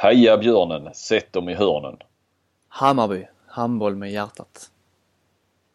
Heja 0.00 0.36
björnen, 0.36 0.94
sätt 0.94 1.32
dem 1.32 1.48
i 1.48 1.54
hörnen. 1.54 1.96
Hammarby, 2.68 3.26
handboll 3.46 3.96
med 3.96 4.12
hjärtat. 4.12 4.70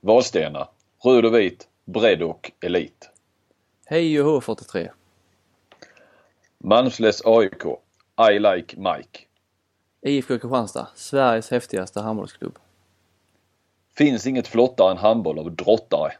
Vadstena, 0.02 0.68
röd 1.04 1.26
och 1.26 1.36
vit, 1.36 1.68
bredd 1.86 2.22
och 2.22 2.52
elit. 2.62 3.10
Hej 3.86 4.22
H43. 4.22 4.90
Malmslätts 6.58 7.22
AIK, 7.26 7.66
I 8.32 8.40
like 8.40 8.80
Mike. 8.80 9.20
IFK 10.02 10.40
Kristianstad, 10.40 10.88
Sveriges 10.96 11.52
häftigaste 11.52 12.02
handbollsklubb. 12.02 12.60
Finns 13.98 14.28
inget 14.28 14.48
flottare 14.48 14.92
än 14.92 14.98
handboll 14.98 15.40
av 15.40 15.52
drottare. 15.52 16.12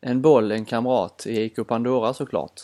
En 0.00 0.22
boll, 0.22 0.52
en 0.52 0.64
kamrat 0.64 1.26
i 1.26 1.40
IK 1.40 1.66
Pandora 1.66 2.14
såklart. 2.14 2.60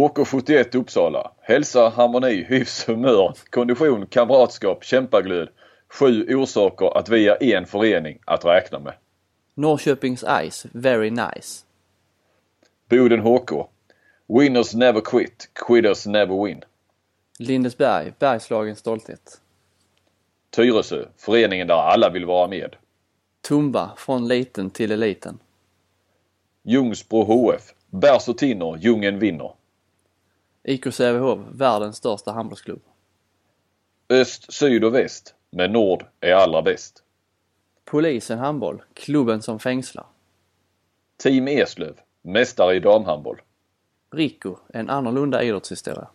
HK71 0.00 0.76
Uppsala. 0.76 1.30
Hälsa, 1.40 1.88
harmoni, 1.88 2.44
hyfs, 2.48 2.88
humör, 2.88 3.34
kondition, 3.50 4.06
kamratskap, 4.06 4.84
kämpaglöd. 4.84 5.48
Sju 5.88 6.34
orsaker 6.34 6.98
att 6.98 7.08
vi 7.08 7.28
är 7.28 7.56
en 7.56 7.66
förening 7.66 8.18
att 8.24 8.44
räkna 8.44 8.78
med. 8.78 8.92
Norrköpings 9.54 10.24
Ice, 10.50 10.66
very 10.72 11.10
nice. 11.10 11.64
Boden 12.88 13.20
HK. 13.20 13.50
Winners 14.28 14.74
never 14.74 15.00
quit, 15.00 15.48
quitters 15.54 16.06
never 16.06 16.44
win. 16.44 16.64
Lindesberg, 17.38 18.12
Bergslagens 18.18 18.78
stolthet. 18.78 19.40
Tyresö, 20.50 21.04
föreningen 21.16 21.66
där 21.66 21.74
alla 21.74 22.10
vill 22.10 22.24
vara 22.26 22.48
med. 22.48 22.76
Tumba, 23.48 23.90
från 23.96 24.28
liten 24.28 24.70
till 24.70 24.92
eliten. 24.92 25.38
Ljungsbro 26.62 27.24
HF. 27.24 27.62
Bärs 27.90 28.28
och 28.28 28.38
tinner, 28.38 28.78
Ljungen 28.80 29.18
vinner. 29.18 29.52
IK 30.62 30.92
Sävehof, 30.92 31.38
världens 31.52 31.96
största 31.96 32.32
handbollsklubb. 32.32 32.82
Öst, 34.08 34.52
syd 34.52 34.84
och 34.84 34.94
väst. 34.94 35.34
Men 35.50 35.72
nord 35.72 36.06
är 36.20 36.32
allra 36.32 36.62
bäst. 36.62 37.02
Polisen 37.84 38.38
handboll, 38.38 38.82
klubben 38.94 39.42
som 39.42 39.58
fängslar. 39.58 40.06
Team 41.16 41.48
Eslöv. 41.48 42.00
Mästare 42.22 42.76
i 42.76 42.80
damhandboll. 42.80 43.40
Rico, 44.10 44.56
en 44.68 44.90
annorlunda 44.90 45.42
idrottshistoria. 45.42 46.08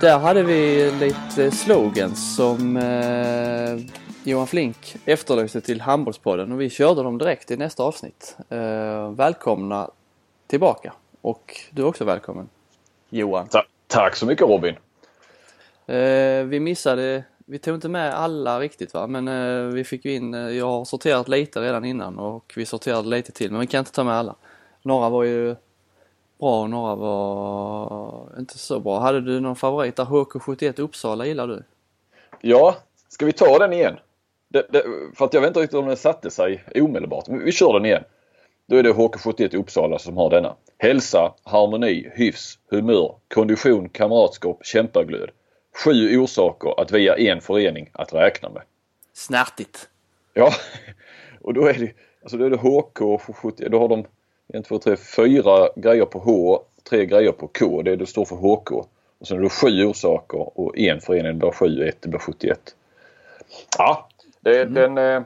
Där 0.00 0.18
hade 0.18 0.42
vi 0.42 0.90
lite 0.90 1.50
slogans 1.50 2.36
som 2.36 2.76
eh, 2.76 3.94
Johan 4.24 4.46
Flink 4.46 4.96
efterlyste 5.04 5.60
till 5.60 5.80
Handbollspodden 5.80 6.52
och 6.52 6.60
vi 6.60 6.70
körde 6.70 7.02
dem 7.02 7.18
direkt 7.18 7.50
i 7.50 7.56
nästa 7.56 7.82
avsnitt. 7.82 8.36
Eh, 8.48 9.10
välkomna 9.10 9.90
tillbaka 10.46 10.92
och 11.20 11.60
du 11.70 11.82
är 11.82 11.86
också 11.86 12.04
välkommen 12.04 12.48
Johan. 13.10 13.48
Ta 13.48 13.62
tack 13.86 14.16
så 14.16 14.26
mycket 14.26 14.48
Robin. 14.48 14.74
Eh, 15.86 16.44
vi 16.44 16.60
missade, 16.60 17.24
vi 17.46 17.58
tog 17.58 17.74
inte 17.74 17.88
med 17.88 18.14
alla 18.14 18.60
riktigt 18.60 18.94
va 18.94 19.06
men 19.06 19.28
eh, 19.28 19.74
vi 19.74 19.84
fick 19.84 20.04
ju 20.04 20.14
in, 20.14 20.34
eh, 20.34 20.40
jag 20.40 20.66
har 20.66 20.84
sorterat 20.84 21.28
lite 21.28 21.60
redan 21.60 21.84
innan 21.84 22.18
och 22.18 22.52
vi 22.56 22.66
sorterade 22.66 23.08
lite 23.08 23.32
till 23.32 23.50
men 23.50 23.60
vi 23.60 23.66
kan 23.66 23.78
inte 23.78 23.92
ta 23.92 24.04
med 24.04 24.14
alla. 24.14 24.34
Några 24.82 25.08
var 25.08 25.24
ju 25.24 25.56
bra 26.40 26.62
och 26.62 26.70
några 26.70 26.94
var 26.94 28.38
inte 28.38 28.58
så 28.58 28.80
bra. 28.80 29.00
Hade 29.00 29.20
du 29.20 29.40
någon 29.40 29.56
favorit 29.56 29.96
där? 29.96 30.04
HK71 30.04 30.80
Uppsala 30.80 31.26
gillar 31.26 31.46
du? 31.46 31.62
Ja, 32.40 32.76
ska 33.08 33.26
vi 33.26 33.32
ta 33.32 33.58
den 33.58 33.72
igen? 33.72 33.96
Det, 34.48 34.66
det, 34.70 34.84
för 35.14 35.24
att 35.24 35.34
jag 35.34 35.40
vet 35.40 35.48
inte 35.48 35.60
riktigt 35.60 35.78
om 35.78 35.86
den 35.86 35.96
satte 35.96 36.30
sig 36.30 36.64
omedelbart. 36.74 37.28
Men 37.28 37.44
vi 37.44 37.52
kör 37.52 37.72
den 37.72 37.84
igen. 37.84 38.04
Då 38.66 38.76
är 38.76 38.82
det 38.82 38.92
HK71 38.92 39.56
Uppsala 39.56 39.98
som 39.98 40.16
har 40.16 40.30
denna. 40.30 40.56
Hälsa, 40.78 41.34
harmoni, 41.44 42.10
hyfs, 42.14 42.58
humör, 42.70 43.14
kondition, 43.34 43.88
kamratskap, 43.88 44.66
kämpaglöd. 44.66 45.30
Sju 45.84 46.18
orsaker 46.18 46.80
att 46.80 46.92
vi 46.92 47.08
är 47.08 47.18
en 47.18 47.40
förening 47.40 47.90
att 47.92 48.14
räkna 48.14 48.48
med. 48.48 48.62
Snärtigt! 49.12 49.88
Ja, 50.34 50.52
och 51.40 51.54
då 51.54 51.66
är 51.66 51.74
det, 51.74 51.92
alltså 52.22 52.36
då 52.36 52.44
är 52.44 52.50
det 52.50 52.56
HK71, 52.56 53.68
då 53.68 53.78
har 53.78 53.88
de 53.88 54.04
en, 54.52 54.62
två, 54.62 54.78
tre, 54.78 54.96
fyra 54.96 55.68
grejer 55.76 56.04
på 56.04 56.18
H, 56.18 56.60
tre 56.90 57.06
grejer 57.06 57.32
på 57.32 57.48
K. 57.58 57.82
Det, 57.82 57.96
det 57.96 58.06
står 58.06 58.24
för 58.24 58.36
HK. 58.36 58.70
Och 59.18 59.26
sen 59.26 59.38
är 59.38 59.42
det 59.42 59.48
sju 59.48 59.84
orsaker 59.86 60.60
och 60.60 60.78
en 60.78 61.00
förening, 61.00 61.38
blir 61.38 61.50
sju, 61.50 61.82
ett, 61.88 61.96
det 62.00 62.08
blir 62.08 62.20
71. 62.20 62.60
Ja, 63.78 64.08
det, 64.40 64.62
Mm. 64.62 64.74
den... 64.94 64.98
eh, 65.16 65.22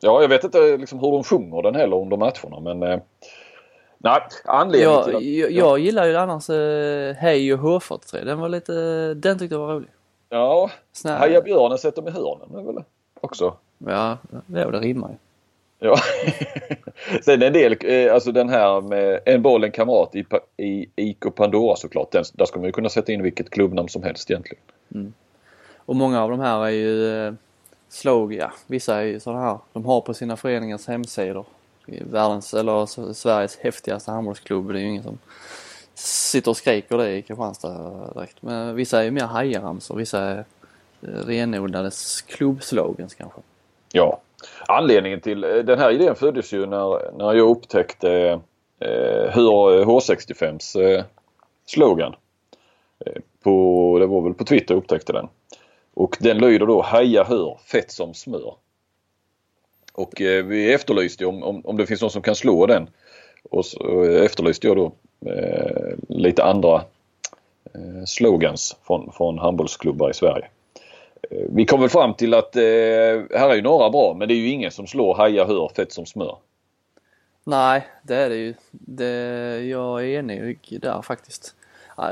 Ja, 0.00 0.22
jag 0.22 0.28
vet 0.28 0.44
inte 0.44 0.76
liksom 0.76 0.98
hur 0.98 1.10
de 1.10 1.24
sjunger 1.24 1.62
den 1.62 1.74
heller 1.74 1.96
under 1.96 2.16
matcherna 2.16 2.60
men... 2.60 2.82
eh, 2.82 2.98
Nej, 3.98 4.20
anledningen 4.44 4.92
Jag, 4.94 5.04
till 5.04 5.16
att... 5.16 5.22
jag, 5.22 5.50
jag 5.50 5.78
gillar 5.78 6.06
ju 6.06 6.16
annars 6.16 6.50
eh, 6.50 7.14
Hej 7.14 7.54
och 7.54 7.60
H43. 7.60 8.24
Den 8.24 8.38
var 8.40 8.48
lite, 8.48 8.72
den 9.14 9.38
tyckte 9.38 9.54
jag 9.54 9.60
var 9.66 9.74
rolig. 9.74 9.88
Ja, 10.28 10.70
Snär, 10.92 11.18
Heja 11.18 11.40
björnen, 11.40 11.78
sätt 11.78 11.96
dem 11.96 12.08
i 12.08 12.10
hörnen. 12.10 12.48
Det 12.52 12.58
är 12.58 12.62
väl 12.62 12.82
också. 13.20 13.54
Ja, 13.78 14.18
det, 14.46 14.70
det 14.70 14.78
rimmar 14.78 15.08
ju. 15.08 15.14
Ja. 15.78 15.96
Sen 17.22 17.42
en 17.42 17.52
del, 17.52 17.76
eh, 17.80 18.14
alltså 18.14 18.32
den 18.32 18.48
här 18.48 18.80
med 18.80 19.20
en 19.24 19.42
boll, 19.42 19.64
en 19.64 19.72
kamrat 19.72 20.14
i, 20.14 20.24
i 20.56 20.88
IK 20.96 21.34
Pandora 21.34 21.76
såklart. 21.76 22.12
Den, 22.12 22.24
där 22.32 22.44
ska 22.44 22.58
man 22.58 22.66
ju 22.66 22.72
kunna 22.72 22.88
sätta 22.88 23.12
in 23.12 23.22
vilket 23.22 23.50
klubbnamn 23.50 23.88
som 23.88 24.02
helst 24.02 24.30
egentligen. 24.30 24.62
Och 25.76 25.96
många 25.96 26.22
av 26.22 26.30
de 26.30 26.40
här 26.40 26.66
är 26.66 26.70
ju 26.70 27.26
eh, 27.26 27.34
slog, 27.88 28.34
ja 28.34 28.52
vissa 28.66 28.96
är 28.96 29.02
ju 29.02 29.20
sådana 29.20 29.40
här. 29.40 29.58
De 29.72 29.84
har 29.84 30.00
på 30.00 30.14
sina 30.14 30.36
föreningars 30.36 30.86
hemsidor. 30.86 31.46
Världens, 31.86 32.54
eller 32.54 33.12
Sveriges 33.12 33.56
häftigaste 33.56 34.10
handbollsklubb. 34.10 34.72
Det 34.72 34.78
är 34.78 34.82
ju 34.82 34.88
ingen 34.88 35.02
som 35.02 35.18
sitter 35.94 36.50
och 36.50 36.56
skriker 36.56 36.98
det 36.98 37.16
i 37.16 37.22
Kristianstad 37.22 38.10
direkt. 38.14 38.42
Men 38.42 38.74
vissa 38.74 39.00
är 39.00 39.04
ju 39.04 39.10
mer 39.10 39.24
hajaramsor. 39.24 39.96
Vissa 39.96 40.20
är 40.20 40.44
eh, 41.02 41.08
renodlade 41.08 41.90
klubbslogans 42.26 43.14
kanske. 43.14 43.40
Ja. 43.92 44.20
Anledningen 44.68 45.20
till 45.20 45.44
eh, 45.44 45.50
den 45.50 45.78
här 45.78 45.90
idén 45.90 46.14
föddes 46.14 46.52
ju 46.52 46.66
när, 46.66 47.16
när 47.18 47.34
jag 47.34 47.50
upptäckte 47.50 48.40
eh, 48.80 49.30
hur 49.34 49.80
eh, 49.80 49.86
H65s 49.86 50.80
eh, 50.80 51.04
slogan 51.66 52.14
eh, 53.06 53.22
på, 53.42 53.96
det 53.98 54.06
var 54.06 54.22
väl 54.22 54.34
på 54.34 54.44
Twitter 54.44 54.74
jag 54.74 54.82
upptäckte 54.82 55.12
den. 55.12 55.28
Och 55.94 56.16
den 56.20 56.38
lyder 56.38 56.66
då 56.66 56.82
Heja 56.82 57.24
hör, 57.24 57.58
fett 57.64 57.90
som 57.90 58.14
smör. 58.14 58.54
Och 59.92 60.20
eh, 60.20 60.44
vi 60.44 60.72
efterlyste 60.72 61.24
ju 61.24 61.28
om, 61.28 61.42
om, 61.42 61.62
om 61.64 61.76
det 61.76 61.86
finns 61.86 62.00
någon 62.00 62.10
som 62.10 62.22
kan 62.22 62.34
slå 62.34 62.66
den. 62.66 62.90
Och 63.50 63.66
så 63.66 63.78
och 63.78 64.06
efterlyste 64.06 64.66
jag 64.66 64.76
då 64.76 64.92
eh, 65.30 65.94
lite 66.08 66.44
andra 66.44 66.74
eh, 67.74 68.04
slogans 68.06 68.76
från, 68.86 69.12
från 69.12 69.38
handbollsklubbar 69.38 70.10
i 70.10 70.14
Sverige. 70.14 70.48
Vi 71.30 71.66
kom 71.66 71.80
väl 71.80 71.88
fram 71.88 72.14
till 72.14 72.34
att 72.34 72.56
eh, 72.56 72.62
här 72.62 73.50
är 73.50 73.54
ju 73.54 73.62
några 73.62 73.90
bra 73.90 74.14
men 74.18 74.28
det 74.28 74.34
är 74.34 74.36
ju 74.36 74.48
ingen 74.48 74.70
som 74.70 74.86
slår 74.86 75.14
Haja 75.14 75.44
hör 75.44 75.70
fett 75.76 75.92
som 75.92 76.06
smör. 76.06 76.36
Nej, 77.44 77.86
det 78.02 78.16
är 78.16 78.28
det 78.28 78.36
ju. 78.36 78.54
Det, 78.70 79.06
jag 79.64 80.00
är 80.04 80.18
enig 80.18 80.78
där 80.82 81.02
faktiskt. 81.02 81.54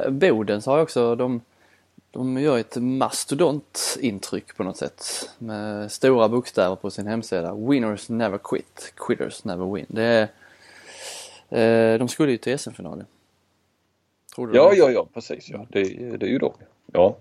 Bodens 0.09 0.67
har 0.67 0.81
också, 0.83 1.15
de, 1.17 1.41
de 2.11 2.41
gör 2.41 2.59
ett 2.59 2.77
mastodontintryck 2.77 4.57
på 4.57 4.65
något 4.65 4.77
sätt. 4.77 5.31
Med 5.39 5.93
stora 5.93 6.29
bokstäver 6.29 6.77
på 6.77 6.91
sin 6.91 7.07
hemsida. 7.07 7.55
Winners 7.55 8.09
never 8.09 8.39
quit, 8.39 8.93
quitters 8.97 9.45
never 9.45 9.75
win. 9.75 9.87
Det 9.89 10.29
är, 11.51 11.93
eh, 11.95 11.99
de 11.99 12.09
skulle 12.09 12.33
ju 12.33 12.39
till 12.39 12.59
SM-finalen. 12.59 13.07
Tror 14.35 14.47
du 14.47 14.57
Ja, 14.57 14.71
det? 14.71 14.77
ja, 14.77 14.91
ja 14.91 15.07
precis. 15.15 15.51
Ja. 15.51 15.67
Det, 15.69 15.83
det 16.17 16.27
är 16.27 16.31
ju 16.31 16.39
de. 16.39 16.53
Ja. 16.93 17.17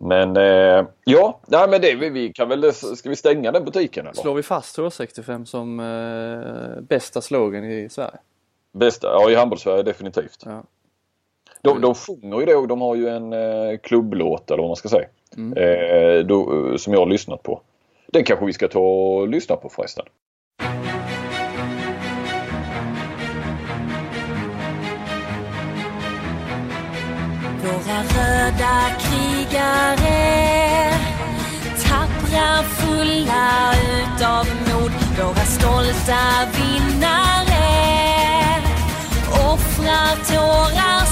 Men 0.00 0.36
eh, 0.36 0.86
ja, 1.04 1.40
nej, 1.46 1.68
men 1.68 1.80
det, 1.80 1.94
vi, 1.94 2.10
vi 2.10 2.32
kan 2.32 2.48
väl, 2.48 2.72
ska 2.72 3.08
vi 3.08 3.16
stänga 3.16 3.52
den 3.52 3.64
butiken 3.64 4.06
eller? 4.06 4.14
Slår 4.14 4.34
vi 4.34 4.42
fast 4.42 4.78
H65 4.78 5.44
som 5.44 5.80
eh, 5.80 6.80
bästa 6.82 7.20
slogan 7.20 7.64
i 7.64 7.88
Sverige? 7.88 8.18
Bästa, 8.72 9.06
ja 9.06 9.30
i 9.30 9.34
handbollssverige 9.34 9.82
definitivt. 9.82 10.42
Ja. 10.44 10.62
De, 11.62 11.80
de 11.80 11.94
sjunger 11.94 12.40
ju 12.40 12.46
det 12.46 12.54
och 12.54 12.68
de 12.68 12.80
har 12.80 12.94
ju 12.94 13.08
en 13.08 13.32
eh, 13.32 13.78
klubblåt 13.82 14.50
eller 14.50 14.62
vad 14.62 14.68
man 14.68 14.76
ska 14.76 14.88
säga. 14.88 15.08
Mm. 15.36 15.58
Eh, 15.58 16.26
då, 16.26 16.74
som 16.78 16.92
jag 16.92 17.00
har 17.00 17.06
lyssnat 17.06 17.42
på. 17.42 17.60
Den 18.06 18.24
kanske 18.24 18.46
vi 18.46 18.52
ska 18.52 18.68
ta 18.68 18.80
och 18.80 19.28
lyssna 19.28 19.56
på 19.56 19.68
förresten. 19.68 20.04
Våra 27.62 28.02
röda 28.38 28.78
krigare 28.98 30.92
Tappra, 31.82 32.62
fulla 32.62 33.74
utav 33.98 34.46
mod 34.46 34.92
Våra 35.18 35.44
stolta 35.44 36.46
vinnare. 36.54 37.68
Offrar 39.30 40.16
tårar, 40.28 41.04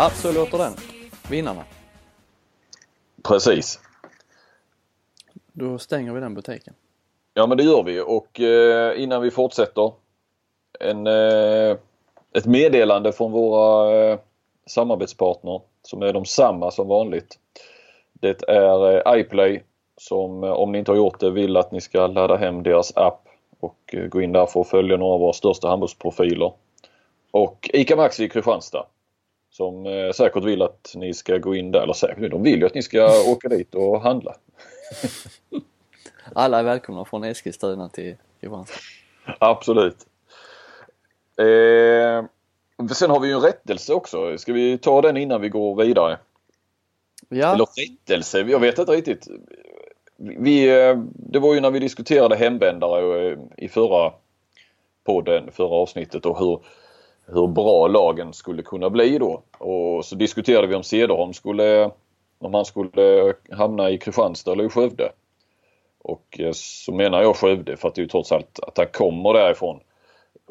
Ja, 0.00 0.10
så 0.10 0.32
låter 0.32 0.58
den. 0.58 0.72
Vinnarna. 1.30 1.64
Precis. 3.22 3.80
Då 5.52 5.78
stänger 5.78 6.12
vi 6.12 6.20
den 6.20 6.34
butiken. 6.34 6.74
Ja 7.34 7.46
men 7.46 7.56
det 7.56 7.62
gör 7.64 7.82
vi 7.82 8.00
och 8.00 8.40
eh, 8.40 9.02
innan 9.02 9.22
vi 9.22 9.30
fortsätter 9.30 9.92
en, 10.80 11.06
eh, 11.06 11.76
ett 12.32 12.46
meddelande 12.46 13.12
från 13.12 13.32
våra 13.32 13.96
eh, 13.96 14.18
samarbetspartner 14.66 15.60
som 15.82 16.02
är 16.02 16.12
de 16.12 16.24
samma 16.24 16.70
som 16.70 16.88
vanligt. 16.88 17.38
Det 18.12 18.42
är 18.48 19.08
eh, 19.08 19.20
iPlay 19.20 19.62
som 19.96 20.44
eh, 20.44 20.50
om 20.50 20.72
ni 20.72 20.78
inte 20.78 20.90
har 20.90 20.96
gjort 20.96 21.20
det 21.20 21.30
vill 21.30 21.56
att 21.56 21.72
ni 21.72 21.80
ska 21.80 22.06
ladda 22.06 22.36
hem 22.36 22.62
deras 22.62 22.96
app 22.96 23.28
och 23.60 23.78
eh, 23.92 24.06
gå 24.06 24.20
in 24.22 24.32
där 24.32 24.46
för 24.46 24.60
att 24.60 24.68
följa 24.68 24.96
några 24.96 25.14
av 25.14 25.20
våra 25.20 25.32
största 25.32 25.68
handbollsprofiler. 25.68 26.52
Och 27.30 27.70
ICA 27.72 27.96
Maxi 27.96 28.24
i 28.24 28.28
Kristianstad 28.28 28.86
som 29.50 29.86
eh, 29.86 30.12
säkert 30.12 30.44
vill 30.44 30.62
att 30.62 30.92
ni 30.94 31.14
ska 31.14 31.38
gå 31.38 31.54
in 31.54 31.70
där, 31.70 31.82
eller 31.82 31.92
säkert, 31.92 32.30
de 32.30 32.42
vill 32.42 32.60
ju 32.60 32.66
att 32.66 32.74
ni 32.74 32.82
ska 32.82 33.22
åka 33.30 33.48
dit 33.48 33.74
och 33.74 34.00
handla. 34.00 34.34
Alla 36.34 36.58
är 36.58 36.62
välkomna 36.62 37.04
från 37.04 37.24
Eskilstuna 37.24 37.88
till 37.88 38.16
Kristianstad. 38.40 38.80
Absolut. 39.38 40.06
Eh, 41.38 42.24
sen 42.94 43.10
har 43.10 43.20
vi 43.20 43.28
ju 43.28 43.34
en 43.34 43.40
rättelse 43.40 43.94
också. 43.94 44.38
Ska 44.38 44.52
vi 44.52 44.78
ta 44.78 45.02
den 45.02 45.16
innan 45.16 45.40
vi 45.40 45.48
går 45.48 45.76
vidare? 45.84 46.18
Ja, 47.28 47.54
Eller 47.54 47.66
rättelse, 47.66 48.40
jag 48.40 48.60
vet 48.60 48.78
inte 48.78 48.92
riktigt. 48.92 49.28
Vi, 50.16 50.80
eh, 50.80 50.98
det 51.14 51.38
var 51.38 51.54
ju 51.54 51.60
när 51.60 51.70
vi 51.70 51.78
diskuterade 51.78 52.36
hemvändare 52.36 53.28
eh, 53.30 53.38
i 53.56 53.68
förra 53.68 54.12
podden, 55.04 55.52
förra 55.52 55.74
avsnittet 55.74 56.26
och 56.26 56.38
hur, 56.38 56.60
hur 57.32 57.46
bra 57.46 57.88
lagen 57.88 58.32
skulle 58.32 58.62
kunna 58.62 58.90
bli 58.90 59.18
då. 59.18 59.42
Och 59.58 60.04
så 60.04 60.14
diskuterade 60.14 60.66
vi 60.66 60.74
om 60.74 60.82
Cederholm 60.82 61.32
skulle, 61.32 61.90
om 62.38 62.54
han 62.54 62.64
skulle 62.64 63.34
hamna 63.50 63.90
i 63.90 63.98
Kristianstad 63.98 64.52
eller 64.52 64.64
i 64.64 64.68
Skövde. 64.68 65.12
Och 66.02 66.40
eh, 66.40 66.52
så 66.52 66.92
menar 66.92 67.22
jag 67.22 67.36
Skövde 67.36 67.76
för 67.76 67.88
att 67.88 67.94
det 67.94 68.00
är 68.00 68.02
ju 68.02 68.08
trots 68.08 68.32
allt 68.32 68.60
att 68.62 68.78
han 68.78 68.86
kommer 68.86 69.32
därifrån. 69.32 69.80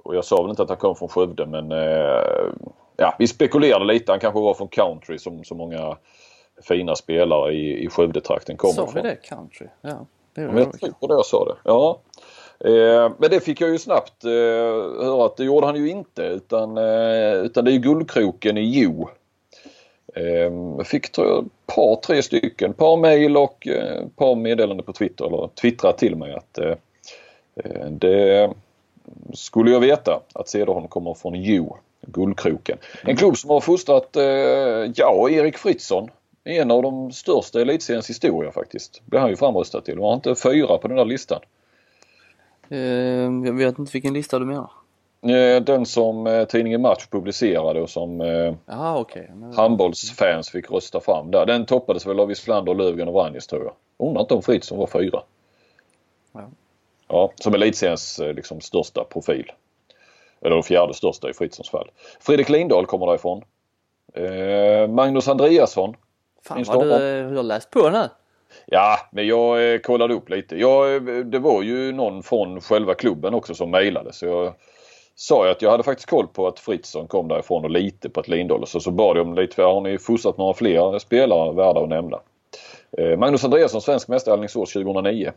Och 0.03 0.15
jag 0.15 0.25
sa 0.25 0.41
väl 0.41 0.49
inte 0.49 0.63
att 0.63 0.69
han 0.69 0.77
kom 0.77 0.95
från 0.95 1.09
Skövde 1.09 1.45
men 1.45 1.71
eh, 1.71 2.53
ja, 2.97 3.15
vi 3.19 3.27
spekulerade 3.27 3.85
lite. 3.85 4.11
Han 4.11 4.19
kanske 4.19 4.39
var 4.39 4.53
från 4.53 4.67
country 4.67 5.17
som 5.17 5.43
så 5.43 5.55
många 5.55 5.97
fina 6.61 6.95
spelare 6.95 7.53
i, 7.53 7.83
i 7.83 7.89
Skövdetrakten 7.89 8.57
kommer 8.57 8.73
sa 8.73 8.91
vi 8.95 9.01
det? 9.01 9.15
Country? 9.15 9.67
Ja, 9.81 10.05
det 10.33 10.41
gjorde 10.41 10.59
jag 10.59 10.79
tror 10.79 11.07
det 11.07 11.13
jag 11.13 11.25
sa 11.25 11.45
det. 11.45 11.55
Ja. 11.63 11.99
Eh, 12.65 13.11
men 13.17 13.29
det 13.29 13.39
fick 13.39 13.61
jag 13.61 13.69
ju 13.69 13.77
snabbt 13.77 14.25
eh, 14.25 14.31
höra 15.05 15.25
att 15.25 15.37
det 15.37 15.43
gjorde 15.43 15.65
han 15.65 15.75
ju 15.75 15.89
inte 15.89 16.21
utan, 16.23 16.77
eh, 16.77 17.33
utan 17.33 17.65
det 17.65 17.71
är 17.71 17.73
ju 17.73 17.79
Guldkroken 17.79 18.57
i 18.57 18.81
Jo. 18.81 19.09
Jag 20.77 20.87
fick 20.87 21.11
tror 21.11 21.27
jag 21.27 21.45
ett 21.45 21.75
par, 21.75 21.95
tre 21.95 22.23
stycken, 22.23 22.73
par 22.73 22.97
mejl 22.97 23.37
och 23.37 23.67
ett 23.67 24.15
par 24.15 24.35
meddelanden 24.35 24.85
på 24.85 24.93
Twitter 24.93 25.25
eller 25.25 25.47
twittrat 25.47 25.97
till 25.97 26.15
mig 26.15 26.33
att 26.33 26.59
det 27.89 28.53
skulle 29.33 29.71
jag 29.71 29.79
veta 29.79 30.21
att 30.33 30.49
Cederholm 30.49 30.87
kommer 30.87 31.13
från 31.13 31.35
Jo, 31.35 31.77
Guldkroken. 32.01 32.77
En 33.03 33.15
klubb 33.15 33.37
som 33.37 33.49
har 33.49 33.59
fostrat, 33.59 34.09
ja, 34.95 35.29
Erik 35.29 35.57
Fritzson. 35.57 36.09
En 36.43 36.71
av 36.71 36.83
de 36.83 37.11
största 37.11 37.59
i 37.59 37.61
elitseriens 37.61 38.09
historia 38.09 38.51
faktiskt. 38.51 39.01
Blev 39.05 39.21
han 39.21 39.29
ju 39.29 39.35
framröstad 39.35 39.81
till. 39.81 39.99
Var 39.99 40.09
han 40.09 40.17
inte 40.17 40.35
fyra 40.35 40.77
på 40.77 40.87
den 40.87 40.97
där 40.97 41.05
listan? 41.05 41.39
Eh, 42.69 42.79
jag 43.45 43.53
vet 43.53 43.79
inte 43.79 43.91
vilken 43.91 44.13
lista 44.13 44.39
du 44.39 44.45
menar. 44.45 44.71
Eh, 45.21 45.61
Den 45.61 45.85
som 45.85 46.27
eh, 46.27 46.45
tidningen 46.45 46.81
Match 46.81 47.07
publicerade 47.07 47.81
och 47.81 47.89
som 47.89 48.21
eh, 48.21 48.53
okej. 48.95 49.31
Men- 49.35 49.53
handbollsfans 49.53 50.49
fick 50.49 50.71
rösta 50.71 50.99
fram 50.99 51.31
där. 51.31 51.45
Den 51.45 51.65
toppades 51.65 52.05
väl 52.05 52.19
av 52.19 52.27
Wislander, 52.27 52.75
Löfgren 52.75 53.07
och 53.07 53.13
Vranjes 53.13 53.47
tror 53.47 53.63
jag. 53.63 53.73
Undrar 54.07 54.21
inte 54.21 54.33
om 54.33 54.41
Fritzson 54.41 54.77
var 54.77 54.87
fyra. 54.87 55.21
Ja. 56.31 56.49
Ja, 57.07 57.31
som 57.35 57.53
elitseriens 57.53 58.19
liksom, 58.35 58.61
största 58.61 59.03
profil. 59.03 59.51
Eller 60.41 60.55
den 60.55 60.63
fjärde 60.63 60.93
största 60.93 61.29
i 61.29 61.33
Fritzsons 61.33 61.69
fall. 61.69 61.91
Fredrik 62.19 62.49
Lindahl 62.49 62.85
kommer 62.85 63.05
därifrån. 63.07 63.43
Magnus 64.89 65.27
Andreasson. 65.27 65.95
Fan 66.43 66.63
vad 66.67 66.87
du 67.01 67.35
har 67.35 67.43
läst 67.43 67.71
på 67.71 67.89
nu. 67.89 68.09
Ja, 68.65 68.99
men 69.11 69.27
jag 69.27 69.73
eh, 69.73 69.79
kollade 69.79 70.13
upp 70.13 70.29
lite. 70.29 70.55
Jag, 70.55 70.95
eh, 70.95 71.01
det 71.25 71.39
var 71.39 71.61
ju 71.61 71.91
någon 71.91 72.23
från 72.23 72.61
själva 72.61 72.93
klubben 72.93 73.33
också 73.33 73.55
som 73.55 73.71
mejlade 73.71 74.13
så 74.13 74.25
jag 74.25 74.53
sa 75.15 75.45
ju 75.45 75.51
att 75.51 75.61
jag 75.61 75.71
hade 75.71 75.83
faktiskt 75.83 76.09
koll 76.09 76.27
på 76.27 76.47
att 76.47 76.59
Fritzson 76.59 77.07
kom 77.07 77.27
därifrån 77.27 77.63
och 77.63 77.69
lite 77.69 78.09
på 78.09 78.19
att 78.19 78.27
Lindahl 78.27 78.67
så, 78.67 78.79
så 78.79 78.91
bad 78.91 79.17
jag 79.17 79.27
om 79.27 79.33
lite, 79.33 79.63
har 79.63 79.81
ni 79.81 79.97
fostrat 79.97 80.37
några 80.37 80.53
fler 80.53 80.99
spelare 80.99 81.53
värda 81.53 81.79
att 81.79 81.89
nämna? 81.89 82.19
Eh, 82.97 83.17
Magnus 83.17 83.43
Andreasson, 83.43 83.81
svensk 83.81 84.07
mästare 84.07 84.35
i 84.35 84.37
Alingsås 84.37 84.73
2009. 84.73 85.31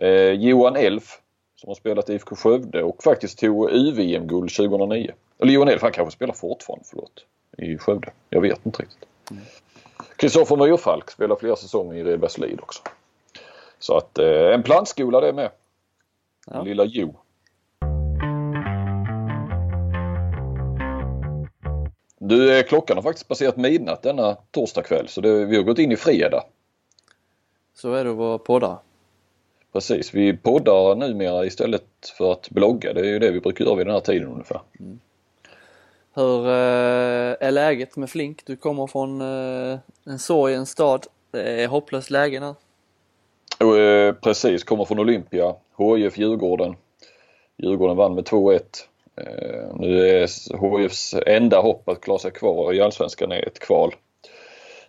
Eh, 0.00 0.10
Johan 0.30 0.76
Elf 0.76 1.18
som 1.62 1.68
har 1.68 1.74
spelat 1.74 2.10
i 2.10 2.14
IFK 2.14 2.36
Skövde 2.36 2.82
och 2.82 3.02
faktiskt 3.02 3.38
tog 3.38 3.70
UVM-guld 3.70 4.54
2009. 4.54 5.12
Eller 5.38 5.52
Johan 5.52 5.68
Elf, 5.68 5.82
han 5.82 5.92
kanske 5.92 6.12
spelar 6.12 6.34
fortfarande, 6.34 6.84
förlåt, 6.90 7.24
i 7.58 7.78
Skövde. 7.78 8.10
Jag 8.30 8.40
vet 8.40 8.66
inte 8.66 8.82
riktigt. 8.82 9.08
Mm. 9.30 9.42
Kristoffer 10.22 10.56
Myrfalk 10.56 11.10
spelar 11.10 11.36
flera 11.36 11.56
säsonger 11.56 11.94
i 11.94 12.04
Redbergslid 12.04 12.60
också. 12.62 12.82
Så 13.78 13.96
att 13.96 14.18
eh, 14.18 14.54
en 14.54 14.62
plantskola 14.62 15.20
det 15.20 15.32
med. 15.32 15.50
Ja. 16.46 16.62
Lilla 16.62 16.84
Jo. 16.84 17.16
Du, 22.18 22.58
eh, 22.58 22.64
klockan 22.64 22.96
har 22.96 23.02
faktiskt 23.02 23.28
passerat 23.28 23.56
midnatt 23.56 24.02
denna 24.02 24.36
torsdag 24.50 24.82
kväll 24.82 25.08
så 25.08 25.20
det, 25.20 25.44
vi 25.44 25.56
har 25.56 25.62
gått 25.62 25.78
in 25.78 25.92
i 25.92 25.96
fredag. 25.96 26.44
Så 27.74 27.92
är 27.92 28.04
det 28.04 28.10
att 28.10 28.16
vara 28.16 28.38
poddare. 28.38 28.76
Precis, 29.72 30.14
vi 30.14 30.36
poddar 30.36 30.94
numera 30.94 31.46
istället 31.46 31.84
för 32.18 32.32
att 32.32 32.50
blogga. 32.50 32.92
Det 32.92 33.00
är 33.00 33.04
ju 33.04 33.18
det 33.18 33.30
vi 33.30 33.40
brukar 33.40 33.64
göra 33.64 33.74
vid 33.74 33.86
den 33.86 33.94
här 33.94 34.00
tiden 34.00 34.28
ungefär. 34.28 34.60
Hur 36.14 36.46
eh, 36.46 37.36
är 37.40 37.50
läget 37.50 37.96
med 37.96 38.10
Flink? 38.10 38.42
Du 38.46 38.56
kommer 38.56 38.86
från 38.86 39.20
eh, 39.20 39.78
en 40.06 40.18
sorgens 40.18 40.70
stad. 40.70 41.06
Det 41.30 41.62
är 41.62 41.68
hopplöst 41.68 42.10
läge 42.10 42.40
nu. 42.40 42.54
Eh, 43.78 44.14
precis, 44.14 44.64
kommer 44.64 44.84
från 44.84 44.98
Olympia. 44.98 45.54
HIF 45.78 46.18
Djurgården. 46.18 46.76
Djurgården 47.56 47.96
vann 47.96 48.14
med 48.14 48.24
2-1. 48.24 48.60
Eh, 49.16 49.76
nu 49.76 50.08
är 50.08 50.78
HIFs 50.78 51.14
enda 51.26 51.60
hopp 51.60 51.88
att 51.88 52.00
klara 52.00 52.18
sig 52.18 52.30
kvar 52.30 52.72
i 52.72 52.80
Allsvenskan 52.80 53.32
är 53.32 53.46
ett 53.46 53.58
kval. 53.58 53.94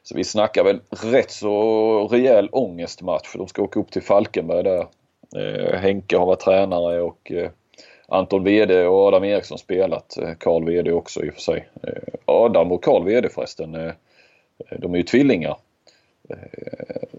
Så 0.04 0.16
vi 0.16 0.24
snackar 0.24 0.64
väl 0.64 0.80
rätt 0.90 1.32
så 1.32 2.08
rejäl 2.08 2.50
ångestmatch 2.52 3.36
de 3.36 3.48
ska 3.48 3.62
åka 3.62 3.80
upp 3.80 3.92
till 3.92 4.02
Falkenberg 4.02 4.64
där. 4.64 4.88
Eh, 5.36 5.80
Henke 5.80 6.18
har 6.18 6.26
varit 6.26 6.40
tränare 6.40 7.02
och 7.02 7.32
eh, 7.32 7.50
Anton 8.14 8.44
VD 8.44 8.86
och 8.86 9.08
Adam 9.08 9.24
Eriksson 9.24 9.58
spelat. 9.58 10.18
Eh, 10.18 10.34
Karl 10.40 10.66
VD 10.66 10.92
också 10.92 11.26
i 11.26 11.30
och 11.30 11.34
för 11.34 11.42
sig. 11.42 11.70
Eh, 11.84 12.14
Adam 12.26 12.72
och 12.72 12.84
Karl 12.84 13.04
VD 13.06 13.30
förresten, 13.30 13.76
eh, 13.76 13.94
de 14.78 14.94
är 14.94 14.98
ju 14.98 15.04
tvillingar. 15.04 15.58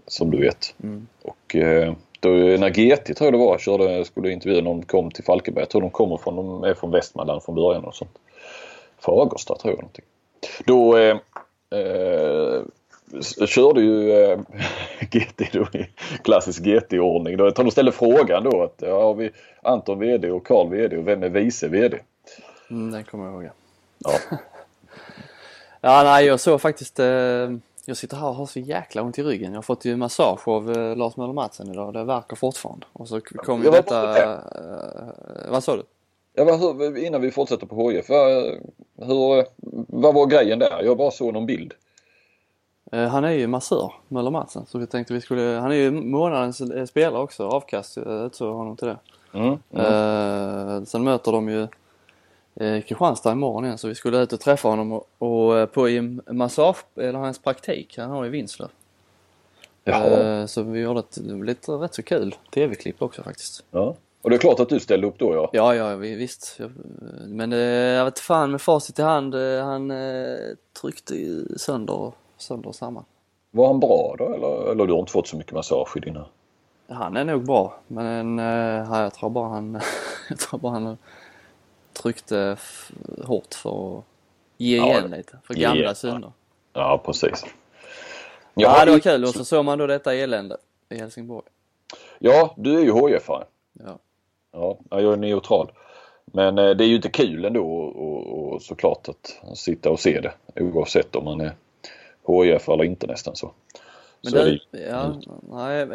Som 0.07 0.31
du 0.31 0.37
vet. 0.37 0.75
Mm. 0.83 1.07
Och 1.21 1.55
då, 2.19 2.29
när 2.29 2.69
GT 2.69 3.13
tror 3.15 3.27
jag 3.27 3.33
det 3.33 3.37
var 3.37 3.57
körde, 3.57 4.05
skulle 4.05 4.31
intervjua 4.31 4.61
någon 4.61 4.85
kom 4.85 5.11
till 5.11 5.23
Falkenberg. 5.23 5.61
Jag 5.61 5.69
tror 5.69 5.81
de 5.81 5.89
kommer 5.89 6.17
från, 6.17 6.35
de 6.35 6.63
är 6.63 6.73
från 6.73 6.91
Västmanland 6.91 7.43
från 7.43 7.55
början 7.55 7.85
och 7.85 7.95
sånt. 7.95 8.17
Fagersta 8.99 9.55
tror 9.55 9.73
jag 9.73 9.77
någonting. 9.77 10.05
Då 10.65 10.97
eh, 10.97 11.17
körde 13.47 13.81
ju 13.81 14.11
eh, 14.11 14.39
GT 15.11 15.53
då 15.53 15.67
i 15.73 15.87
klassisk 16.23 16.63
GT-ordning. 16.63 17.37
De 17.37 17.71
ställde 17.71 17.91
frågan 17.91 18.43
då 18.43 18.63
att 18.63 18.75
ja, 18.77 19.01
har 19.01 19.13
vi 19.13 19.31
Anton 19.61 19.99
VD 19.99 20.31
och 20.31 20.47
Karl 20.47 20.69
VD 20.69 20.97
och 20.97 21.07
vem 21.07 21.23
är 21.23 21.29
vice 21.29 21.67
VD? 21.67 21.99
Mm, 22.69 22.91
den 22.91 23.03
kommer 23.03 23.25
jag 23.25 23.33
ihåg. 23.33 23.51
ja. 23.99 24.11
Ja. 25.81 26.03
Nej, 26.03 26.25
jag 26.25 26.39
såg 26.39 26.61
faktiskt. 26.61 26.99
Eh, 26.99 27.05
jag 27.85 27.97
sitter 27.97 28.17
här 28.17 28.27
och 28.27 28.35
har 28.35 28.45
så 28.45 28.59
jäkla 28.59 29.01
ont 29.01 29.19
i 29.19 29.23
ryggen. 29.23 29.51
Jag 29.51 29.57
har 29.57 29.61
fått 29.61 29.85
ju 29.85 29.95
massage 29.95 30.47
av 30.47 30.71
eh, 30.71 30.95
Lars 30.95 31.17
Möller 31.17 31.33
Mattsson 31.33 31.71
idag. 31.71 31.93
Det 31.93 32.03
verkar 32.03 32.35
fortfarande. 32.35 32.85
Och 32.93 33.07
så 33.07 33.21
kom 33.21 33.63
ju 33.63 33.71
detta... 33.71 34.23
Eh, 34.23 34.39
vad 35.49 35.63
sa 35.63 35.75
du? 35.75 35.83
Ja, 36.33 36.43
vad, 36.45 36.97
innan 36.97 37.21
vi 37.21 37.31
fortsätter 37.31 37.65
på 37.65 37.89
HIF. 37.89 38.09
Vad, 38.09 38.31
hur, 39.01 39.45
vad 40.01 40.13
var 40.13 40.25
grejen 40.25 40.59
där? 40.59 40.83
Jag 40.83 40.97
bara 40.97 41.11
såg 41.11 41.33
någon 41.33 41.45
bild. 41.45 41.73
Eh, 42.91 43.07
Han 43.07 43.23
är 43.23 43.31
ju 43.31 43.47
massör, 43.47 43.93
Möller 44.07 44.31
Madsen, 44.31 44.65
så 44.65 44.77
vi 44.77 44.87
tänkte 44.87 45.13
vi 45.13 45.21
skulle, 45.21 45.41
han 45.41 45.71
är 45.71 45.75
ju 45.75 45.91
månadens 45.91 46.61
eh, 46.61 46.85
spelare 46.85 47.21
också, 47.21 47.47
avkast, 47.47 47.97
jag 47.97 48.25
utsåg 48.25 48.55
honom 48.55 48.75
till 48.77 48.87
det. 48.87 48.97
Mm. 49.33 49.57
Mm. 49.73 49.85
Eh, 50.77 50.83
sen 50.83 51.03
möter 51.03 51.31
de 51.31 51.49
ju 51.49 51.61
eh, 52.55 52.81
Kristianstad 52.81 53.31
imorgon 53.31 53.65
igen 53.65 53.77
så 53.77 53.87
vi 53.87 53.95
skulle 53.95 54.17
ut 54.17 54.33
och 54.33 54.39
träffa 54.39 54.67
honom 54.67 54.91
och, 54.91 55.07
och 55.17 55.57
eh, 55.57 55.65
på 55.65 55.89
i 55.89 56.01
massage, 56.31 56.77
eller 56.95 57.19
hans 57.19 57.39
praktik, 57.39 57.97
han 57.97 58.09
har 58.09 58.25
i 58.25 58.29
Vinslöv. 58.29 58.69
Jaha. 59.83 60.05
Eh, 60.07 60.45
så 60.45 60.63
vi 60.63 60.79
gjorde 60.79 60.99
ett 60.99 61.17
lite 61.17 61.71
rätt 61.71 61.95
så 61.95 62.03
kul 62.03 62.35
tv-klipp 62.53 63.01
också 63.01 63.23
faktiskt. 63.23 63.63
Ja. 63.71 63.95
Och 64.21 64.29
det 64.29 64.35
är 64.35 64.37
klart 64.39 64.59
att 64.59 64.69
du 64.69 64.79
ställde 64.79 65.07
upp 65.07 65.19
då 65.19 65.33
ja. 65.35 65.49
Ja, 65.53 65.75
ja, 65.75 65.95
vi- 65.95 66.15
visst. 66.15 66.59
Men 67.27 67.53
eh, 67.53 67.59
jag 67.59 68.05
vet 68.05 68.19
fan 68.19 68.51
med 68.51 68.61
facit 68.61 68.99
i 68.99 69.01
hand, 69.01 69.35
eh, 69.35 69.63
han 69.63 69.91
eh, 69.91 70.35
tryckte 70.81 71.15
ju 71.15 71.45
sönder, 72.37 72.61
sönder 72.61 72.71
samman. 72.71 73.05
Var 73.51 73.67
han 73.67 73.79
bra 73.79 74.15
då 74.17 74.33
eller, 74.33 74.71
eller 74.71 74.85
du 74.87 74.93
har 74.93 74.99
inte 74.99 75.11
fått 75.11 75.27
så 75.27 75.37
mycket 75.37 75.53
massage 75.53 75.97
i 75.97 75.99
dina? 75.99 76.25
Han 76.89 77.17
är 77.17 77.23
nog 77.23 77.45
bra, 77.45 77.79
men 77.87 78.39
eh, 78.39 78.45
ja, 78.89 79.01
jag 79.01 79.13
tror 79.13 79.29
bara 79.29 79.49
han, 79.49 79.73
jag 80.29 80.39
tror 80.39 80.59
bara 80.59 80.71
han 80.71 80.97
tryckte 81.93 82.51
f- 82.59 82.91
hårt 83.25 83.53
för 83.53 83.97
att 83.97 84.03
ge 84.57 84.77
Ja, 84.77 84.85
igen 84.85 85.11
lite, 85.11 85.37
för 85.43 85.53
gamla 85.53 85.81
igen. 85.81 85.95
synder. 85.95 86.31
Ja 86.73 87.01
precis. 87.05 87.45
Ja, 88.53 88.85
det 88.85 88.91
var 88.91 88.99
kul 88.99 89.23
och 89.23 89.29
så 89.29 89.45
såg 89.45 89.65
man 89.65 89.77
då 89.77 89.87
detta 89.87 90.13
elände 90.13 90.57
i 90.89 90.97
Helsingborg. 90.97 91.45
Ja, 92.19 92.53
du 92.57 92.77
är 92.79 92.83
ju 92.83 92.91
HIF-are. 92.91 93.43
Ja. 93.73 93.97
Ja, 94.51 94.77
jag 94.89 95.13
är 95.13 95.17
neutral. 95.17 95.71
Men 96.25 96.57
eh, 96.57 96.69
det 96.69 96.83
är 96.83 96.87
ju 96.87 96.95
inte 96.95 97.09
kul 97.09 97.45
ändå 97.45 97.65
och, 97.65 97.95
och, 97.95 98.53
och 98.53 98.61
såklart 98.61 99.09
att 99.09 99.57
sitta 99.57 99.89
och 99.89 99.99
se 99.99 100.21
det 100.21 100.61
oavsett 100.63 101.15
om 101.15 101.23
man 101.25 101.41
är 101.41 101.51
HIF 102.27 102.69
eller 102.69 102.83
inte 102.83 103.07
nästan 103.07 103.35
så. 103.35 103.51
Men 104.21 104.31
så 104.31 104.37
det, 104.37 104.59
det, 104.71 104.81
ja, 104.81 105.21
nej, 105.51 105.81
eh, 105.81 105.87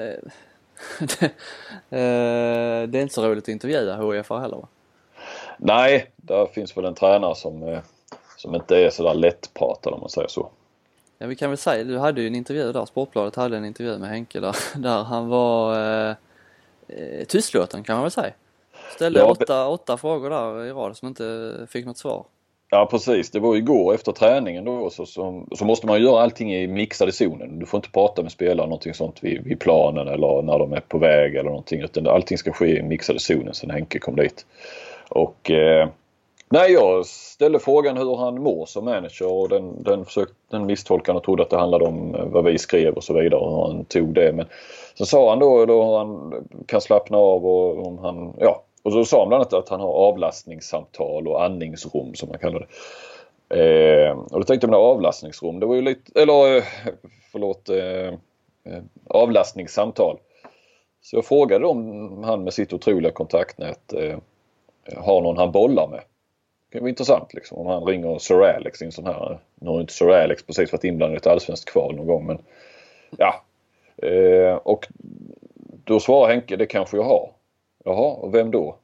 det, 1.00 1.24
eh, 1.96 2.88
det 2.88 2.98
är 2.98 3.02
inte 3.02 3.14
så 3.14 3.28
roligt 3.28 3.44
att 3.44 3.48
intervjua 3.48 4.12
HIF 4.12 4.30
heller 4.30 4.56
va? 4.56 4.68
nej, 5.60 6.10
där 6.16 6.46
finns 6.46 6.76
väl 6.76 6.84
en 6.84 6.94
tränare 6.94 7.34
som, 7.34 7.62
eh, 7.62 7.80
som 8.36 8.54
inte 8.54 8.76
är 8.76 8.90
sådär 8.90 9.14
lättpratad 9.14 9.92
om 9.92 10.00
man 10.00 10.08
säger 10.08 10.28
så. 10.28 10.50
Ja, 11.18 11.26
vi 11.26 11.36
kan 11.36 11.50
väl 11.50 11.58
säga, 11.58 11.84
du 11.84 11.98
hade 11.98 12.20
ju 12.20 12.26
en 12.26 12.34
intervju 12.34 12.72
där, 12.72 12.84
Sportbladet 12.84 13.36
hade 13.36 13.56
en 13.56 13.64
intervju 13.64 13.98
med 13.98 14.08
Henke 14.08 14.40
där, 14.40 14.56
där 14.76 15.02
han 15.02 15.28
var 15.28 15.78
eh, 16.88 17.24
tystlåten 17.26 17.84
kan 17.84 17.94
man 17.94 18.02
väl 18.02 18.10
säga. 18.10 18.32
Ställde 18.94 19.20
Ja, 19.20 19.26
åtta, 19.26 19.68
åtta 19.68 19.96
frågor 19.96 20.30
där 20.30 20.64
i 20.64 20.72
rad 20.72 20.96
som 20.96 21.08
inte 21.08 21.66
fick 21.70 21.86
något 21.86 21.98
svar. 21.98 22.24
Ja 22.72 22.86
precis, 22.90 23.30
det 23.30 23.40
var 23.40 23.56
igår 23.56 23.94
efter 23.94 24.12
träningen 24.12 24.64
då 24.64 24.90
så, 24.90 25.06
så, 25.06 25.44
så 25.52 25.64
måste 25.64 25.86
man 25.86 26.02
göra 26.02 26.22
allting 26.22 26.54
i 26.54 26.66
mixade 26.66 27.12
zonen. 27.12 27.58
Du 27.58 27.66
får 27.66 27.78
inte 27.78 27.90
prata 27.90 28.22
med 28.22 28.32
spelare 28.32 28.66
någonting 28.66 28.94
sånt 28.94 29.24
vid, 29.24 29.44
vid 29.44 29.60
planen 29.60 30.08
eller 30.08 30.42
när 30.42 30.58
de 30.58 30.72
är 30.72 30.80
på 30.80 30.98
väg 30.98 31.34
eller 31.34 31.50
någonting 31.50 31.80
utan 31.80 32.06
allting 32.06 32.38
ska 32.38 32.52
ske 32.52 32.78
i 32.78 32.82
mixade 32.82 33.18
zonen 33.18 33.54
sen 33.54 33.70
Henke 33.70 33.98
kom 33.98 34.16
dit. 34.16 34.46
Och 35.08 35.50
eh, 35.50 35.88
nej, 36.50 36.72
jag 36.72 37.06
ställde 37.06 37.58
frågan 37.58 37.96
hur 37.96 38.16
han 38.16 38.42
mår 38.42 38.66
som 38.66 38.84
manager 38.84 39.32
och 39.32 39.48
den, 39.48 39.82
den, 39.82 40.04
försökte, 40.04 40.34
den 40.50 40.66
misstolkade 40.66 41.18
och 41.18 41.24
trodde 41.24 41.42
att 41.42 41.50
det 41.50 41.58
handlade 41.58 41.84
om 41.84 42.14
eh, 42.14 42.24
vad 42.24 42.44
vi 42.44 42.58
skrev 42.58 42.94
och 42.94 43.04
så 43.04 43.14
vidare 43.14 43.40
och 43.40 43.50
hur 43.50 43.74
han 43.74 43.84
tog 43.84 44.14
det. 44.14 44.32
Men 44.32 44.46
så 44.94 45.06
sa 45.06 45.30
han 45.30 45.38
då, 45.38 45.66
då 45.66 45.84
hur 45.84 45.98
han 45.98 46.32
kan 46.66 46.80
slappna 46.80 47.18
av 47.18 47.46
och 47.46 47.86
om 47.86 47.98
han, 47.98 48.34
ja. 48.38 48.62
Och 48.82 48.92
så 48.92 49.04
sa 49.04 49.18
han 49.18 49.28
bland 49.28 49.40
annat 49.40 49.52
att 49.52 49.68
han 49.68 49.80
har 49.80 49.92
avlastningssamtal 49.92 51.28
och 51.28 51.44
andningsrum 51.44 52.14
som 52.14 52.28
man 52.28 52.38
kallar 52.38 52.60
det. 52.60 52.66
Eh, 53.50 54.18
och 54.18 54.40
då 54.40 54.42
tänkte 54.42 54.64
jag 54.64 54.70
med 54.70 54.78
avlastningsrum, 54.78 55.60
det 55.60 55.66
var 55.66 55.74
ju 55.74 55.82
lite, 55.82 56.20
eller 56.22 56.56
eh, 56.56 56.64
förlåt, 57.32 57.68
eh, 57.68 58.14
eh, 58.64 58.82
avlastningssamtal. 59.06 60.18
Så 61.02 61.16
jag 61.16 61.24
frågade 61.24 61.66
om 61.66 62.24
han 62.24 62.44
med 62.44 62.54
sitt 62.54 62.72
otroliga 62.72 63.12
kontaktnät 63.12 63.92
eh, 63.92 64.18
har 64.96 65.20
någon 65.20 65.36
han 65.36 65.52
bollar 65.52 65.88
med. 65.88 66.00
Det 66.68 66.72
kan 66.72 66.80
vara 66.80 66.90
intressant 66.90 67.34
liksom 67.34 67.58
om 67.58 67.66
han 67.66 67.84
ringer 67.84 68.18
Sir 68.18 68.42
Alex 68.42 68.82
i 68.82 68.84
en 68.84 68.92
sån 68.92 69.06
här, 69.06 69.38
nu 69.54 69.70
har 69.70 69.80
inte 69.80 69.92
Sir 69.92 70.10
Alex 70.10 70.42
precis 70.46 70.72
varit 70.72 70.84
inblandad 70.84 71.14
i 71.14 71.16
ett 71.16 71.26
allsvenskt 71.26 71.70
kval 71.70 71.94
någon 71.96 72.06
gång 72.06 72.26
men 72.26 72.38
ja. 73.16 73.44
Eh, 74.02 74.54
och 74.54 74.88
då 75.84 76.00
svarar 76.00 76.30
Henke, 76.30 76.56
det 76.56 76.66
kanske 76.66 76.96
jag 76.96 77.04
har. 77.04 77.30
Jaha, 77.84 78.14
och 78.14 78.34
vem 78.34 78.50
då? 78.50 78.76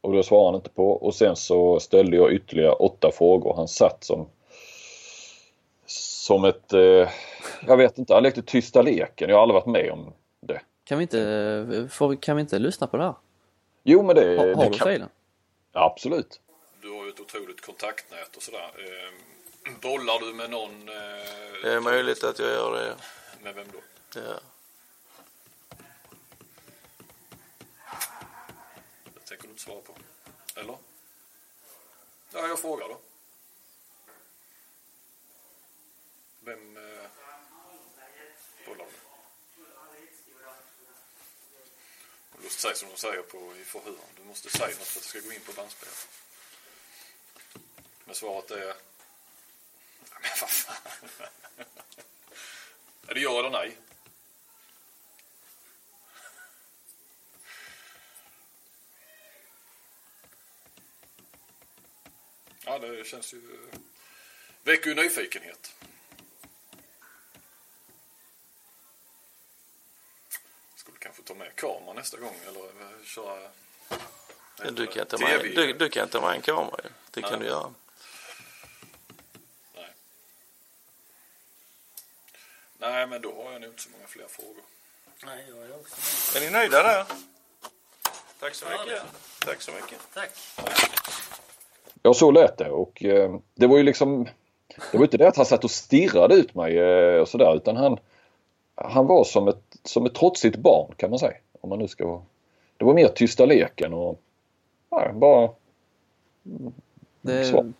Och 0.00 0.12
det 0.12 0.22
svarade 0.24 0.46
han 0.48 0.54
inte 0.54 0.70
på 0.70 0.90
och 0.92 1.14
sen 1.14 1.36
så 1.36 1.80
ställde 1.80 2.16
jag 2.16 2.32
ytterligare 2.32 2.72
åtta 2.72 3.10
frågor. 3.12 3.54
Han 3.56 3.68
satt 3.68 4.04
som 4.04 4.28
som 5.86 6.44
ett, 6.44 6.72
eh, 6.72 7.08
jag 7.66 7.76
vet 7.76 7.98
inte, 7.98 8.14
han 8.14 8.22
lekte 8.22 8.42
tysta 8.42 8.82
leken. 8.82 9.28
Jag 9.30 9.36
har 9.36 9.42
aldrig 9.42 9.54
varit 9.54 9.66
med 9.66 9.90
om 9.92 10.12
det. 10.40 10.60
Kan 10.84 10.98
vi 10.98 11.02
inte, 11.02 11.88
får, 11.92 12.16
kan 12.16 12.36
vi 12.36 12.40
inte 12.40 12.58
lyssna 12.58 12.86
på 12.86 12.96
det 12.96 13.02
här? 13.02 13.14
Jo 13.82 14.02
men 14.02 14.16
det, 14.16 14.36
Har, 14.38 14.46
det 14.46 14.54
har 14.56 14.70
du 14.70 14.78
kan- 14.78 15.08
absolut. 15.72 16.40
Du 16.82 16.90
har 16.90 17.04
ju 17.04 17.10
ett 17.10 17.20
otroligt 17.20 17.60
kontaktnät 17.66 18.36
och 18.36 18.42
sådär. 18.42 18.58
Eh, 18.78 19.72
bollar 19.82 20.26
du 20.26 20.34
med 20.34 20.50
någon? 20.50 20.88
Eh, 20.88 21.62
Det 21.62 21.72
är 21.72 21.80
möjligt 21.80 22.24
att 22.24 22.38
jag 22.38 22.48
gör 22.48 22.72
det. 22.72 22.94
Med 23.44 23.54
vem 23.54 23.66
då? 23.72 23.78
Ja. 24.20 24.34
Svara 29.60 29.80
på. 29.80 29.94
Eller? 30.54 30.78
Ja, 32.32 32.48
jag 32.48 32.60
frågar 32.60 32.88
då. 32.88 33.00
Vem 36.40 36.76
eh, 36.76 37.10
bollar 38.66 38.84
du 38.84 38.92
med? 38.92 39.00
Du 42.36 42.42
måste 42.44 42.60
säga 42.60 42.74
som 42.74 42.88
de 42.88 42.96
säger 42.96 43.22
på 43.22 43.56
i 43.56 43.64
förhören. 43.64 43.96
Du 44.16 44.24
måste 44.24 44.50
säga 44.50 44.66
något 44.66 44.76
för 44.76 44.98
att 44.98 45.02
det 45.02 45.08
ska 45.08 45.20
gå 45.20 45.32
in 45.32 45.40
på 45.40 45.52
bandspelet. 45.52 46.08
Men 48.04 48.14
svaret 48.14 48.50
är... 48.50 48.74
Men 50.20 50.30
vad 50.40 50.50
fan. 50.50 51.08
Är 53.08 53.14
det 53.14 53.20
ja 53.20 53.38
eller 53.38 53.50
nej? 53.50 53.76
Ja, 62.70 62.78
det 62.78 63.06
känns 63.06 63.34
ju... 63.34 63.40
Väcker 64.62 64.88
ju 64.90 64.94
nyfikenhet. 64.94 65.74
Skulle 70.74 70.98
kanske 70.98 71.22
ta 71.22 71.34
med 71.34 71.56
kameran 71.56 71.96
nästa 71.96 72.18
gång 72.18 72.36
eller 72.48 72.64
eh, 72.64 73.04
köra... 73.04 73.50
Du 74.72 74.86
kan, 74.86 75.06
ta 75.06 75.18
med, 75.18 75.40
du, 75.40 75.72
du 75.72 75.88
kan 75.88 76.08
ta 76.08 76.20
med 76.20 76.30
en 76.30 76.42
kamera. 76.42 76.80
Det 77.10 77.22
kan 77.22 77.30
Nej. 77.30 77.40
du 77.40 77.46
göra. 77.46 77.74
Nej. 79.74 79.94
Nej, 82.78 83.06
men 83.06 83.22
då 83.22 83.42
har 83.44 83.52
jag 83.52 83.60
nog 83.60 83.70
inte 83.70 83.82
så 83.82 83.90
många 83.90 84.06
fler 84.06 84.28
frågor. 84.28 84.64
Nej, 85.22 85.44
jag 85.48 85.58
är 85.58 85.80
också 85.80 86.36
Är 86.38 86.40
ni 86.40 86.50
nöjda 86.50 86.82
där? 86.82 87.06
Tack 88.40 88.54
så 88.54 88.66
Ja, 88.70 88.84
mycket. 88.84 89.02
Tack 89.38 89.62
så 89.62 89.72
mycket. 89.72 89.98
Tack. 90.14 90.30
Ja, 92.02 92.14
så 92.14 92.30
lät 92.30 92.58
det 92.58 92.70
och 92.70 93.04
eh, 93.04 93.36
det 93.54 93.66
var 93.66 93.76
ju 93.76 93.82
liksom 93.82 94.26
Det 94.92 94.98
var 94.98 95.04
inte 95.04 95.18
det 95.18 95.28
att 95.28 95.36
han 95.36 95.46
satt 95.46 95.64
och 95.64 95.70
stirrade 95.70 96.34
ut 96.34 96.54
mig 96.54 96.78
eh, 96.78 97.20
och 97.20 97.28
sådär 97.28 97.56
utan 97.56 97.76
han 97.76 97.98
Han 98.74 99.06
var 99.06 99.24
som 99.24 99.48
ett, 99.48 99.62
som 99.84 100.06
ett 100.06 100.14
trotsigt 100.14 100.56
barn 100.56 100.94
kan 100.96 101.10
man 101.10 101.18
säga. 101.18 101.36
Om 101.60 101.70
man 101.70 101.78
nu 101.78 101.88
ska 101.88 102.06
vara 102.06 102.22
Det 102.76 102.84
var 102.84 102.94
mer 102.94 103.08
tysta 103.08 103.46
leken 103.46 103.94
och 103.94 104.20
ja, 104.90 105.12
bara 105.12 105.50
Det 107.20 107.44
Så. 107.44 107.58
är 107.58 107.72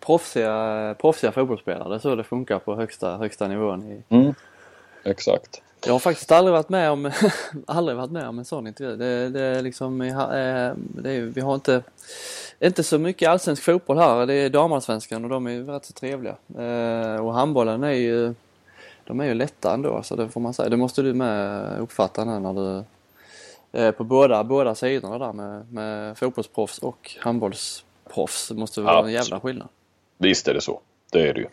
proffsiga, 0.00 0.94
proffsiga 1.00 1.32
fotbollsspelare, 1.32 2.00
så 2.00 2.14
det 2.14 2.24
funkar 2.24 2.58
på 2.58 2.74
högsta, 2.74 3.16
högsta 3.16 3.48
nivån. 3.48 3.82
I, 3.92 4.14
mm, 4.14 4.34
Exakt. 5.04 5.62
jag 5.86 5.92
har 5.92 5.98
faktiskt 5.98 6.32
aldrig 6.32 6.52
varit 6.52 6.68
med 6.68 6.90
om, 6.90 7.10
aldrig 7.66 7.96
varit 7.96 8.10
med 8.10 8.28
om 8.28 8.38
en 8.38 8.44
sån 8.44 8.66
intervju. 8.66 8.96
Det, 8.96 9.28
det 9.28 9.40
är 9.40 9.62
liksom, 9.62 10.00
eh, 10.00 10.28
det 10.76 11.10
är, 11.10 11.20
vi 11.20 11.40
har 11.40 11.54
inte, 11.54 11.82
inte 12.60 12.82
så 12.82 12.98
mycket 12.98 13.28
allsvensk 13.28 13.62
fotboll 13.62 13.98
här. 13.98 14.26
Det 14.26 14.34
är 14.34 14.50
damallsvenskan 14.50 15.24
och 15.24 15.30
de 15.30 15.46
är 15.46 15.50
ju 15.50 15.66
rätt 15.66 15.84
så 15.84 15.92
trevliga. 15.92 16.36
Eh, 16.58 17.26
och 17.26 17.34
handbollen 17.34 17.84
är 17.84 17.92
ju, 17.92 18.34
de 19.04 19.20
är 19.20 19.24
ju 19.24 19.34
lätta 19.34 19.74
ändå, 19.74 20.02
så 20.02 20.16
det 20.16 20.28
får 20.28 20.40
man 20.40 20.54
säga. 20.54 20.68
Det 20.68 20.76
måste 20.76 21.02
du 21.02 21.14
med 21.14 21.78
uppfatta 21.80 22.24
när 22.24 22.54
du 22.54 22.84
är 23.72 23.92
på 23.92 24.04
båda, 24.04 24.44
båda 24.44 24.74
sidorna 24.74 25.18
där 25.18 25.32
med, 25.32 25.72
med 25.72 26.18
fotbollsproffs 26.18 26.78
och 26.78 27.16
handbollsproffs. 27.20 28.48
Det 28.48 28.54
måste 28.54 28.80
vara 28.80 28.92
en 28.92 28.98
Absolut. 28.98 29.14
jävla 29.14 29.40
skillnad. 29.40 29.68
Visst 30.18 30.48
är 30.48 30.54
det 30.54 30.60
så. 30.60 30.80
Det 31.12 31.28
är 31.28 31.34
det 31.34 31.40
ju. 31.40 31.46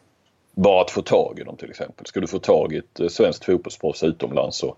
Bara 0.53 0.81
att 0.81 0.91
få 0.91 1.01
tag 1.01 1.39
i 1.39 1.43
dem 1.43 1.55
till 1.57 1.69
exempel. 1.69 2.05
Ska 2.05 2.19
du 2.19 2.27
få 2.27 2.39
tag 2.39 2.73
i 2.73 2.77
ett 2.77 2.99
eh, 2.99 3.07
svenskt 3.07 3.45
fotbollsproffs 3.45 4.03
utomlands 4.03 4.57
så, 4.57 4.75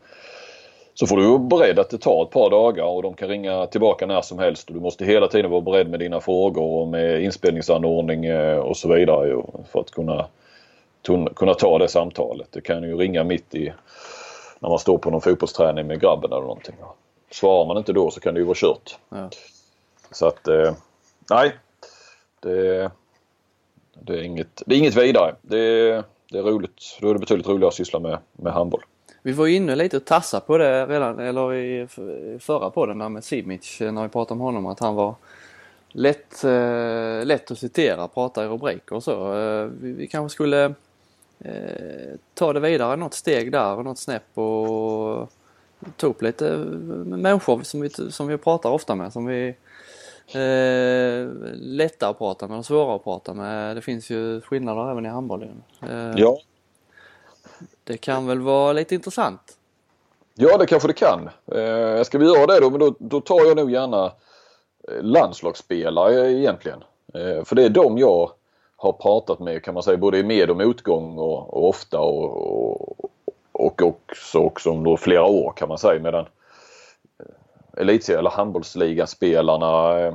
så 0.94 1.08
får 1.08 1.18
du 1.18 1.28
vara 1.28 1.38
beredd 1.38 1.80
att 1.80 1.90
det 1.90 1.98
tar 1.98 2.24
ett 2.24 2.30
par 2.30 2.50
dagar 2.50 2.84
och 2.84 3.04
de 3.04 3.14
kan 3.14 3.30
ringa 3.30 3.66
tillbaka 3.68 4.06
när 4.06 4.22
som 4.22 4.40
helst. 4.40 4.68
Du 4.68 4.80
måste 4.80 5.06
hela 5.06 5.28
tiden 5.28 5.52
vara 5.52 5.62
beredd 5.62 5.90
med 5.90 6.00
dina 6.00 6.22
frågor 6.22 6.64
och 6.64 6.88
med 6.88 7.24
inspelningsanordning 7.24 8.26
eh, 8.26 8.58
och 8.58 8.78
så 8.78 8.94
vidare 8.94 9.44
för 9.72 9.80
att 9.80 9.92
kunna 9.92 10.28
kunna 11.36 11.54
ta 11.54 11.78
det 11.78 11.88
samtalet. 11.88 12.48
Det 12.52 12.62
kan 12.62 12.84
ju 12.84 12.98
ringa 12.98 13.24
mitt 13.24 13.56
i 13.56 13.74
när 14.60 14.70
man 14.70 14.80
står 14.80 14.98
på 14.98 15.10
någon 15.10 15.22
fotbollsträning 15.22 15.88
med 15.88 16.02
grabben 16.02 16.32
eller 16.32 16.42
någonting. 16.42 16.76
Svarar 17.32 17.66
man 17.66 17.78
inte 17.78 17.94
då 17.94 18.12
så 18.12 18.20
kan 18.20 18.34
det 18.34 18.40
ju 18.40 18.46
vara 18.46 18.58
kört. 18.58 18.98
Ja. 19.10 19.30
Så 20.12 20.28
att 20.28 20.48
eh, 20.48 20.74
nej. 21.30 21.52
Det, 22.40 22.92
det, 23.94 24.14
är 24.14 24.22
inget, 24.22 24.64
det 24.66 24.76
är 24.76 24.80
inget 24.80 24.98
vidare. 24.98 25.36
Det, 25.42 26.04
det 26.32 26.38
är 26.38 26.44
roligt. 26.44 26.98
Då 27.02 27.10
är 27.10 27.14
det 27.14 27.20
betydligt 27.20 27.48
roligare 27.48 27.68
att 27.68 27.74
syssla 27.74 28.00
med, 28.00 28.18
med 28.34 28.54
handboll. 28.54 28.84
Vi 29.26 29.32
var 29.32 29.46
ju 29.46 29.56
inne 29.56 29.76
lite 29.76 29.98
och 29.98 30.06
tassade 30.06 30.46
på 30.46 30.58
det 30.58 30.86
redan, 30.86 31.20
eller 31.20 31.54
i 31.54 31.82
i 32.36 32.40
förra 32.40 32.70
podden 32.70 32.98
där 32.98 33.10
med 33.10 33.24
Simic 33.24 33.82
eh, 33.82 33.92
när 33.92 34.04
vi 34.04 34.10
pratade 34.10 34.34
om 34.34 34.40
honom 34.40 34.66
att 34.66 34.80
han 34.80 34.96
var 34.96 35.16
lätt, 35.92 36.44
eh, 36.44 37.26
lätt 37.26 37.52
att 37.52 37.58
citera, 37.60 38.08
prata 38.08 38.46
i 38.46 38.48
rubriker 38.48 38.96
och 38.96 39.04
så. 39.04 39.40
Eh, 39.40 39.66
vi, 39.82 39.92
vi 39.92 40.08
kanske 40.08 40.34
skulle 40.34 40.66
eh, 41.40 42.14
ta 42.34 42.54
det 42.54 42.60
vidare 42.60 42.96
något 42.96 43.14
steg 43.14 43.52
där 43.52 43.76
och 43.76 43.84
något 43.84 44.00
snäpp 44.00 44.38
och 44.38 45.30
ta 45.98 46.08
upp 46.08 46.22
lite 46.22 46.48
eh, 46.54 46.58
människor 46.58 47.62
som 47.64 47.82
vi, 47.82 47.90
som 47.90 48.28
vi 48.28 48.38
pratar 48.38 48.70
ofta 48.70 48.96
med 48.96 49.14
som 49.14 49.26
vi 49.26 49.48
eh, 50.28 51.28
lättare 51.54 52.10
att 52.10 52.18
prata 52.18 52.48
med 52.48 52.58
och 52.58 52.66
svårare 52.66 52.96
att 52.96 53.04
prata 53.04 53.34
med. 53.34 53.76
Det 53.76 53.82
finns 53.82 54.10
ju 54.10 54.42
skillnader 54.42 54.92
även 54.92 55.06
i 55.06 55.10
handbollen. 55.10 55.64
Eh, 55.82 56.14
Ja, 56.18 56.38
det 57.84 57.98
kan 57.98 58.28
väl 58.28 58.40
vara 58.40 58.74
lite 58.74 58.96
intressant. 58.96 59.58
Ja, 60.36 60.58
det 60.58 60.66
kanske 60.66 60.88
det 60.88 60.94
kan. 60.94 61.30
Eh, 61.52 62.04
ska 62.04 62.18
vi 62.18 62.26
göra 62.26 62.46
det 62.46 62.60
då, 62.60 62.70
men 62.70 62.80
då, 62.80 62.96
då 63.00 63.22
tar 63.22 63.46
jag 63.46 63.58
nog 63.58 63.72
gärna 63.72 64.06
eh, 64.88 65.02
landslagsspelare 65.02 66.32
egentligen. 66.32 66.84
Eh, 67.14 67.44
för 67.44 67.56
det 67.56 67.64
är 67.64 67.70
de 67.70 67.98
jag 67.98 68.32
har 68.76 68.92
pratat 68.92 69.40
med 69.40 69.64
kan 69.64 69.74
man 69.74 69.84
säga 69.84 69.98
både 69.98 70.18
i 70.18 70.24
med 70.24 70.50
och 70.50 70.58
motgång 70.58 71.18
och, 71.18 71.54
och 71.54 71.70
ofta 71.70 72.00
och, 72.00 73.04
och, 73.04 73.10
och 73.52 73.82
också, 73.82 74.40
också 74.40 74.72
under 74.72 74.96
flera 74.96 75.26
år 75.26 75.54
kan 75.56 75.70
man 75.70 75.78
säga. 75.78 76.00
Medan 76.00 76.26
eh, 77.20 77.82
elitserien 77.82 78.20
eller 78.20 78.30
handbollsligaspelarna 78.30 80.00
eh, 80.00 80.14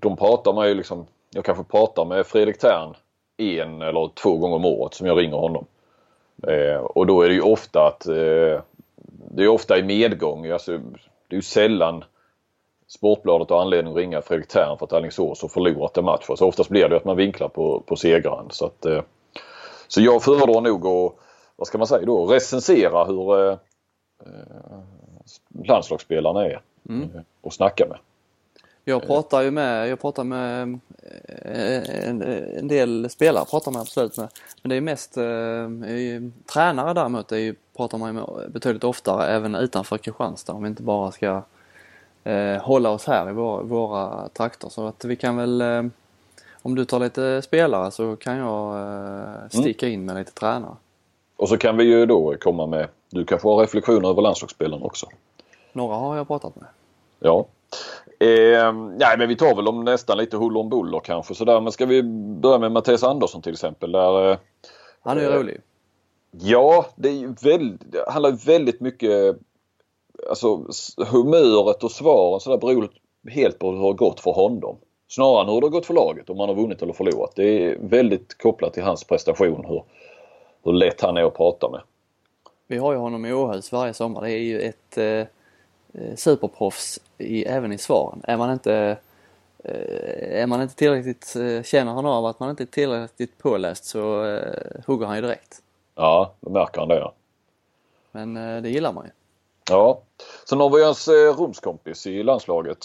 de 0.00 0.16
pratar 0.16 0.52
man 0.52 0.68
ju 0.68 0.74
liksom, 0.74 1.06
jag 1.30 1.44
kanske 1.44 1.64
pratar 1.64 2.04
med 2.04 2.26
Fredrik 2.26 2.58
Tern 2.58 2.94
en 3.36 3.82
eller 3.82 4.10
två 4.14 4.36
gånger 4.36 4.56
om 4.56 4.64
året 4.64 4.94
som 4.94 5.06
jag 5.06 5.18
ringer 5.18 5.36
honom. 5.36 5.64
Eh, 6.42 6.76
och 6.76 7.06
då 7.06 7.22
är 7.22 7.28
det 7.28 7.34
ju 7.34 7.42
ofta 7.42 7.86
att 7.86 8.06
eh, 8.06 8.62
det 9.30 9.42
är 9.42 9.48
ofta 9.48 9.78
i 9.78 9.82
medgång. 9.82 10.50
Alltså, 10.50 10.72
det 11.28 11.34
är 11.34 11.36
ju 11.36 11.42
sällan 11.42 12.04
Sportbladet 12.86 13.50
har 13.50 13.60
anledning 13.60 13.92
att 13.92 13.98
ringa 13.98 14.22
Fredrik 14.22 14.48
Thern 14.48 14.78
för 14.78 14.86
att 14.86 14.92
Alingsås 14.92 15.42
har 15.42 15.48
förlorat 15.48 15.96
en 15.96 16.04
match. 16.04 16.24
Så 16.36 16.48
oftast 16.48 16.70
blir 16.70 16.88
det 16.88 16.96
att 16.96 17.04
man 17.04 17.16
vinklar 17.16 17.48
på, 17.48 17.80
på 17.86 17.96
segraren. 17.96 18.46
Så, 18.50 18.66
att, 18.66 18.86
eh, 18.86 19.02
så 19.88 20.00
jag 20.00 20.22
föredrar 20.22 20.60
nog 20.60 20.86
att, 20.86 21.14
vad 21.56 21.66
ska 21.66 21.78
man 21.78 21.86
säga 21.86 22.06
då, 22.06 22.26
recensera 22.26 23.04
hur 23.04 23.40
eh, 23.40 23.58
eh, 24.26 24.78
landslagsspelarna 25.64 26.44
är 26.44 26.60
eh, 26.90 27.20
och 27.40 27.52
snacka 27.52 27.86
med. 27.88 27.98
Jag 28.84 29.06
pratar 29.06 29.42
ju 29.42 29.50
med, 29.50 29.88
jag 29.88 30.00
pratar 30.00 30.24
med 30.24 30.78
eh, 31.42 32.08
en, 32.08 32.22
en 32.58 32.68
del 32.68 33.10
spelare 33.10 33.44
pratar 33.44 33.72
man 33.72 33.80
absolut 33.80 34.16
med. 34.16 34.28
Men 34.62 34.70
det 34.70 34.76
är 34.76 34.80
mest 34.80 35.16
eh, 35.16 35.24
tränare 36.52 36.94
däremot 36.94 37.32
är 37.32 37.36
ju, 37.36 37.54
pratar 37.76 37.98
man 37.98 38.08
ju 38.08 38.12
med 38.12 38.50
betydligt 38.52 38.84
oftare 38.84 39.26
även 39.26 39.54
utanför 39.54 39.98
Kristianstad 39.98 40.52
om 40.52 40.62
vi 40.62 40.68
inte 40.68 40.82
bara 40.82 41.12
ska 41.12 41.42
eh, 42.24 42.62
hålla 42.62 42.90
oss 42.90 43.06
här 43.06 43.30
i 43.30 43.32
våra, 43.32 43.62
våra 43.62 44.28
trakter. 44.28 44.68
Så 44.68 44.86
att 44.86 45.04
vi 45.04 45.16
kan 45.16 45.36
väl, 45.36 45.60
eh, 45.60 45.82
om 46.62 46.74
du 46.74 46.84
tar 46.84 47.00
lite 47.00 47.42
spelare 47.42 47.90
så 47.90 48.16
kan 48.16 48.36
jag 48.36 48.76
eh, 48.78 49.48
sticka 49.48 49.88
in 49.88 50.04
med 50.04 50.16
lite 50.16 50.32
tränare. 50.32 50.76
Och 51.36 51.48
så 51.48 51.56
kan 51.56 51.76
vi 51.76 51.84
ju 51.84 52.06
då 52.06 52.34
komma 52.40 52.66
med, 52.66 52.88
du 53.10 53.24
kan 53.24 53.38
få 53.38 53.54
ha 53.54 53.62
reflektioner 53.62 54.08
över 54.08 54.22
landslagsspelarna 54.22 54.84
också. 54.84 55.06
Några 55.72 55.96
har 55.96 56.16
jag 56.16 56.26
pratat 56.28 56.56
med. 56.56 56.66
Ja. 57.20 57.46
Eh, 58.24 58.72
nej 58.72 59.18
men 59.18 59.28
vi 59.28 59.36
tar 59.36 59.54
väl 59.56 59.68
om 59.68 59.84
nästan 59.84 60.18
lite 60.18 60.36
huller 60.36 60.60
om 60.60 60.68
buller 60.68 61.00
kanske 61.00 61.34
sådär. 61.34 61.60
Men 61.60 61.72
ska 61.72 61.86
vi 61.86 62.02
börja 62.42 62.58
med 62.58 62.72
Mattias 62.72 63.02
Andersson 63.02 63.42
till 63.42 63.52
exempel. 63.52 63.92
Där, 63.92 64.30
eh, 64.30 64.38
Han 65.00 65.18
är 65.18 65.22
ju 65.22 65.28
Eh, 65.28 65.38
rolig. 65.38 65.60
Ja, 66.30 66.86
det 66.96 67.08
är 67.08 67.44
väldigt, 67.44 67.92
det 67.92 68.10
handlar 68.10 68.46
väldigt 68.46 68.80
mycket 68.80 69.36
Alltså 70.28 70.64
humöret 71.06 71.84
och 71.84 71.90
svaren 71.90 72.40
så 72.40 72.50
där 72.50 72.58
beror 72.58 72.88
helt 73.30 73.58
på 73.58 73.70
hur 73.70 73.78
det 73.78 73.84
har 73.84 73.92
gått 73.92 74.20
för 74.20 74.30
honom. 74.32 74.76
Snarare 75.08 75.42
än 75.42 75.48
hur 75.48 75.60
det 75.60 75.66
har 75.66 75.70
gått 75.70 75.86
för 75.86 75.94
laget, 75.94 76.30
om 76.30 76.40
han 76.40 76.48
har 76.48 76.56
vunnit 76.56 76.82
eller 76.82 76.92
förlorat. 76.92 77.32
Det 77.36 77.44
är 77.44 77.78
väldigt 77.80 78.38
kopplat 78.38 78.74
till 78.74 78.82
hans 78.82 79.04
prestation 79.04 79.64
hur, 79.64 79.82
hur 80.64 80.72
lätt 80.72 81.00
han 81.00 81.16
är 81.16 81.22
att 81.22 81.36
prata 81.36 81.70
med. 81.70 81.80
Vi 82.66 82.76
har 82.76 82.92
ju 82.92 82.98
honom 82.98 83.26
i 83.26 83.32
Åhus 83.32 83.72
varje 83.72 83.94
sommar. 83.94 84.22
Det 84.22 84.30
är 84.30 84.38
ju 84.38 84.60
ett 84.60 84.98
eh, 84.98 85.26
superproffs 86.16 87.00
i, 87.18 87.44
även 87.44 87.72
i 87.72 87.78
svaren. 87.78 88.20
Är 88.24 88.36
man 88.36 88.52
inte 88.52 88.96
eh, 89.64 90.40
är 90.42 90.46
man 90.46 90.62
inte 90.62 90.74
tillräckligt, 90.74 91.36
eh, 91.36 91.62
känner 91.62 91.92
han 91.92 92.06
av 92.06 92.26
att 92.26 92.40
man 92.40 92.50
inte 92.50 92.62
är 92.62 92.66
tillräckligt 92.66 93.38
påläst 93.38 93.84
så 93.84 94.24
eh, 94.24 94.82
hugger 94.86 95.06
han 95.06 95.16
ju 95.16 95.22
direkt. 95.22 95.60
Ja, 95.94 96.32
då 96.40 96.50
märker 96.50 96.80
han 96.80 96.88
det. 96.88 96.98
Ja. 96.98 97.12
Men 98.12 98.36
eh, 98.36 98.62
det 98.62 98.68
gillar 98.70 98.92
man 98.92 99.04
ju. 99.04 99.10
ja. 99.70 100.00
Sen 100.48 100.60
har 100.60 100.70
vi 100.70 100.84
hans 100.84 101.08
eh, 101.08 101.36
rumskompis 101.38 102.06
i 102.06 102.22
landslaget. 102.22 102.78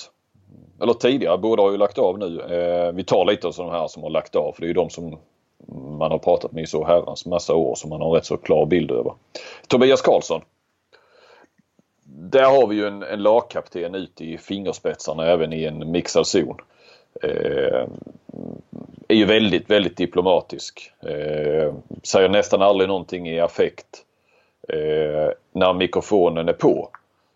Eller 0.81 0.93
tidigare, 0.93 1.37
båda 1.37 1.63
har 1.63 1.71
ju 1.71 1.77
lagt 1.77 1.97
av 1.97 2.19
nu. 2.19 2.41
Eh, 2.41 2.91
vi 2.91 3.03
tar 3.03 3.25
lite 3.25 3.47
av 3.47 3.51
sådana 3.51 3.79
här 3.79 3.87
som 3.87 4.03
har 4.03 4.09
lagt 4.09 4.35
av 4.35 4.51
för 4.51 4.61
det 4.61 4.65
är 4.65 4.67
ju 4.67 4.73
de 4.73 4.89
som 4.89 5.17
man 5.99 6.11
har 6.11 6.17
pratat 6.17 6.51
med 6.51 6.63
i 6.63 6.67
så 6.67 6.85
herrans 6.85 7.25
massa 7.25 7.55
år 7.55 7.75
som 7.75 7.89
man 7.89 8.01
har 8.01 8.11
rätt 8.11 8.25
så 8.25 8.37
klar 8.37 8.65
bild 8.65 8.91
över. 8.91 9.13
Tobias 9.67 10.01
Karlsson. 10.01 10.41
Där 12.15 12.45
har 12.45 12.67
vi 12.67 12.75
ju 12.75 12.87
en, 12.87 13.03
en 13.03 13.23
lagkapten 13.23 13.95
ute 13.95 14.25
i 14.25 14.37
fingerspetsarna 14.37 15.25
även 15.25 15.53
i 15.53 15.63
en 15.63 15.91
mixad 15.91 16.27
zon. 16.27 16.57
Eh, 17.23 17.87
är 19.07 19.15
ju 19.15 19.25
väldigt, 19.25 19.69
väldigt 19.69 19.97
diplomatisk. 19.97 20.91
Eh, 20.99 21.73
säger 22.03 22.29
nästan 22.29 22.61
aldrig 22.61 22.87
någonting 22.87 23.29
i 23.29 23.39
affekt 23.39 24.05
eh, 24.67 25.33
när 25.51 25.73
mikrofonen 25.73 26.49
är 26.49 26.53
på. 26.53 26.89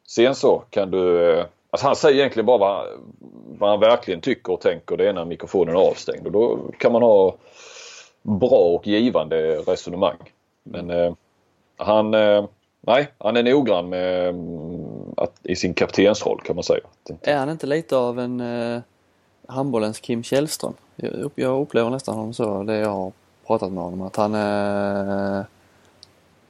Sen 0.07 0.35
så 0.35 0.63
kan 0.69 0.91
du... 0.91 1.31
Eh, 1.31 1.45
alltså 1.69 1.87
han 1.87 1.95
säger 1.95 2.19
egentligen 2.19 2.45
bara 2.45 2.57
vad, 2.57 2.87
vad 3.57 3.69
han 3.69 3.79
verkligen 3.79 4.21
tycker 4.21 4.53
och 4.53 4.61
tänker. 4.61 4.97
Det 4.97 5.09
är 5.09 5.13
när 5.13 5.25
mikrofonen 5.25 5.75
är 5.75 5.79
avstängd 5.79 6.25
och 6.25 6.31
då 6.31 6.59
kan 6.77 6.91
man 6.91 7.01
ha 7.01 7.35
bra 8.21 8.75
och 8.75 8.87
givande 8.87 9.55
resonemang. 9.55 10.17
Men 10.63 10.89
eh, 10.89 11.13
han, 11.77 12.13
eh, 12.13 12.45
nej, 12.87 13.11
han 13.17 13.37
är 13.37 13.43
noggrann 13.43 13.89
med, 13.89 14.29
mm, 14.29 15.13
att, 15.17 15.33
i 15.43 15.55
sin 15.55 15.73
kaptensroll 15.73 16.41
kan 16.41 16.55
man 16.55 16.63
säga. 16.63 16.79
Är 17.21 17.37
han 17.37 17.49
inte 17.49 17.67
lite 17.67 17.97
av 17.97 18.19
en 18.19 18.41
eh, 18.41 18.81
handbollens 19.47 19.99
Kim 19.99 20.23
Källström? 20.23 20.73
Jag, 20.95 21.31
jag 21.35 21.61
upplever 21.61 21.89
nästan 21.89 22.15
honom 22.15 22.33
så, 22.33 22.63
det 22.63 22.77
jag 22.77 22.89
har 22.89 23.11
pratat 23.47 23.71
med 23.71 23.83
honom. 23.83 24.01
Att 24.01 24.15
han 24.15 24.35
är 24.35 25.39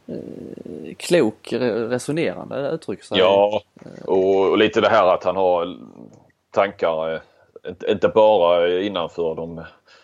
eh, 0.08 0.16
klok, 0.98 1.54
re- 1.54 1.88
resonerande 1.90 2.70
uttryck. 2.70 3.04
sig. 3.04 3.18
Ja, 3.18 3.62
och, 4.06 4.50
och 4.52 4.58
lite 4.58 4.82
det 4.82 4.90
här 4.90 5.14
att 5.14 5.24
han 5.24 5.36
har 5.36 5.78
tankar, 6.52 7.14
eh, 7.14 7.20
inte, 7.68 7.92
inte 7.92 8.08
bara 8.08 8.80
innanför 8.82 9.36
de 9.36 9.62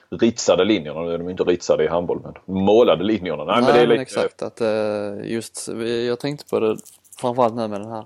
ritsade 0.09 0.63
linjerna, 0.63 1.01
nu 1.01 1.13
är 1.13 1.17
de 1.17 1.29
inte 1.29 1.43
ritsade 1.43 1.83
i 1.83 1.87
handboll, 1.87 2.21
men 2.23 2.33
målade 2.63 3.03
linjerna. 3.03 3.43
Nej, 3.43 3.55
Nej, 3.55 3.63
men 3.63 3.73
det 3.73 3.81
är 3.81 3.87
lite, 3.87 4.01
exakt. 4.01 4.41
Att, 4.41 4.61
eh, 4.61 5.31
just, 5.31 5.67
jag 6.07 6.19
tänkte 6.19 6.45
på 6.45 6.59
det 6.59 6.77
framförallt 7.19 7.55
nu 7.55 7.67
med 7.67 7.81
den 7.81 7.91
här 7.91 8.05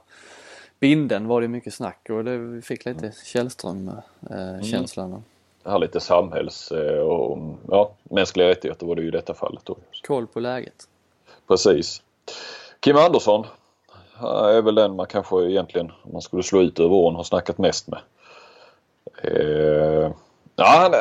binden 0.79 1.27
var 1.27 1.41
det 1.41 1.47
mycket 1.47 1.73
snack 1.73 2.07
och 2.09 2.23
det, 2.23 2.37
vi 2.37 2.61
fick 2.61 2.85
lite 2.85 3.11
Källström-känslan. 3.25 5.09
Mm. 5.09 5.23
här 5.65 5.79
lite 5.79 5.99
samhälls 5.99 6.71
eh, 6.71 6.99
och 6.99 7.57
ja, 7.69 7.91
mänskliga 8.03 8.47
rättigheter 8.47 8.85
var 8.85 8.95
det 8.95 9.01
ju 9.01 9.07
i 9.07 9.11
detta 9.11 9.33
fallet. 9.33 9.61
Då. 9.63 9.77
Koll 10.07 10.27
på 10.27 10.39
läget. 10.39 10.87
Precis. 11.47 12.01
Kim 12.79 12.97
Andersson 12.97 13.45
är 14.19 14.61
väl 14.61 14.75
den 14.75 14.95
man 14.95 15.05
kanske 15.05 15.43
egentligen, 15.43 15.91
om 16.03 16.11
man 16.13 16.21
skulle 16.21 16.43
slå 16.43 16.61
ut 16.61 16.79
över 16.79 16.95
åren, 16.95 17.15
har 17.15 17.23
snackat 17.23 17.57
mest 17.57 17.87
med. 17.87 17.99
Eh, 19.23 20.11
ja, 20.55 20.65
han, 20.65 20.93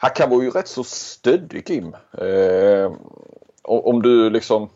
han 0.00 0.10
kan 0.10 0.30
vara 0.30 0.42
ju 0.42 0.50
rätt 0.50 0.68
så 0.68 0.84
stöddig 0.84 1.66
Kim. 1.66 1.96
Eh, 2.12 2.92
om 3.62 4.02
du 4.02 4.30
liksom 4.30 4.68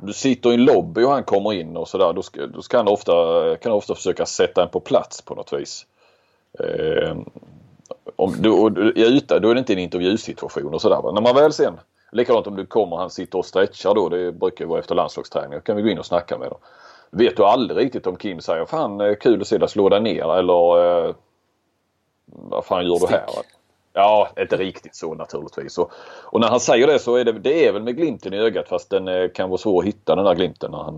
om 0.00 0.06
du 0.06 0.12
sitter 0.12 0.50
i 0.50 0.54
en 0.54 0.64
lobby 0.64 1.04
och 1.04 1.10
han 1.10 1.24
kommer 1.24 1.52
in 1.52 1.76
och 1.76 1.88
sådär 1.88 2.12
då 2.12 2.22
ska, 2.22 2.46
då 2.46 2.62
ska 2.62 2.76
han 2.76 2.88
ofta, 2.88 3.12
kan 3.56 3.70
han 3.70 3.78
ofta 3.78 3.94
försöka 3.94 4.26
sätta 4.26 4.62
en 4.62 4.68
på 4.68 4.80
plats 4.80 5.22
på 5.22 5.34
något 5.34 5.52
vis. 5.52 5.86
Eh, 6.60 7.16
om 8.16 8.34
du, 8.38 8.50
och 8.50 8.70
ute, 8.94 9.38
då 9.38 9.50
är 9.50 9.54
det 9.54 9.58
inte 9.58 9.72
en 9.72 9.78
intervjusituation 9.78 10.74
och 10.74 10.80
sådär. 10.80 11.12
När 11.12 11.20
man 11.20 11.34
väl 11.34 11.52
sen, 11.52 11.80
likadant 12.12 12.46
om 12.46 12.56
du 12.56 12.66
kommer 12.66 12.96
han 12.96 13.10
sitter 13.10 13.38
och 13.38 13.46
stretchar 13.46 13.94
då, 13.94 14.08
det 14.08 14.32
brukar 14.32 14.64
ju 14.64 14.68
vara 14.68 14.80
efter 14.80 14.94
landslagsträning, 14.94 15.50
då 15.50 15.60
kan 15.60 15.76
vi 15.76 15.82
gå 15.82 15.88
in 15.88 15.98
och 15.98 16.06
snacka 16.06 16.38
med 16.38 16.50
dem. 16.50 16.58
Vet 17.10 17.36
du 17.36 17.44
aldrig 17.44 17.84
riktigt 17.84 18.06
om 18.06 18.16
Kim 18.16 18.40
säger 18.40 18.64
fan 18.64 19.00
eh, 19.00 19.14
kul 19.14 19.40
att 19.40 19.46
se 19.46 19.58
dig 19.58 19.68
slå 19.68 19.88
dig 19.88 20.00
ner 20.00 20.36
eller 20.38 21.06
eh, 21.06 21.14
vad 22.26 22.64
fan 22.64 22.86
gör 22.86 22.94
Stick. 22.94 23.08
du 23.08 23.14
här? 23.14 23.26
Ja, 23.98 24.28
inte 24.38 24.56
riktigt 24.56 24.94
så 24.94 25.14
naturligtvis. 25.14 25.78
Och, 25.78 25.92
och 26.24 26.40
när 26.40 26.48
han 26.48 26.60
säger 26.60 26.86
det 26.86 26.98
så 26.98 27.16
är 27.16 27.24
det, 27.24 27.32
det 27.32 27.66
är 27.66 27.72
väl 27.72 27.82
med 27.82 27.96
glimten 27.96 28.34
i 28.34 28.36
ögat 28.36 28.68
fast 28.68 28.90
den 28.90 29.08
eh, 29.08 29.28
kan 29.28 29.50
vara 29.50 29.58
svår 29.58 29.82
att 29.82 29.88
hitta 29.88 30.16
den 30.16 30.24
där 30.24 30.34
glimten 30.34 30.70
när 30.70 30.78
han, 30.78 30.96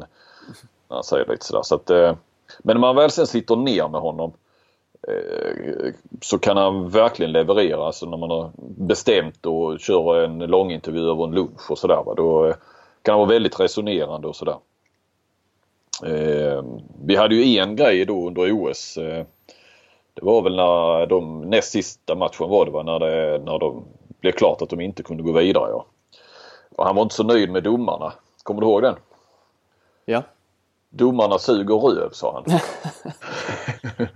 när 0.88 0.96
han 0.96 1.04
säger 1.04 1.26
lite 1.26 1.46
sådär. 1.46 1.62
Så 1.62 1.74
att, 1.74 1.90
eh, 1.90 2.14
men 2.58 2.76
när 2.76 2.80
man 2.80 2.96
väl 2.96 3.10
sen 3.10 3.26
sitter 3.26 3.56
ner 3.56 3.88
med 3.88 4.00
honom 4.00 4.32
eh, 5.08 5.92
så 6.20 6.38
kan 6.38 6.56
han 6.56 6.88
verkligen 6.88 7.32
leverera. 7.32 7.86
Alltså 7.86 8.06
när 8.06 8.16
man 8.16 8.30
har 8.30 8.50
bestämt 8.76 9.46
och 9.46 9.80
kör 9.80 10.24
en 10.24 10.38
långintervju 10.38 11.10
över 11.10 11.24
en 11.24 11.34
lunch 11.34 11.70
och 11.70 11.78
sådär. 11.78 12.04
Då 12.16 12.54
kan 13.02 13.12
han 13.12 13.18
vara 13.18 13.28
väldigt 13.28 13.60
resonerande 13.60 14.28
och 14.28 14.36
sådär. 14.36 14.56
Vi 17.04 17.16
hade 17.16 17.34
ju 17.34 17.58
en 17.58 17.76
grej 17.76 18.04
då 18.04 18.26
under 18.26 18.52
OS. 18.52 18.98
Det 20.20 20.26
var 20.26 20.42
väl 20.42 20.56
när 20.56 21.06
de 21.06 21.40
näst 21.40 21.70
sista 21.70 22.14
matchen 22.14 22.48
var 22.48 22.64
det 22.64 22.70
va? 22.70 22.82
När, 22.82 22.98
det, 22.98 23.38
när 23.44 23.58
de 23.58 23.84
blev 24.20 24.32
klart 24.32 24.62
att 24.62 24.70
de 24.70 24.80
inte 24.80 25.02
kunde 25.02 25.22
gå 25.22 25.32
vidare. 25.32 25.70
Ja. 25.70 25.86
Och 26.76 26.86
han 26.86 26.96
var 26.96 27.02
inte 27.02 27.14
så 27.14 27.24
nöjd 27.24 27.50
med 27.50 27.62
domarna. 27.62 28.12
Kommer 28.42 28.60
du 28.60 28.66
ihåg 28.66 28.82
den? 28.82 28.96
Ja. 30.04 30.22
Domarna 30.90 31.38
suger 31.38 31.74
röv 31.74 32.10
sa 32.12 32.44
han. 32.44 32.60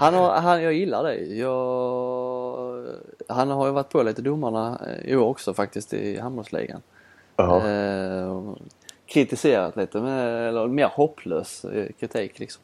Han 0.00 0.14
har, 0.14 0.40
han, 0.40 0.62
jag 0.62 0.72
gillar 0.72 1.04
det. 1.04 1.16
Jag, 1.16 2.86
han 3.28 3.50
har 3.50 3.66
ju 3.66 3.72
varit 3.72 3.88
på 3.88 4.02
lite 4.02 4.22
domarna 4.22 4.80
eh, 4.86 5.10
i 5.10 5.16
år 5.16 5.26
också 5.26 5.54
faktiskt 5.54 5.94
i 5.94 6.18
handbollsligan. 6.18 6.82
Eh, 7.36 8.42
kritiserat 9.06 9.76
lite, 9.76 10.00
med, 10.00 10.48
eller 10.48 10.66
mer 10.66 10.86
hopplös 10.86 11.64
eh, 11.64 11.86
kritik 12.00 12.38
liksom. 12.38 12.62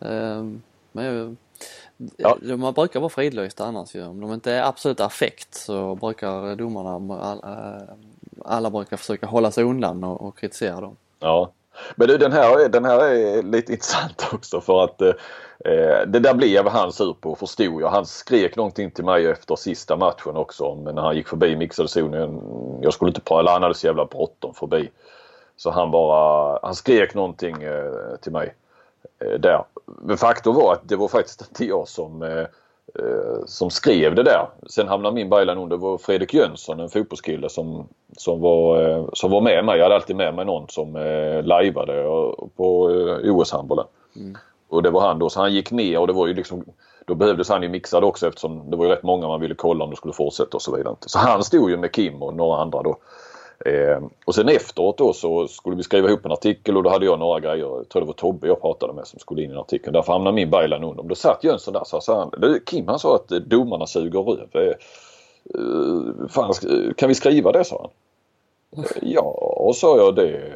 Eh, 0.00 0.44
men 0.92 1.04
jag, 1.04 1.36
Ja. 2.16 2.36
de 2.42 2.56
man 2.56 2.72
brukar 2.74 3.00
vara 3.00 3.10
fridlysta 3.10 3.64
annars 3.64 3.94
ju. 3.94 4.06
Om 4.06 4.20
de 4.20 4.32
inte 4.32 4.52
är 4.52 4.62
absolut 4.62 5.00
affekt 5.00 5.54
så 5.54 5.94
brukar 5.94 6.56
domarna, 6.56 7.14
alla, 7.22 7.80
alla 8.44 8.70
brukar 8.70 8.96
försöka 8.96 9.26
hålla 9.26 9.50
sig 9.50 9.64
undan 9.64 10.04
och, 10.04 10.22
och 10.28 10.38
kritisera 10.38 10.80
dem. 10.80 10.96
Ja. 11.20 11.50
Men 11.96 12.08
du, 12.08 12.18
den 12.18 12.32
här, 12.32 12.60
är- 12.64 12.68
den 12.68 12.84
här 12.84 12.98
är 13.04 13.42
lite 13.42 13.72
intressant 13.72 14.28
också 14.32 14.60
för 14.60 14.84
att 14.84 15.00
eh, 15.00 15.12
det 16.06 16.18
där 16.18 16.34
blev 16.34 16.68
han 16.68 16.92
sur 16.92 17.12
på 17.20 17.34
förstod 17.34 17.82
jag. 17.82 17.88
Han 17.88 18.06
skrek 18.06 18.56
någonting 18.56 18.90
till 18.90 19.04
mig 19.04 19.26
efter 19.26 19.56
sista 19.56 19.96
matchen 19.96 20.36
också 20.36 20.74
när 20.74 21.02
han 21.02 21.16
gick 21.16 21.28
förbi 21.28 21.56
mixade 21.56 21.88
zonen. 21.88 22.40
Jag 22.82 22.92
skulle 22.94 23.08
inte 23.08 23.20
prata, 23.20 23.40
eller 23.40 23.50
han 23.52 23.62
hade 23.62 23.74
så 23.74 23.86
jävla 23.86 24.04
bråttom 24.04 24.54
förbi. 24.54 24.90
Så 25.56 25.70
han 25.70 25.90
bara, 25.90 26.58
han 26.62 26.74
skrek 26.74 27.14
någonting 27.14 27.62
eh, 27.62 28.16
till 28.20 28.32
mig 28.32 28.46
eh, 28.46 28.52
där. 29.38 29.64
Men 30.02 30.16
faktum 30.16 30.54
var 30.54 30.72
att 30.72 30.88
det 30.88 30.96
var 30.96 31.08
faktiskt 31.08 31.40
inte 31.40 31.64
jag 31.64 31.88
som 31.88 32.22
eh, 32.22 32.46
eh, 32.98 33.44
som 33.46 33.70
skrev 33.70 34.14
det 34.14 34.22
där. 34.22 34.48
Sen 34.66 34.88
hamnade 34.88 35.14
min 35.14 35.30
byline 35.30 35.58
under. 35.58 35.76
Det 35.76 35.82
var 35.82 35.98
Fredrik 35.98 36.34
Jönsson, 36.34 36.80
en 36.80 36.88
fotbollskille 36.88 37.48
som, 37.48 37.88
som, 38.16 38.40
var, 38.40 38.88
eh, 38.88 39.04
som 39.12 39.30
var 39.30 39.40
med 39.40 39.64
mig. 39.64 39.76
Jag 39.78 39.84
hade 39.84 39.94
alltid 39.94 40.16
med 40.16 40.34
mig 40.34 40.44
någon 40.44 40.68
som 40.68 40.96
eh, 40.96 41.44
lajvade 41.44 42.02
på 42.56 42.90
eh, 42.90 43.34
OS-handbollen. 43.34 43.86
Och 44.68 44.82
det 44.82 44.90
var 44.90 45.00
han 45.00 45.18
då. 45.18 45.30
Så 45.30 45.40
han 45.40 45.52
gick 45.52 45.70
ner 45.70 45.98
och 45.98 46.06
det 46.06 46.12
var 46.12 46.26
ju 46.26 46.34
liksom 46.34 46.64
då 47.06 47.14
behövdes 47.14 47.48
han 47.48 47.62
ju 47.62 47.68
mixad 47.68 48.04
också 48.04 48.28
eftersom 48.28 48.70
det 48.70 48.76
var 48.76 48.84
ju 48.84 48.90
rätt 48.90 49.02
många 49.02 49.28
man 49.28 49.40
ville 49.40 49.54
kolla 49.54 49.84
om 49.84 49.90
de 49.90 49.96
skulle 49.96 50.14
fortsätta 50.14 50.56
och 50.56 50.62
så 50.62 50.76
vidare. 50.76 50.96
Så 51.00 51.18
han 51.18 51.44
stod 51.44 51.70
ju 51.70 51.76
med 51.76 51.92
Kim 51.92 52.22
och 52.22 52.34
några 52.34 52.62
andra 52.62 52.82
då. 52.82 52.96
Eh, 53.66 54.02
och 54.24 54.34
sen 54.34 54.48
efteråt 54.48 54.98
då 54.98 55.12
så 55.12 55.48
skulle 55.48 55.76
vi 55.76 55.82
skriva 55.82 56.08
ihop 56.08 56.24
en 56.24 56.32
artikel 56.32 56.76
och 56.76 56.82
då 56.82 56.90
hade 56.90 57.04
jag 57.04 57.18
några 57.18 57.40
grejer. 57.40 57.66
Jag 57.66 57.88
tror 57.88 58.02
det 58.02 58.06
var 58.06 58.14
Tobbe 58.14 58.46
jag 58.46 58.60
pratade 58.60 58.92
med 58.92 59.06
som 59.06 59.18
skulle 59.18 59.42
in 59.42 59.50
i 59.50 59.52
en 59.52 59.58
artikel. 59.58 59.92
Därför 59.92 60.12
hamnade 60.12 60.34
min 60.34 60.50
byline 60.50 60.84
under. 60.84 61.02
Då 61.02 61.14
satt 61.14 61.44
Jönsson 61.44 61.74
där 61.74 61.84
så 61.84 62.00
sa 62.00 62.18
han, 62.18 62.40
"Du, 62.40 62.62
Kim 62.66 62.88
han 62.88 62.98
sa 62.98 63.14
att 63.14 63.32
eh, 63.32 63.38
domarna 63.38 63.86
suger 63.86 64.20
röv. 64.20 64.48
Eh, 64.52 64.74
eh, 65.54 66.28
fan, 66.28 66.52
kan 66.96 67.08
vi 67.08 67.14
skriva 67.14 67.52
det 67.52 67.64
sa 67.64 67.80
han. 67.80 68.84
Ja, 69.02 69.72
sa 69.74 69.96
jag 69.96 70.14
det. 70.14 70.52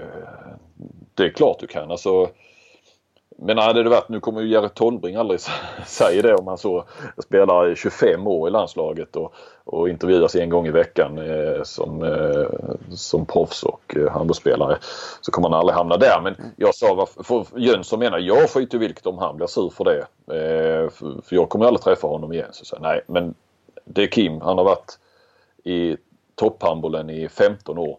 Det 1.15 1.25
är 1.25 1.31
klart 1.31 1.59
du 1.61 1.67
kan. 1.67 1.91
Alltså, 1.91 2.29
men 3.39 3.59
hade 3.59 3.83
det 3.83 3.91
varit, 3.91 4.09
nu 4.09 4.21
kommer 4.21 4.41
ju 4.41 4.49
Jerry 4.49 4.69
Tolbring 4.75 5.17
aldrig 5.17 5.41
säga 5.87 6.23
det 6.23 6.35
om 6.35 6.47
han 6.47 6.59
så 6.59 6.85
spelar 7.19 7.75
25 7.75 8.27
år 8.27 8.49
i 8.49 8.51
landslaget 8.51 9.17
och, 9.17 9.35
och 9.65 9.89
intervjuas 9.89 10.35
en 10.37 10.51
gång 10.51 10.67
i 10.67 10.71
veckan 10.71 11.19
eh, 11.19 11.63
som, 11.63 12.03
eh, 12.03 12.75
som 12.91 13.27
proffs 13.27 13.63
och 13.63 13.97
eh, 13.97 14.11
handbollsspelare. 14.13 14.79
Så 15.21 15.33
kommer 15.33 15.49
han 15.49 15.59
aldrig 15.59 15.77
hamna 15.77 15.97
där. 15.97 16.21
Men 16.23 16.37
jag 16.57 16.75
sa, 16.75 16.95
varför- 16.95 17.23
för 17.45 17.59
Jönsson 17.59 17.99
menar 17.99 18.19
jag 18.19 18.51
skiter 18.51 18.77
i 18.77 18.81
vilket 18.81 19.07
om 19.07 19.19
han 19.19 19.37
blir 19.37 19.47
sur 19.47 19.71
för 19.71 19.85
det. 19.85 19.99
Eh, 20.35 20.91
för, 20.91 21.23
för 21.25 21.37
jag 21.37 21.49
kommer 21.49 21.67
aldrig 21.67 21.83
träffa 21.83 22.07
honom 22.07 22.33
igen. 22.33 22.49
Så 22.53 22.61
jag 22.61 22.67
sa, 22.67 22.79
nej 22.81 23.01
men 23.07 23.35
det 23.85 24.03
är 24.03 24.07
Kim, 24.07 24.41
han 24.41 24.59
har 24.59 24.65
varit 24.65 24.99
i 25.65 25.97
topphandbollen 26.35 27.11
i 27.11 27.29
15 27.29 27.79
år. 27.79 27.99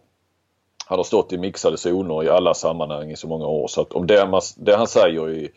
Han 0.88 0.98
har 0.98 1.04
stått 1.04 1.32
i 1.32 1.38
mixade 1.38 1.76
zoner 1.78 2.24
i 2.24 2.28
alla 2.28 2.54
sammanhang 2.54 3.10
i 3.10 3.16
så 3.16 3.26
många 3.28 3.46
år. 3.46 3.68
Så 3.68 3.80
att 3.80 3.92
om 3.92 4.06
det, 4.06 4.26
man, 4.26 4.40
det 4.56 4.76
han 4.76 4.86
säger 4.86 5.30
i, 5.30 5.50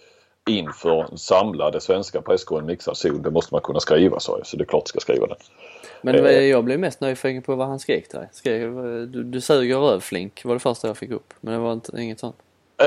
inför 0.50 1.06
en 1.12 1.18
samlade 1.18 1.82
svenska 1.82 2.22
presskåren 2.22 2.66
mixad 2.66 2.98
zon, 2.98 3.22
det 3.22 3.32
måste 3.32 3.54
man 3.54 3.62
kunna 3.62 3.80
skriva 3.80 4.20
sa 4.20 4.38
jag. 4.38 4.48
Så 4.48 4.58
det 4.58 4.64
är 4.64 4.66
klart 4.66 4.82
jag 4.82 4.88
ska 4.90 5.00
skriva 5.00 5.28
den. 5.28 5.38
Men 6.02 6.16
Eh. 6.16 6.26
eh, 6.26 6.44
jag 6.44 6.64
blev 6.64 6.80
mest 6.80 7.02
nyfiken 7.02 7.42
på 7.42 7.56
vad 7.56 7.68
han 7.68 7.80
skrek 7.80 8.08
till 8.10 8.20
dig. 8.20 8.30
Skrek, 8.32 8.62
du, 9.14 9.24
du 9.24 9.42
suger 9.42 9.78
rövflink 9.78 10.46
var 10.46 10.54
det 10.54 10.60
första 10.60 10.88
jag 10.88 10.98
fick 10.98 11.12
upp. 11.12 11.34
Men 11.42 11.54
det 11.54 11.60
var 11.60 11.74
inte, 11.74 12.02
inget 12.02 12.20
sånt. 12.20 12.36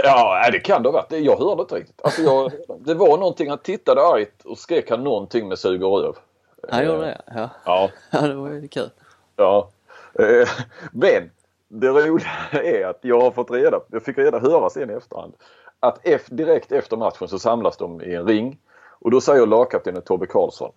Ja, 0.04 0.38
nej, 0.42 0.52
det 0.52 0.59
kan 0.61 0.83
det 0.83 0.88
ha 0.88 0.92
varit. 0.92 1.09
Det- 1.11 1.18
Jag 1.18 1.37
hörde 1.38 1.62
inte 1.62 1.74
riktigt. 1.74 2.00
Alltså 2.04 2.22
jag, 2.22 2.52
det 2.78 2.94
var 2.94 3.18
någonting, 3.18 3.48
han 3.48 3.59
tittade 3.59 4.00
argt 4.02 4.44
och 4.44 4.59
skrek 4.59 4.90
han 4.90 5.04
någonting 5.04 5.48
med 5.48 5.59
sug 5.59 5.83
och 5.85 6.00
röv. 6.02 6.14
Han 6.70 6.87
gjorde 6.87 7.00
det? 7.00 7.20
Ja. 7.26 7.48
Ja, 7.64 7.90
ja, 8.11 8.20
det 8.20 8.35
var 8.35 8.50
ju 8.50 8.68
kul. 8.68 8.90
ja. 9.37 9.68
Eh, 10.18 10.48
Men 10.92 11.30
det 11.80 11.88
roliga 11.88 12.28
är 12.52 12.87
att 12.87 12.98
jag 13.02 13.20
har 13.20 13.30
fått 13.30 13.50
reda, 13.50 13.80
jag 13.88 14.02
fick 14.02 14.18
reda 14.18 14.38
höra 14.38 14.70
sen 14.70 14.90
i 14.90 14.94
efterhand, 14.94 15.34
att 15.80 16.04
ef- 16.04 16.34
direkt 16.34 16.72
efter 16.72 16.96
matchen 16.96 17.28
så 17.28 17.38
samlas 17.38 17.76
de 17.76 18.02
i 18.02 18.14
en 18.14 18.26
ring 18.26 18.58
och 19.00 19.10
då 19.10 19.20
säger 19.20 19.46
lagkaptenen 19.46 20.02
Tobbe 20.02 20.26
Karlsson 20.26 20.72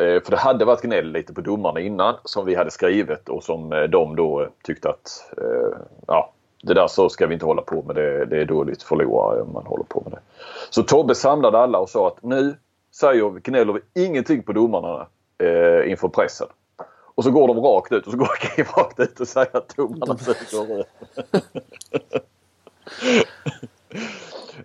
Eh, 0.00 0.22
För 0.22 0.30
det 0.30 0.36
hade 0.36 0.64
varit 0.64 0.82
gnäll 0.82 1.12
lite 1.12 1.34
på 1.34 1.40
domarna 1.40 1.80
innan 1.80 2.14
som 2.24 2.46
vi 2.46 2.54
hade 2.54 2.70
skrivit 2.70 3.28
och 3.28 3.44
som 3.44 3.72
eh, 3.72 3.82
de 3.82 4.16
då 4.16 4.42
eh, 4.42 4.48
tyckte 4.64 4.88
att 4.88 5.30
eh, 5.38 5.78
ja, 6.06 6.32
det 6.62 6.74
där 6.74 6.86
så 6.86 7.08
ska 7.08 7.26
vi 7.26 7.34
inte 7.34 7.46
hålla 7.46 7.62
på 7.62 7.82
med. 7.82 7.96
Det, 7.96 8.24
det 8.26 8.38
är 8.40 8.44
dåligt 8.44 8.82
förlorare 8.82 9.42
om 9.42 9.52
man 9.52 9.66
håller 9.66 9.84
på 9.84 10.02
med 10.04 10.12
det. 10.12 10.20
Så 10.70 10.82
Tobbe 10.82 11.14
samlade 11.14 11.58
alla 11.58 11.78
och 11.78 11.90
sa 11.90 12.06
att 12.08 12.22
nu 12.22 12.56
säger 12.94 13.30
gnäller 13.30 13.72
vi 13.72 14.04
ingenting 14.04 14.42
på 14.42 14.52
domarna 14.52 15.06
eh, 15.42 15.90
inför 15.90 16.08
pressen. 16.08 16.48
Och 17.14 17.24
så 17.24 17.30
går 17.30 17.48
de 17.48 17.60
rakt 17.60 17.92
ut 17.92 18.06
och 18.06 18.12
så 18.12 18.18
går 18.18 18.26
Kim 18.56 18.66
rakt 18.76 19.00
ut 19.00 19.20
och 19.20 19.28
säger 19.28 19.56
att 19.56 19.76
domarna 19.76 20.18
suger 20.18 20.76
röv. 20.76 20.84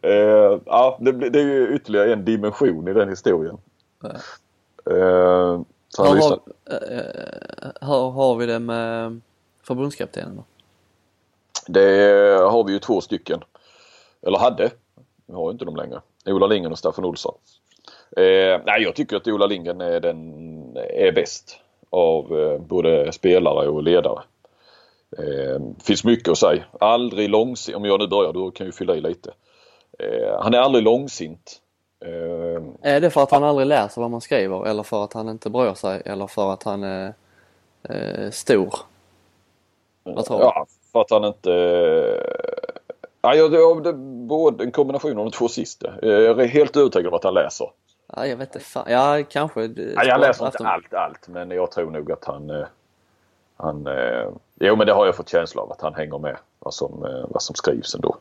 eh, 0.02 0.60
ja, 0.66 0.98
det, 1.02 1.40
är 1.40 1.44
ju 1.44 1.76
ytterligare 1.76 2.14
en 2.14 2.26
dimension 2.26 2.88
i 2.88 2.94
den 2.94 3.10
historien. 3.10 3.58
Ja. 4.02 4.10
Eh, 4.92 5.62
Hur 5.98 6.06
har, 6.06 6.40
eh, 6.66 7.72
hur 7.82 8.12
har 8.12 8.36
vi 8.36 8.46
det 8.46 8.60
med 8.60 9.22
förbundskaptenen 9.64 10.36
då? 10.36 10.44
Det 11.68 11.90
har 12.52 12.64
vi 12.64 12.74
ju 12.74 12.80
två 12.80 13.02
stycken. 13.02 13.44
Eller 14.22 14.38
hade. 14.38 14.72
Vi 15.26 15.34
har 15.34 15.50
ju 15.50 15.52
inte 15.52 15.66
dem 15.66 15.76
längre. 15.76 16.02
Ola 16.26 16.48
Lindgren 16.48 16.72
och 16.72 16.80
Staffan 16.80 17.06
Olsson. 17.06 17.36
Eh, 18.18 18.62
nej, 18.66 18.82
jag 18.84 18.96
tycker 18.96 19.16
att 19.16 19.28
Ola 19.28 19.46
Lindgren 19.46 19.82
är, 19.82 20.00
den, 20.00 20.78
är 20.78 21.12
bäst 21.12 21.60
av 21.96 22.40
eh, 22.40 22.58
både 22.60 23.12
spelare 23.12 23.68
och 23.68 23.84
ledare. 23.84 24.22
Eh, 25.18 25.62
finns 25.84 26.04
mycket 26.04 26.30
att 26.30 26.38
säga. 26.38 26.64
Aldrig 26.80 27.30
långsint. 27.30 27.78
Om 27.78 27.86
jag 27.86 28.00
nu 28.00 28.08
börjar, 28.08 28.34
du 28.34 28.52
kan 28.52 28.66
ju 28.66 28.72
fylla 28.72 28.96
i 28.96 29.02
lite. 29.02 29.34
Eh, 30.00 30.40
han 30.42 30.54
är 30.54 30.58
aldrig 30.60 30.84
långsint. 30.84 31.62
Eh, 32.06 32.92
Är 32.94 33.02
det 33.02 33.10
för 33.10 33.24
att 33.24 33.32
han 33.32 33.44
aldrig 33.44 33.68
läser 33.68 34.02
vad 34.02 34.12
man 34.12 34.22
skriver 34.22 34.66
eller 34.68 34.84
för 34.84 35.04
att 35.04 35.14
han 35.14 35.30
inte 35.30 35.50
bryr 35.50 35.74
sig 35.74 36.02
eller 36.06 36.28
för 36.28 36.54
att 36.54 36.64
han 36.64 36.84
är 36.84 37.14
eh, 37.90 38.30
stor? 38.32 38.74
Vad 40.04 40.26
tror 40.26 40.38
du? 40.38 40.44
Ja, 40.44 40.66
för 40.92 41.02
att 41.02 41.12
han 41.12 41.24
inte... 41.26 41.52
Ja, 43.22 43.36
jag- 43.36 43.52
det, 43.52 43.92
det, 43.92 43.94
både 44.28 44.64
en 44.64 44.72
kombination 44.72 45.12
av 45.20 45.26
de 45.26 45.32
två 45.32 45.48
sista. 45.48 45.94
Jag 46.02 46.40
är 46.40 46.48
helt 46.48 46.78
övertygad 46.78 47.08
om 47.08 47.14
att 47.14 47.24
han 47.24 47.34
läser. 47.34 47.70
Ja, 48.16 48.28
jag 48.28 48.38
vet 48.38 48.56
inte 48.56 48.66
fan. 48.66 48.86
Ja, 48.90 49.24
kanske. 49.30 49.62
Ja, 49.96 50.04
jag 50.04 50.20
läser 50.22 50.46
inte 50.46 50.68
allt, 50.68 50.94
allt 50.94 51.28
men 51.28 51.52
jag 51.52 51.72
tror 51.72 51.92
nog 51.92 52.12
att 52.12 52.26
han... 52.26 52.50
eh, 52.50 52.66
han 53.58 53.88
eh, 53.88 54.28
jo 54.60 54.76
men 54.76 54.88
det 54.88 54.94
har 54.94 55.06
jag 55.06 55.16
fått 55.16 55.30
känsla 55.30 55.62
av 55.62 55.72
att 55.72 55.82
han 55.82 55.94
hänger 55.94 56.18
med 56.18 56.38
vad 56.60 56.74
som, 56.74 57.06
eh, 57.06 57.26
vad 57.30 57.42
som 57.42 57.56
skrivs 57.56 57.96
ändå. 57.96 58.16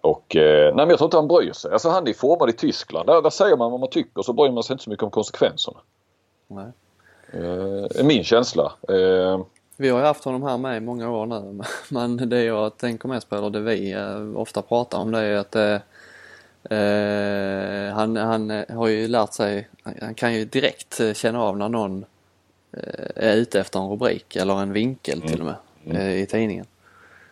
Och 0.00 0.26
nej 0.34 0.72
men 0.74 0.88
jag 0.88 0.98
tror 0.98 1.06
inte 1.06 1.16
han 1.16 1.28
bryr 1.28 1.52
sig. 1.52 1.72
Alltså 1.72 1.88
han 1.88 2.08
är 2.08 2.12
formad 2.12 2.50
i 2.50 2.52
Tyskland. 2.52 3.06
Där, 3.06 3.22
där 3.22 3.30
säger 3.30 3.56
man 3.56 3.70
vad 3.70 3.80
man 3.80 3.90
tycker 3.90 4.22
så 4.22 4.32
bryr 4.32 4.50
man 4.50 4.62
sig 4.62 4.74
inte 4.74 4.84
så 4.84 4.90
mycket 4.90 5.02
om 5.02 5.10
konsekvenserna. 5.10 5.78
Nej. 6.46 6.66
Eh, 7.32 8.04
min 8.04 8.24
känsla. 8.24 8.72
Eh, 8.88 9.40
Vi 9.76 9.88
har 9.88 9.98
ju 9.98 10.04
haft 10.04 10.24
honom 10.24 10.42
här 10.42 10.58
med 10.58 10.76
i 10.76 10.80
många 10.80 11.10
år 11.10 11.26
nu 11.26 11.60
men 11.90 12.16
det 12.30 12.42
jag 12.44 12.76
tänker 12.76 13.08
mest 13.08 13.28
på, 13.28 13.36
eller 13.36 13.50
det 13.50 13.60
vi 13.60 13.96
ofta 14.36 14.62
pratar 14.62 14.98
om 14.98 15.10
det 15.12 15.18
är 15.20 15.36
att 15.36 15.82
eh, 16.70 17.94
han, 17.94 18.16
han 18.16 18.64
har 18.68 18.88
ju 18.88 19.08
lärt 19.08 19.32
sig, 19.32 19.68
han 20.00 20.14
kan 20.14 20.34
ju 20.34 20.44
direkt 20.44 21.00
eh, 21.00 21.12
känna 21.12 21.42
av 21.42 21.58
när 21.58 21.68
någon 21.68 22.04
eh, 22.72 23.24
är 23.30 23.36
ute 23.36 23.60
efter 23.60 23.80
en 23.80 23.88
rubrik 23.88 24.36
eller 24.36 24.62
en 24.62 24.72
vinkel 24.72 25.20
till 25.20 25.40
och 25.40 25.46
med 25.46 25.56
eh, 25.96 26.22
i 26.22 26.26
tidningen. 26.26 26.66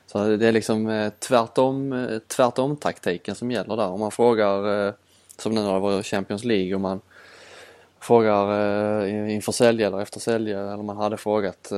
Så 0.06 0.36
det 0.36 0.48
är 0.48 0.52
liksom 0.52 1.10
tvärtom, 1.18 2.08
tvärtom 2.28 2.76
taktiken 2.76 3.34
som 3.34 3.50
gäller 3.50 3.76
där. 3.76 3.88
Om 3.88 4.00
man 4.00 4.10
frågar, 4.10 4.94
som 5.38 5.54
nu 5.54 5.60
när 5.60 5.72
det 5.72 5.78
var 5.78 6.02
Champions 6.02 6.44
League, 6.44 6.74
om 6.74 6.82
man 6.82 7.00
frågar 8.00 9.06
inför 9.06 9.52
sälja 9.52 9.86
eller 9.86 10.00
efter 10.00 10.20
sälja 10.20 10.60
eller 10.60 10.82
man 10.82 10.96
hade 10.96 11.16
frågat 11.16 11.72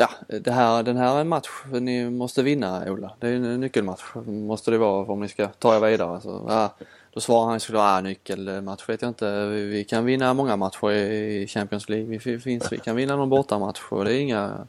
Ja, 0.00 0.10
det 0.26 0.50
här, 0.50 0.82
den 0.82 0.96
här 0.96 1.16
är 1.16 1.20
en 1.20 1.28
match 1.28 1.48
ni 1.72 2.10
måste 2.10 2.42
vinna 2.42 2.90
Ola. 2.90 3.12
Det 3.20 3.28
är 3.28 3.32
en 3.32 3.60
nyckelmatch 3.60 4.02
måste 4.26 4.70
det 4.70 4.78
vara 4.78 5.12
om 5.12 5.20
ni 5.20 5.28
ska 5.28 5.48
ta 5.48 5.76
er 5.76 5.80
vidare. 5.80 6.20
Så, 6.20 6.44
ja, 6.48 6.74
då 7.12 7.20
svarar 7.20 7.50
han 7.50 7.60
såklart, 7.60 7.98
ah, 7.98 8.00
nyckelmatch 8.00 8.88
vet 8.88 9.02
jag 9.02 9.08
inte. 9.08 9.46
Vi, 9.46 9.64
vi 9.64 9.84
kan 9.84 10.04
vinna 10.04 10.34
många 10.34 10.56
matcher 10.56 10.90
i 10.92 11.46
Champions 11.46 11.88
League. 11.88 12.06
Vi, 12.06 12.18
fi- 12.18 12.38
finns, 12.38 12.72
vi 12.72 12.78
kan 12.78 12.96
vinna 12.96 13.16
någon 13.16 13.28
bortamatch 13.28 13.80
och 13.90 14.04
det 14.04 14.14
är 14.14 14.20
inga, 14.20 14.66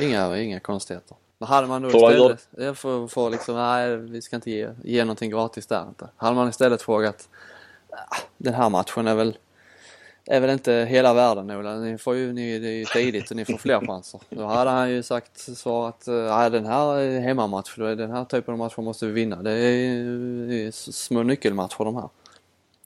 inga, 0.00 0.38
inga 0.38 0.60
konstigheter. 0.60 1.16
Men 1.38 1.48
hade 1.48 1.66
man 1.66 1.82
då 1.82 1.90
Får 1.90 2.12
istället, 2.12 2.48
ja, 2.56 2.74
för, 2.74 3.06
för 3.06 3.30
liksom, 3.30 3.54
nej 3.56 3.96
vi 3.96 4.22
ska 4.22 4.36
inte 4.36 4.50
ge, 4.50 4.68
ge 4.84 5.04
någonting 5.04 5.30
gratis 5.30 5.66
där 5.66 5.82
inte. 5.88 6.08
Hade 6.16 6.36
man 6.36 6.48
istället 6.48 6.82
frågat, 6.82 7.28
ah, 7.90 8.16
den 8.36 8.54
här 8.54 8.68
matchen 8.68 9.06
är 9.06 9.14
väl 9.14 9.36
är 10.30 10.40
väl 10.40 10.50
inte 10.50 10.72
hela 10.72 11.14
världen 11.14 11.50
Ola. 11.50 11.74
Ni 11.74 11.98
får 11.98 12.16
ju, 12.16 12.32
ni, 12.32 12.58
det 12.58 12.68
är 12.68 12.72
ju 12.72 12.84
tidigt 12.84 13.30
och 13.30 13.36
ni 13.36 13.44
får 13.44 13.58
fler 13.58 13.86
chanser. 13.86 14.20
Då 14.30 14.44
hade 14.44 14.70
han 14.70 14.90
ju 14.90 15.02
sagt, 15.02 15.40
svarat, 15.40 16.04
nej 16.06 16.50
den 16.50 16.66
här 16.66 16.96
är 16.96 17.20
hemmamatch, 17.20 17.74
då 17.76 17.84
är 17.84 17.96
den 17.96 18.10
här 18.10 18.24
typen 18.24 18.52
av 18.52 18.58
matcher 18.58 18.82
måste 18.82 19.06
vi 19.06 19.12
vinna. 19.12 19.36
Det 19.36 19.50
är, 19.50 20.48
det 20.48 20.66
är 20.66 20.70
små 20.70 21.22
nyckelmatcher 21.22 21.84
de 21.84 21.96
här. 21.96 22.08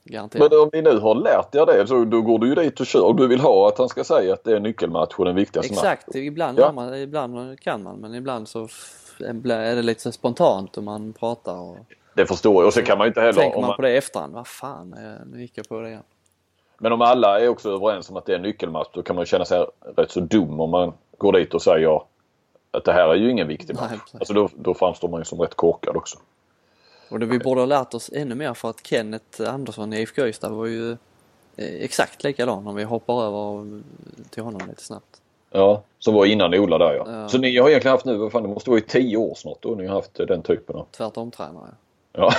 Garanterat. 0.05 0.51
Men 0.51 0.61
om 0.61 0.71
ni 0.73 0.83
nu 0.83 0.99
har 0.99 1.15
lärt 1.15 1.55
er 1.55 1.67
det 1.67 1.87
så 1.87 2.05
då 2.05 2.23
går 2.23 2.39
du 2.39 2.49
ju 2.49 2.55
dit 2.55 2.81
och 2.81 2.87
kör. 2.87 3.13
Du 3.13 3.27
vill 3.27 3.41
ha 3.41 3.69
att 3.69 3.79
han 3.79 3.89
ska 3.89 4.05
säga 4.05 4.35
att 4.35 4.45
det 4.45 4.57
är 4.57 4.61
nyckelmatch 4.61 5.15
och 5.17 5.25
den 5.25 5.35
viktigaste 5.35 5.75
matchen. 5.75 5.93
Exakt, 5.93 6.15
ibland, 6.15 6.59
Ja. 6.59 6.73
man, 6.73 6.95
ibland 6.95 7.61
kan 7.61 7.83
man 7.83 7.97
men 7.97 8.15
ibland 8.15 8.49
så 8.49 8.69
är 9.21 9.77
det 9.77 9.83
lite 9.83 10.01
så 10.01 10.13
spontant 10.13 10.77
och 10.77 10.85
man 10.85 11.13
pratar 11.13 11.57
och 11.57 11.77
Det 12.15 12.27
förstår 12.27 12.55
jag. 12.55 12.67
Och 12.67 12.75
sen 12.75 12.85
kan 12.85 12.99
man 12.99 13.05
ju 13.05 13.09
inte 13.09 13.21
heller... 13.21 13.33
tänker 13.33 13.61
man 13.61 13.67
man, 13.67 13.77
på 13.77 13.83
det 13.83 13.91
i 13.91 13.97
efterhand. 13.97 14.35
Vad 14.35 14.47
fan, 14.47 14.95
eh, 14.95 15.27
nu 15.33 15.41
gick 15.41 15.59
jag 15.59 15.69
på 15.69 15.81
det 15.81 15.89
igen. 15.89 16.03
Men 16.83 16.93
om 16.93 17.03
alla 17.03 17.41
är 17.41 17.49
också 17.49 17.71
överens 17.71 18.11
om 18.11 18.17
att 18.17 18.27
det 18.27 18.33
är 18.33 18.37
en 18.37 18.43
nyckelmatch 18.43 18.89
då 18.93 19.03
kan 19.03 19.17
man 19.17 19.27
känna 19.27 19.45
sig 19.45 19.67
rätt 19.97 20.11
så 20.11 20.21
dum 20.21 20.61
om 20.61 20.71
man 20.71 20.93
går 21.19 21.33
dit 21.33 21.55
och 21.55 21.63
säger 21.63 22.01
att 22.71 22.85
det 22.85 22.93
här 22.93 23.09
är 23.09 23.15
ju 23.15 23.31
ingen 23.31 23.49
viktig 23.49 23.75
Nej, 23.75 23.83
match. 23.83 24.01
precis. 24.01 24.15
Alltså 24.15 24.33
då, 24.35 24.49
då 24.55 24.75
framstår 24.75 25.09
man 25.09 25.21
ju 25.21 25.25
som 25.25 25.41
rätt 25.41 25.55
korkad 25.55 25.97
också. 25.97 26.19
Och 27.11 27.19
det 27.19 27.27
vi 27.27 27.39
borde 27.39 27.61
ha 27.61 27.67
lärt 27.67 27.95
oss 27.95 28.11
ännu 28.13 28.35
mer 28.35 28.55
för 28.55 28.71
att 28.71 28.87
Kenneth 28.87 29.55
Andersson 29.55 29.93
i 29.93 30.01
IFK 30.01 30.27
Ystad 30.27 30.49
var 30.49 30.67
ju 30.67 30.91
eh, 30.91 30.97
exakt 31.57 32.25
likadan 32.25 32.67
om 32.67 32.75
vi 32.75 32.85
hoppar 32.85 33.23
över 33.23 33.67
till 34.31 34.43
honom 34.43 34.69
lite 34.69 34.83
snabbt. 34.83 35.21
Ja, 35.51 35.83
som 35.99 36.15
var 36.15 36.27
innan 36.27 36.55
Ola 36.55 36.79
där 36.79 36.95
ja. 36.95 37.05
Ja. 37.07 37.29
Så 37.29 37.39
ni 37.39 37.59
har 37.59 37.69
egentligen 37.69 37.93
haft 37.93 38.05
nu, 38.05 38.17
vad 38.17 38.33
fan 38.33 38.43
det 38.43 38.49
måste 38.49 38.71
vara 38.71 38.79
i 38.79 38.83
tio 38.83 39.17
år 39.17 39.35
snart 39.35 39.59
då 39.61 39.75
ni 39.75 39.87
har 39.87 39.95
haft 39.95 40.21
eh, 40.21 40.27
den 40.27 40.43
typen 40.43 40.77
av... 40.77 40.87
Tvärtom 40.91 41.31
tränare. 41.31 41.69
Ja, 42.13 42.21
Ja 42.23 42.33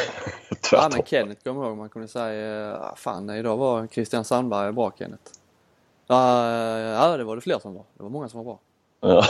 tvärtom. 0.61 0.91
men 0.93 1.05
Kenneth 1.05 1.43
kommer 1.43 1.61
jag 1.61 1.69
ihåg 1.69 1.77
man 1.77 1.89
kunde 1.89 2.07
säga, 2.07 2.73
eh, 2.73 2.95
fan 2.95 3.29
idag 3.29 3.57
var 3.57 3.87
Christian 3.87 4.25
Sandberg 4.25 4.71
bra 4.71 4.91
Kenneth. 4.99 5.31
Ja, 6.07 6.49
ja 6.79 7.17
det 7.17 7.23
var 7.23 7.35
det 7.35 7.41
fler 7.41 7.59
som 7.59 7.73
var. 7.73 7.83
Det 7.93 8.03
var 8.03 8.09
många 8.09 8.29
som 8.29 8.37
var 8.37 8.45
bra. 8.45 8.59
Ja. 8.99 9.25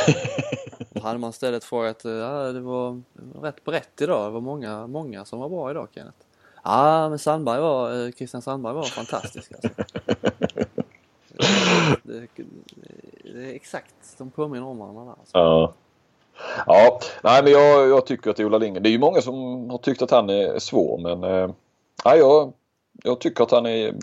Hade 1.02 1.20
man 1.20 1.30
istället 1.30 1.64
frågat, 1.64 2.02
ja 2.04 2.52
det 2.52 2.60
var, 2.60 3.02
det 3.14 3.40
var 3.40 3.42
rätt 3.42 3.64
brett 3.64 4.02
idag. 4.02 4.28
Det 4.28 4.32
var 4.32 4.42
många, 4.42 4.88
många 4.88 5.26
som 5.26 5.40
var 5.40 5.50
bra 5.50 5.72
idag 5.72 5.88
Kenneth. 5.96 6.18
Ja 6.64 7.10
men 7.10 7.20
Sandberg 7.20 7.62
var, 7.62 8.06
eh, 8.06 8.12
Christian 8.12 8.42
Sandberg 8.42 8.74
var 8.74 8.84
fantastisk 8.84 9.52
alltså. 9.52 9.70
det, 12.04 12.28
det, 12.36 12.44
det 13.24 13.52
är 13.52 13.56
exakt, 13.56 14.18
de 14.18 14.32
påminner 14.32 14.68
om 14.68 14.78
varandra 14.78 15.04
där. 15.04 15.12
Alltså. 15.12 15.38
Ja. 15.38 15.74
Ja, 16.66 17.00
nej 17.24 17.44
men 17.44 17.52
jag, 17.52 17.90
jag 17.90 18.06
tycker 18.06 18.32
att 18.32 18.40
Ola 18.40 18.58
Lindgren, 18.58 18.84
det 18.84 18.90
är 18.90 18.92
ju 18.92 19.00
många 19.00 19.22
som 19.22 19.70
har 19.70 19.78
tyckt 19.78 20.02
att 20.02 20.12
han 20.12 20.30
är 20.30 20.60
svår 20.60 20.98
men 20.98 21.24
eh, 21.24 21.52
jag, 22.04 22.54
jag 23.04 23.20
tycker 23.20 23.44
att 23.44 23.52
han 23.52 23.66
är 23.66 23.94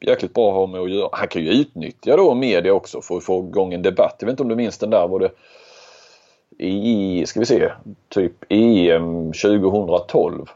jäkligt 0.00 0.34
bra 0.34 0.48
att 0.48 0.54
ha 0.54 0.66
med 0.66 0.80
att 0.80 0.90
göra. 0.90 1.08
Han 1.12 1.28
kan 1.28 1.42
ju 1.42 1.48
utnyttja 1.48 2.16
då 2.16 2.34
media 2.34 2.72
också 2.72 3.02
för 3.02 3.16
att 3.16 3.24
få 3.24 3.38
igång 3.38 3.72
en 3.72 3.82
debatt. 3.82 4.16
Jag 4.18 4.26
vet 4.26 4.32
inte 4.32 4.42
om 4.42 4.48
du 4.48 4.56
minns 4.56 4.78
den 4.78 4.90
där 4.90 5.08
var 5.08 5.18
det 5.18 5.30
i, 6.58 7.26
ska 7.26 7.40
vi 7.40 7.46
se, 7.46 7.72
typ 8.08 8.32
EM 8.48 9.32
2012. 9.32 10.46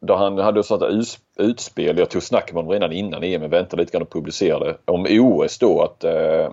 Då 0.00 0.14
han 0.14 0.38
hade 0.38 0.62
sånt 0.62 0.80
där 0.80 1.04
utspel, 1.36 1.98
jag 1.98 2.10
tog 2.10 2.22
snack 2.22 2.52
med 2.52 2.56
honom 2.56 2.72
redan 2.72 2.92
innan 2.92 3.22
EM, 3.22 3.40
men 3.40 3.50
väntade 3.50 3.82
lite 3.82 3.92
grann 3.92 4.02
och 4.02 4.12
publicerade, 4.12 4.76
om 4.84 5.06
OS 5.10 5.58
då 5.58 5.82
att 5.82 6.04
eh, 6.04 6.50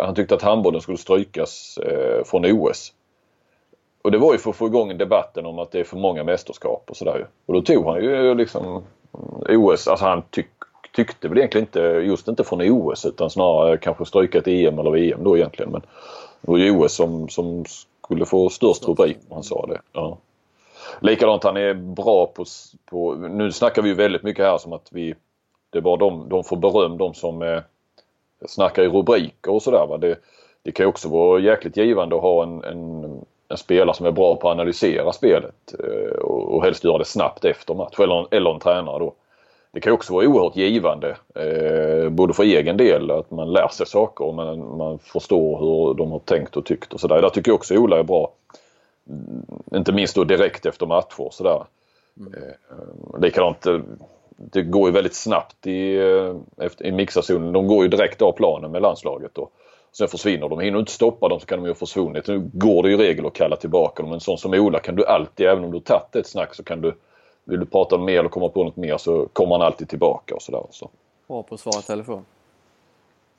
han 0.00 0.14
tyckte 0.14 0.34
att 0.34 0.42
handbollen 0.42 0.80
skulle 0.80 0.98
strykas 0.98 1.78
eh, 1.78 2.24
från 2.24 2.44
OS. 2.44 2.92
Och 4.06 4.12
det 4.12 4.18
var 4.18 4.32
ju 4.32 4.38
för 4.38 4.50
att 4.50 4.56
få 4.56 4.66
igång 4.66 4.98
debatten 4.98 5.46
om 5.46 5.58
att 5.58 5.70
det 5.70 5.80
är 5.80 5.84
för 5.84 5.96
många 5.96 6.24
mästerskap 6.24 6.84
och 6.90 6.96
sådär 6.96 7.16
ju. 7.18 7.24
Och 7.46 7.54
då 7.54 7.62
tog 7.62 7.86
han 7.86 8.02
ju 8.02 8.30
eh, 8.30 8.34
liksom 8.34 8.66
mm, 8.66 9.62
OS, 9.62 9.88
alltså 9.88 10.06
han 10.06 10.22
tyck, 10.30 10.46
tyckte 10.92 11.28
väl 11.28 11.38
egentligen 11.38 11.66
inte, 11.66 11.80
just 11.80 12.28
inte 12.28 12.44
från 12.44 12.70
OS 12.70 13.06
utan 13.06 13.30
snarare 13.30 13.76
kanske 13.78 14.04
stryka 14.04 14.38
ett 14.38 14.48
EM 14.48 14.78
eller 14.78 14.90
VM 14.90 15.24
då 15.24 15.36
egentligen. 15.36 15.72
Men 15.72 15.80
det 16.40 16.50
var 16.50 16.58
ju 16.58 16.70
OS 16.70 16.94
som, 16.94 17.28
som 17.28 17.64
skulle 18.04 18.26
få 18.26 18.48
störst 18.48 18.88
rubrik 18.88 19.16
om 19.28 19.34
han 19.34 19.42
sa 19.42 19.66
det. 19.66 19.80
Ja. 19.92 20.18
Likadant 21.00 21.44
han 21.44 21.56
är 21.56 21.74
bra 21.74 22.26
på, 22.26 22.44
på, 22.90 23.14
nu 23.14 23.52
snackar 23.52 23.82
vi 23.82 23.88
ju 23.88 23.94
väldigt 23.94 24.22
mycket 24.22 24.44
här 24.44 24.58
som 24.58 24.72
att 24.72 24.88
vi, 24.90 25.14
det 25.70 25.80
var 25.80 25.96
de, 25.96 26.28
de 26.28 26.44
får 26.44 26.56
beröm 26.56 26.98
de 26.98 27.14
som 27.14 27.42
eh, 27.42 27.60
snackar 28.46 28.82
i 28.82 28.88
rubriker 28.88 29.52
och 29.52 29.62
sådär. 29.62 29.98
Det, 29.98 30.18
det 30.62 30.72
kan 30.72 30.84
ju 30.84 30.88
också 30.88 31.08
vara 31.08 31.40
jäkligt 31.40 31.76
givande 31.76 32.16
att 32.16 32.22
ha 32.22 32.42
en, 32.42 32.64
en, 32.64 33.24
en 33.48 33.56
spelare 33.56 33.96
som 33.96 34.06
är 34.06 34.10
bra 34.10 34.36
på 34.36 34.48
att 34.48 34.52
analysera 34.52 35.12
spelet 35.12 35.74
eh, 35.78 36.18
och, 36.18 36.64
helst 36.64 36.84
göra 36.84 36.98
det 36.98 37.04
snabbt 37.04 37.44
efter 37.44 37.74
match. 37.74 38.00
Eller, 38.00 38.34
eller 38.34 38.54
en 38.54 38.60
tränare 38.60 38.98
då. 38.98 39.14
Det 39.72 39.80
kan 39.80 39.92
också 39.92 40.12
vara 40.12 40.26
oerhört 40.26 40.56
givande 40.56 41.16
eh, 41.34 42.08
både 42.08 42.34
för 42.34 42.42
egen 42.42 42.76
del 42.76 43.10
att 43.10 43.30
man 43.30 43.52
lär 43.52 43.68
sig 43.68 43.86
saker 43.86 44.24
och 44.24 44.34
man, 44.34 44.76
man 44.76 44.98
förstår 44.98 45.58
hur 45.58 45.94
de 45.94 46.10
har 46.10 46.18
tänkt 46.18 46.56
och 46.56 46.64
tyckt 46.66 46.92
och 46.92 47.00
sådär. 47.00 47.22
Där 47.22 47.28
tycker 47.28 47.50
jag 47.50 47.56
också 47.56 47.76
Ola 47.76 47.98
är 47.98 48.02
bra. 48.02 48.32
Mm, 49.10 49.44
Inte 49.74 49.92
minst 49.92 50.14
då 50.14 50.24
direkt 50.24 50.66
efter 50.66 50.86
matcher 50.86 51.20
och 51.20 51.34
sådär. 51.34 51.64
Eh, 52.20 53.20
likadant 53.20 53.66
det 54.38 54.62
går 54.62 54.88
ju 54.88 54.92
väldigt 54.92 55.14
snabbt 55.14 55.66
i, 55.66 56.00
i 56.78 56.92
mixarzonen. 56.92 57.52
De 57.52 57.66
går 57.66 57.82
ju 57.82 57.88
direkt 57.88 58.22
av 58.22 58.32
planen 58.32 58.70
med 58.70 58.82
landslaget. 58.82 59.38
Och 59.38 59.52
sen 59.98 60.08
försvinner 60.08 60.48
de. 60.48 60.60
Hinner 60.60 60.72
du 60.72 60.80
inte 60.80 60.92
stoppa 60.92 61.28
dem 61.28 61.40
så 61.40 61.46
kan 61.46 61.58
de 61.58 61.64
ju 61.64 61.70
ha 61.70 61.74
försvunnit. 61.74 62.28
Nu 62.28 62.50
går 62.52 62.82
det 62.82 62.88
ju 62.88 62.94
i 62.94 62.98
regel 62.98 63.26
att 63.26 63.32
kalla 63.32 63.56
tillbaka 63.56 64.02
dem. 64.02 64.10
Men 64.10 64.20
sån 64.20 64.38
som 64.38 64.54
Ola 64.54 64.78
kan 64.78 64.96
du 64.96 65.06
alltid, 65.06 65.46
även 65.46 65.64
om 65.64 65.70
du 65.70 65.80
tagit 65.80 66.16
ett 66.16 66.26
snack 66.26 66.54
så 66.54 66.64
kan 66.64 66.80
du 66.80 66.94
vill 67.44 67.60
du 67.60 67.66
prata 67.66 67.98
mer 67.98 68.18
eller 68.18 68.28
komma 68.28 68.48
på 68.48 68.64
något 68.64 68.76
mer 68.76 68.96
så 68.96 69.28
kommer 69.32 69.52
han 69.52 69.62
alltid 69.62 69.88
tillbaka 69.88 70.34
och 70.34 70.42
sådär. 70.42 70.62
Så. 70.70 70.90
Bra 71.28 71.42
på 71.42 71.54
att 71.54 71.60
svara 71.60 71.82
telefon. 71.82 72.24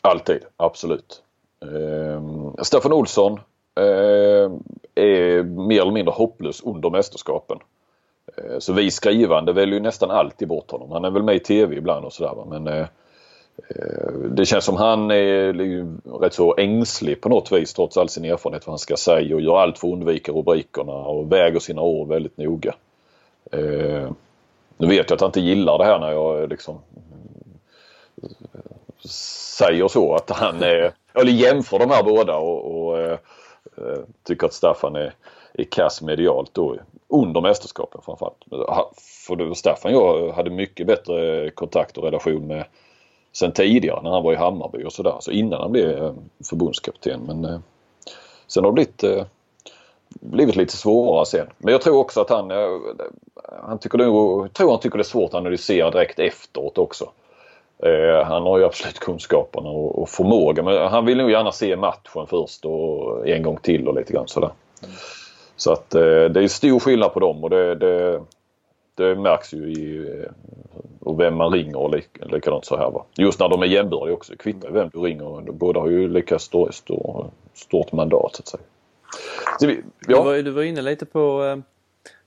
Alltid, 0.01 0.41
absolut. 0.57 1.23
Ehm, 1.61 2.53
Stefan 2.61 2.93
Olsson 2.93 3.33
eh, 3.75 4.51
är 4.95 5.43
mer 5.43 5.81
eller 5.81 5.91
mindre 5.91 6.11
hopplös 6.11 6.61
under 6.63 6.89
mästerskapen. 6.89 7.59
Eh, 8.37 8.59
så 8.59 8.73
vi 8.73 8.91
skrivande 8.91 9.53
väljer 9.53 9.75
ju 9.75 9.81
nästan 9.81 10.11
alltid 10.11 10.47
bort 10.47 10.71
honom. 10.71 10.91
Han 10.91 11.05
är 11.05 11.11
väl 11.11 11.23
med 11.23 11.35
i 11.35 11.39
TV 11.39 11.75
ibland 11.75 12.05
och 12.05 12.13
sådär 12.13 12.45
men 12.45 12.67
eh, 12.67 12.79
eh, 12.79 12.87
Eh, 13.69 14.11
det 14.11 14.45
känns 14.45 14.65
som 14.65 14.75
han 14.75 15.11
är 15.11 15.53
rätt 16.19 16.33
så 16.33 16.55
ängslig 16.57 17.21
på 17.21 17.29
något 17.29 17.51
vis 17.51 17.73
trots 17.73 17.97
all 17.97 18.09
sin 18.09 18.25
erfarenhet 18.25 18.67
vad 18.67 18.71
han 18.71 18.79
ska 18.79 18.97
säga 18.97 19.35
och 19.35 19.41
gör 19.41 19.57
allt 19.57 19.77
för 19.77 19.87
att 19.87 19.93
undvika 19.93 20.31
rubrikerna 20.31 20.93
och 20.93 21.31
väger 21.31 21.59
sina 21.59 21.81
ord 21.81 22.07
väldigt 22.07 22.37
noga. 22.37 22.75
Eh, 23.51 24.09
nu 24.77 24.87
vet 24.87 25.09
jag 25.09 25.15
att 25.15 25.21
han 25.21 25.27
inte 25.27 25.39
gillar 25.39 25.77
det 25.77 25.85
här 25.85 25.99
när 25.99 26.11
jag 26.11 26.49
liksom 26.49 26.79
eh, 28.23 29.09
säger 29.57 29.87
så 29.87 30.15
att 30.15 30.29
han 30.29 30.63
är, 30.63 30.91
eller 31.13 31.31
jämför 31.31 31.79
de 31.79 31.89
här 31.89 32.03
båda 32.03 32.37
och, 32.37 32.87
och 32.87 32.99
eh, 32.99 33.17
eh, 33.77 33.99
tycker 34.23 34.47
att 34.47 34.53
Staffan 34.53 34.95
är, 34.95 35.13
är 35.53 35.63
kass 35.63 36.01
medialt 36.01 36.53
då 36.53 36.77
under 37.07 37.41
mästerskapen 37.41 38.01
framförallt. 38.05 38.43
För 38.47 39.35
Staffan 39.35 39.49
och 39.51 39.57
Staffan 39.57 39.91
jag 39.91 40.31
hade 40.31 40.49
mycket 40.49 40.87
bättre 40.87 41.49
kontakt 41.49 41.97
och 41.97 42.03
relation 42.03 42.47
med 42.47 42.65
sen 43.39 43.51
tidigare 43.51 44.01
när 44.03 44.09
han 44.09 44.23
var 44.23 44.33
i 44.33 44.35
Hammarby 44.35 44.83
och 44.83 44.93
sådär. 44.93 45.17
Så 45.19 45.31
innan 45.31 45.61
han 45.61 45.71
blev 45.71 46.03
eh, 46.03 46.13
förbundskapten. 46.49 47.21
Men 47.27 47.45
eh, 47.45 47.59
sen 48.47 48.63
har 48.63 48.71
det 48.71 48.73
blivit, 48.73 49.03
eh, 49.03 49.25
blivit 50.09 50.55
lite 50.55 50.77
svårare 50.77 51.25
sen. 51.25 51.47
Men 51.57 51.71
jag 51.71 51.81
tror 51.81 51.97
också 51.97 52.21
att 52.21 52.29
han, 52.29 52.51
han 53.61 53.79
tycker 53.79 53.97
det, 53.97 54.03
jag 54.03 54.53
tror 54.53 54.71
han 54.71 54.79
tycker 54.79 54.97
det 54.97 55.01
är 55.01 55.03
svårt 55.03 55.29
att 55.29 55.39
analysera 55.39 55.91
direkt 55.91 56.19
efteråt 56.19 56.77
också. 56.77 57.09
Han 58.25 58.43
har 58.43 58.57
ju 58.57 58.65
absolut 58.65 58.99
kunskaperna 58.99 59.69
och, 59.69 60.09
förmågan. 60.09 60.65
men 60.65 60.87
han 60.87 61.05
vill 61.05 61.17
nog 61.17 61.31
gärna 61.31 61.51
se 61.51 61.75
matchen 61.75 62.27
först 62.27 62.65
och 62.65 63.27
en 63.27 63.43
gång 63.43 63.57
till 63.57 63.87
och 63.87 63.95
lite 63.95 64.13
grann 64.13 64.27
sådär. 64.27 64.49
Så 65.55 65.71
att 65.71 65.89
det 65.89 66.43
är 66.43 66.47
stor 66.47 66.79
skillnad 66.79 67.13
på 67.13 67.19
dem 67.19 67.43
och 67.43 67.49
det, 67.49 67.75
det, 67.75 68.21
det 68.97 69.15
märks 69.15 69.53
ju 69.53 69.71
i 69.71 69.97
eh, 69.97 70.31
och 70.99 71.19
vem 71.19 71.35
man 71.35 71.51
ringer 71.51 71.77
och 71.77 71.95
lik, 71.95 72.09
likadant 72.31 72.65
så 72.65 72.77
här 72.77 72.91
va. 72.91 73.05
Just 73.17 73.39
när 73.39 73.49
de 73.49 73.61
är 73.61 73.65
jämbördiga 73.65 74.15
också. 74.15 74.31
Det 74.31 74.37
kvittar 74.37 74.71
vem 74.71 74.89
du 74.93 74.99
ringer. 74.99 75.51
Båda 75.51 75.79
har 75.79 75.87
ju 75.87 76.07
lika 76.07 76.39
stor, 76.39 76.71
stor, 76.71 77.31
stort 77.53 77.91
mandat 77.91 78.35
så 78.35 78.41
att 78.41 78.47
säga. 78.47 78.63
Så 79.59 79.67
vi, 79.67 79.75
Du, 79.75 80.13
ja, 80.13 80.23
var, 80.23 80.35
du 80.35 80.51
var 80.51 80.63
inne 80.63 80.81
lite 80.81 81.05
på, 81.05 81.43
eh, 81.43 81.57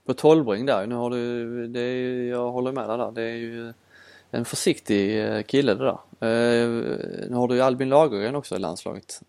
på 0.05 0.13
Tolbring 0.13 0.65
där. 0.65 0.87
Nu 0.87 0.95
har 0.95 1.09
du, 1.09 1.67
det 1.67 1.79
är, 1.79 2.29
jag 2.29 2.51
håller 2.51 2.71
med 2.71 2.89
dig 2.89 2.97
där. 2.97 3.11
Det 3.11 3.21
är 3.21 3.35
ju 3.35 3.73
en 4.31 4.45
försiktig 4.45 5.25
eh, 5.25 5.41
kille 5.41 5.73
det 5.73 5.83
där. 5.83 5.97
Nu 7.29 7.35
har 7.35 7.47
du 7.47 7.55
ju 7.55 7.61
Albin 7.61 7.89
Lagergren 7.89 8.35
också 8.35 8.55
i 8.55 8.59
landslaget. 8.59 9.21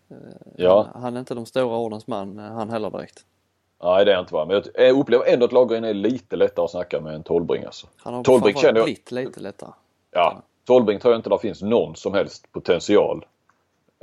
Ja. 0.55 0.87
Han 0.95 1.15
är 1.15 1.19
inte 1.19 1.35
de 1.35 1.45
stora 1.45 1.77
ordens 1.77 2.07
man 2.07 2.37
han 2.37 2.69
heller 2.69 2.89
direkt. 2.89 3.25
Nej 3.83 4.05
det 4.05 4.11
är 4.11 4.15
jag 4.15 4.23
inte 4.23 4.33
va. 4.33 4.45
Men 4.45 4.55
jag- 4.73 4.87
jag 4.87 4.99
upplever 4.99 5.25
ändå 5.25 5.45
att 5.45 5.51
Lagergren 5.51 5.83
är 5.83 5.93
lite 5.93 6.35
lättare 6.35 6.63
att 6.65 6.71
snacka 6.71 7.01
med 7.01 7.15
än 7.15 7.23
Tolbring 7.23 7.63
alltså. 7.65 7.87
Han 7.97 8.13
har 8.13 8.23
Tolbring 8.23 8.55
känner 8.55 8.79
jag- 8.79 8.85
blivit 8.85 9.11
lite 9.11 9.39
lättare. 9.39 9.69
Ja, 10.11 10.41
Tolbring 10.67 10.99
tror 10.99 11.13
jag 11.13 11.19
inte 11.19 11.29
det 11.29 11.39
finns 11.39 11.61
någon 11.61 11.95
som 11.95 12.13
helst 12.13 12.51
potential 12.51 13.25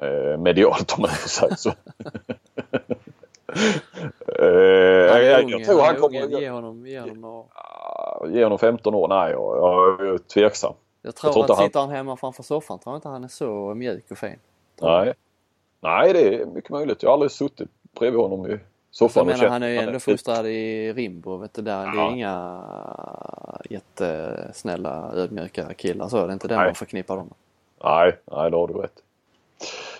eh, 0.03 0.37
medialt 0.39 0.95
om 0.97 1.03
man 1.03 1.11
får 1.11 1.29
säga 1.29 1.57
så. 1.57 1.71
eh, 4.39 4.45
jag, 4.47 5.25
jag, 5.25 5.51
jag 5.51 5.65
tror 5.65 5.81
han 5.83 5.97
kommer 5.97 6.41
Ge 6.41 6.51
honom, 6.51 6.87
ge 6.87 7.01
honom 7.01 7.21
några... 7.21 8.37
ge 8.37 8.43
honom 8.45 8.59
15 8.59 8.95
år. 8.95 9.09
Nej, 9.09 9.33
jag, 9.33 9.57
jag 9.57 10.01
är 10.15 10.19
tveksam. 10.19 10.75
Jag 11.03 11.15
tror, 11.17 11.33
tror 11.33 11.43
inte 11.43 11.53
att 11.53 11.59
han- 11.59 11.67
sitter 11.69 11.81
han 11.81 11.91
hemma 11.91 12.17
framför 12.17 12.43
soffan 12.43 12.79
tror 12.79 12.93
jag 12.93 12.99
inte 12.99 13.09
han 13.09 13.25
är 13.25 13.29
så 13.29 13.75
mjuk 13.75 14.11
och 14.11 14.19
fin. 14.19 14.39
Nej. 14.81 15.15
Nej, 15.81 16.13
det 16.13 16.35
är 16.35 16.47
mycket 16.47 16.71
möjligt. 16.71 17.03
Jag 17.03 17.11
har 17.11 17.15
aldrig 17.15 17.31
suttit 17.31 17.69
bredvid 17.99 18.21
honom 18.21 18.47
i 18.51 18.59
soffan 18.91 19.27
jag 19.29 19.35
och 19.35 19.39
menar 19.39 19.53
han 19.53 19.63
är 19.63 19.69
ju 19.69 19.77
ändå 19.77 19.99
fostrad 19.99 20.47
i 20.47 20.93
Rimbo. 20.93 21.37
Vet 21.37 21.55
du, 21.55 21.63
där. 21.63 21.87
Det 21.87 22.01
är 22.01 22.11
inga 22.11 22.61
jättesnälla 23.71 25.13
ödmjuka 25.15 25.75
killar 25.75 26.09
så. 26.09 26.17
Det 26.17 26.31
är 26.31 26.33
inte 26.33 26.49
det 26.49 26.57
man 26.57 26.75
förknippar 26.75 27.17
dem. 27.17 27.31
Nej, 27.85 28.17
nej, 28.33 28.51
det 28.51 28.57
har 28.57 28.69
du 28.69 28.75
rätt. 28.75 29.03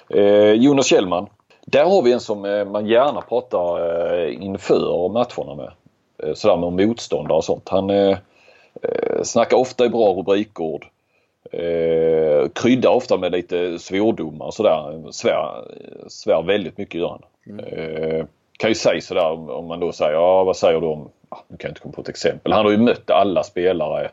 Eh, 0.09 0.53
Jonas 0.53 0.87
Kjellman. 0.87 1.27
Där 1.65 1.85
har 1.85 2.03
vi 2.03 2.13
en 2.13 2.21
som 2.21 2.45
eh, 2.45 2.65
man 2.65 2.87
gärna 2.87 3.21
pratar 3.21 3.79
eh, 4.19 4.43
inför 4.43 5.09
matcherna 5.09 5.55
med. 5.55 5.73
Eh, 6.23 6.35
sådär 6.35 6.71
med 6.71 6.87
motståndare 6.87 7.37
och 7.37 7.45
sånt. 7.45 7.69
Han 7.69 7.91
eh, 7.91 8.19
eh, 8.83 9.23
snackar 9.23 9.57
ofta 9.57 9.85
i 9.85 9.89
bra 9.89 10.15
rubrikord. 10.15 10.87
Eh, 11.53 12.49
kryddar 12.55 12.91
ofta 12.91 13.17
med 13.17 13.33
lite 13.33 13.79
svordomar 13.79 14.47
och 14.47 14.55
sådär. 14.55 15.13
Svär, 15.13 15.65
svär 16.09 16.43
väldigt 16.43 16.79
mycket 16.79 17.01
gör 17.01 17.09
han. 17.09 17.61
Eh, 17.61 18.25
kan 18.61 18.71
ju 18.71 18.75
säga 18.75 19.01
sådär 19.01 19.31
om, 19.31 19.51
om 19.51 19.67
man 19.67 19.81
då 19.81 19.93
säger, 19.93 20.13
ja 20.13 20.45
vad 20.45 20.57
säger 20.57 20.81
du 20.81 20.87
om, 20.87 21.09
ja, 21.31 21.45
nu 21.49 21.57
kan 21.57 21.69
jag 21.69 21.71
inte 21.71 21.81
komma 21.81 21.93
på 21.93 22.01
ett 22.01 22.09
exempel. 22.09 22.53
Han 22.53 22.65
har 22.65 22.73
ju 22.73 22.79
mött 22.79 23.11
alla 23.11 23.43
spelare 23.43 24.11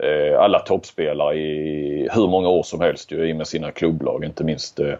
eh, 0.00 0.40
alla 0.40 0.58
toppspelare 0.58 1.36
i 1.36 2.08
hur 2.12 2.28
många 2.28 2.48
år 2.48 2.62
som 2.62 2.80
helst 2.80 3.10
ju, 3.10 3.28
i 3.28 3.34
med 3.34 3.46
sina 3.48 3.72
klubblag. 3.72 4.24
Inte 4.24 4.44
minst 4.44 4.80
eh, 4.80 4.94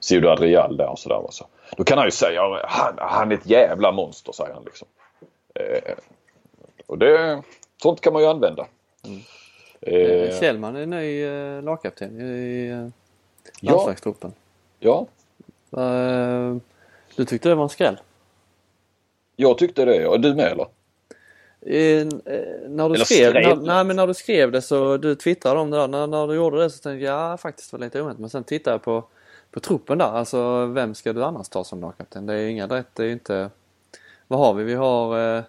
Ciudad 0.00 0.40
Real 0.40 0.76
där 0.76 0.88
och 0.88 0.98
sådär. 0.98 1.26
Så. 1.30 1.46
Då 1.76 1.84
kan 1.84 1.98
han 1.98 2.06
ju 2.06 2.10
säga 2.10 2.32
ja, 2.32 2.60
han, 2.64 2.94
han 2.98 3.32
är 3.32 3.34
ett 3.34 3.46
jävla 3.46 3.92
monster 3.92 4.32
säger 4.32 4.54
han 4.54 4.64
liksom. 4.64 4.88
Eh, 5.54 5.94
och 6.86 6.98
det, 6.98 7.42
sånt 7.82 8.00
kan 8.00 8.12
man 8.12 8.22
ju 8.22 8.28
använda. 8.28 8.66
Eh, 9.02 9.18
Eh, 9.80 10.40
Kjellman 10.40 10.76
är 10.76 10.86
ny 10.86 11.24
eh, 11.24 11.62
lagkapten 11.62 12.20
i 12.20 12.68
eh, 12.68 12.88
ja, 13.60 13.72
landslagstruppen. 13.72 14.32
ja, 14.78 15.06
Eh, 15.76 16.56
du 17.16 17.24
tyckte 17.24 17.48
det 17.48 17.54
var 17.54 17.62
en 17.62 17.68
skräll? 17.68 17.98
Jag 19.40 19.58
tyckte 19.58 19.84
det. 19.84 20.06
Och 20.06 20.20
du 20.20 20.34
med 20.34 20.52
eller? 20.52 20.66
Eh, 21.60 22.00
eh, 22.00 22.06
när, 22.68 22.88
du 22.88 22.94
Eller 22.94 23.04
skrev, 23.04 23.30
skrev 23.30 23.34
när, 23.34 23.56
du? 23.56 23.62
nej, 23.62 23.84
men 23.84 23.96
när 23.96 24.06
du 24.06 24.14
skrev 24.14 24.52
det 24.52 24.62
så 24.62 24.96
du 24.96 25.14
twittrade 25.14 25.60
om 25.60 25.70
det 25.70 25.76
där. 25.76 25.88
När, 25.88 26.06
när 26.06 26.26
du 26.26 26.34
gjorde 26.34 26.62
det 26.62 26.70
så 26.70 26.82
tänkte 26.82 27.04
jag 27.04 27.32
ja, 27.32 27.36
faktiskt 27.36 27.72
var 27.72 27.80
lite 27.80 28.00
oväntat. 28.00 28.20
Men 28.20 28.30
sen 28.30 28.44
tittade 28.44 28.74
jag 28.74 28.82
på, 28.82 29.04
på 29.50 29.60
truppen 29.60 29.98
där. 29.98 30.12
Alltså 30.12 30.66
vem 30.66 30.94
ska 30.94 31.12
du 31.12 31.24
annars 31.24 31.48
ta 31.48 31.64
som 31.64 31.80
lagkapten? 31.80 32.26
Det 32.26 32.34
är 32.34 32.48
inga 32.48 32.66
rätt. 32.66 32.94
Det 32.94 33.04
är 33.04 33.10
inte... 33.10 33.50
Vad 34.26 34.38
har 34.38 34.54
vi? 34.54 34.64
Vi 34.64 34.74
har 34.74 35.36
eh, 35.36 35.42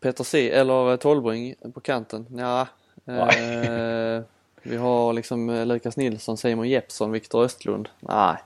Peter 0.00 0.24
C 0.24 0.50
eller 0.50 0.90
eh, 0.90 0.96
Tolbring 0.96 1.54
på 1.74 1.80
kanten. 1.80 2.26
Ja, 2.30 2.60
eh, 3.06 4.22
vi 4.62 4.76
har 4.76 5.12
liksom 5.12 5.50
eh, 5.50 5.66
Lukas 5.66 5.96
Nilsson, 5.96 6.36
Simon 6.36 6.68
Jeppsson, 6.68 7.12
Viktor 7.12 7.44
Östlund. 7.44 7.88
Nej. 8.00 8.36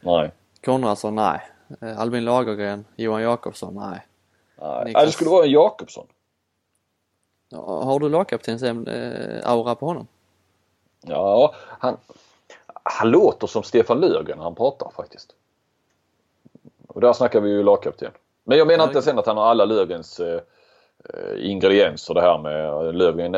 Nej. 0.00 0.30
Konradsson, 0.64 1.14
nej. 1.14 1.40
Eh, 1.80 2.00
Albin 2.00 2.24
Lagergren, 2.24 2.84
Johan 2.96 3.22
Jakobsson, 3.22 3.74
nej. 3.74 4.06
Nej. 4.60 4.84
Niklas- 4.84 5.04
det 5.06 5.12
skulle 5.12 5.30
vara 5.30 5.44
en 5.44 5.50
Jakobsson. 5.50 6.06
Ja, 7.48 7.82
Har 7.84 8.00
du 8.00 8.08
lagkaptens 8.08 8.62
eh, 8.62 9.50
aura 9.50 9.74
på 9.74 9.86
honom? 9.86 10.06
Ja, 11.06 11.54
han, 11.78 11.96
han 12.82 13.10
låter 13.10 13.46
som 13.46 13.62
Stefan 13.62 14.00
Löfgren 14.00 14.36
när 14.38 14.44
han 14.44 14.54
pratar 14.54 14.90
faktiskt. 14.96 15.34
Och 16.88 17.00
där 17.00 17.12
snackar 17.12 17.40
vi 17.40 17.50
ju 17.50 17.62
lagkapten. 17.62 18.10
Men 18.44 18.58
jag 18.58 18.66
menar 18.66 18.84
Ja, 18.84 18.88
inte 18.88 19.02
sen 19.02 19.18
att 19.18 19.26
han 19.26 19.36
har 19.36 19.44
alla 19.44 19.64
Löfgrens 19.64 20.20
eh, 20.20 20.40
eh, 21.14 21.50
ingredienser 21.50 22.14
det 22.14 22.20
här 22.20 22.38
med 22.38 22.94
Löfgren 22.94 23.34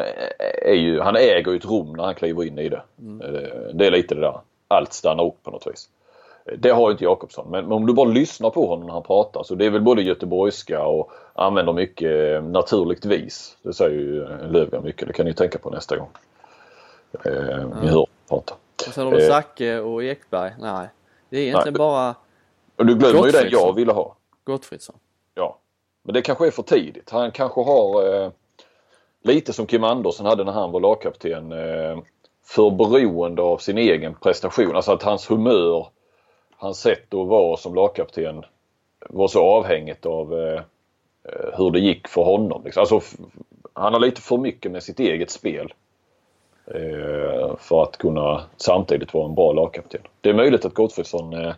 är, 0.62 0.74
ju, 0.74 1.00
han 1.00 1.16
äger 1.16 1.50
ju 1.50 1.56
ett 1.56 1.64
rum 1.64 1.92
när 1.92 2.04
han 2.04 2.14
kliver 2.14 2.44
in 2.44 2.58
i 2.58 2.68
det. 2.68 2.82
Eh, 2.98 3.74
Det 3.74 3.86
är 3.86 3.90
lite 3.90 4.14
det 4.14 4.20
där, 4.20 4.40
allt 4.68 4.92
stannar 4.92 5.24
upp 5.24 5.42
på 5.42 5.50
något 5.50 5.66
vis. 5.66 5.88
Det 6.58 6.70
har 6.70 6.90
inte 6.90 7.04
Jakobsson 7.04 7.50
men, 7.50 7.64
men 7.64 7.72
om 7.72 7.86
du 7.86 7.92
bara 7.92 8.08
lyssnar 8.08 8.50
på 8.50 8.66
honom 8.66 8.86
när 8.86 8.94
han 8.94 9.02
pratar 9.02 9.42
så 9.42 9.54
det 9.54 9.66
är 9.66 9.70
väl 9.70 9.82
både 9.82 10.02
göteborgska 10.02 10.86
och 10.86 11.12
använder 11.34 11.72
mycket 11.72 12.36
eh, 12.36 12.42
naturligt 12.42 13.04
vis. 13.04 13.56
Det 13.62 13.72
säger 13.72 13.98
ju 13.98 14.22
eh, 14.22 14.50
Löfgren 14.50 14.84
mycket, 14.84 15.06
det 15.08 15.12
kan 15.14 15.26
ni 15.26 15.34
tänka 15.34 15.58
på 15.58 15.70
nästa 15.70 15.96
gång. 15.96 16.08
Eh, 17.24 17.32
Ni 17.32 17.86
hör 17.86 17.90
honom 17.90 18.06
prata. 18.28 18.54
Och 18.88 18.94
sen 18.94 19.04
har 19.04 19.12
du 19.12 19.22
Eh. 19.22 19.28
Zacke 19.30 19.78
och 19.78 20.04
Ekberg. 20.04 20.52
Nej. 20.60 20.88
Det 21.30 21.36
är 21.38 21.42
egentligen 21.42 21.72
Nej. 21.72 21.78
bara 21.78 22.14
Och 22.76 22.86
du 22.86 22.94
glömmer 22.94 23.26
ju 23.26 23.32
den 23.32 23.48
jag 23.50 23.74
ville 23.74 23.92
ha. 23.92 24.16
Gottfridsson. 24.44 24.96
Ja. 25.34 25.58
Men 26.02 26.14
det 26.14 26.22
kanske 26.22 26.46
är 26.46 26.50
för 26.50 26.62
tidigt. 26.62 27.10
Han 27.10 27.30
kanske 27.30 27.60
har 27.60 28.14
eh, 28.24 28.30
lite 29.22 29.52
som 29.52 29.66
Kim 29.66 29.84
Andersson 29.84 30.26
hade 30.26 30.44
när 30.44 30.52
han 30.52 30.72
var 30.72 30.80
lagkapten. 30.80 31.52
Eh, 31.52 31.98
för 32.46 32.70
beroende 32.70 33.42
av 33.42 33.58
sin 33.58 33.78
egen 33.78 34.14
prestation. 34.14 34.76
Alltså 34.76 34.92
att 34.92 35.02
hans 35.02 35.30
humör, 35.30 35.86
hans 36.64 36.80
sätt 36.80 37.14
att 37.14 37.28
vara 37.28 37.56
som 37.56 37.74
lagkapten 37.74 38.44
var 39.08 39.28
så 39.28 39.42
avhängigt 39.42 40.06
av 40.06 40.40
eh, 40.40 40.62
eh 41.24 41.58
hur 41.58 41.70
det 41.70 41.80
gick 41.80 42.08
för 42.08 42.22
honom. 42.22 42.62
Liksom. 42.64 42.80
Alltså, 42.80 43.00
han 43.72 43.92
har 43.92 44.00
lite 44.00 44.20
för 44.20 44.36
mycket 44.36 44.72
med 44.72 44.82
sitt 44.82 45.00
eget 45.00 45.30
spel. 45.30 45.72
Eh, 46.66 47.56
för 47.58 47.82
att 47.82 47.96
kunna 47.96 48.44
samtidigt 48.56 49.14
vara 49.14 49.24
en 49.24 49.34
bra 49.34 49.52
lagkapten. 49.52 50.00
Det 50.20 50.28
är 50.28 50.34
möjligt 50.34 50.64
att 50.64 50.74
Gottfridsson 50.74 51.32
eh, 51.32 51.54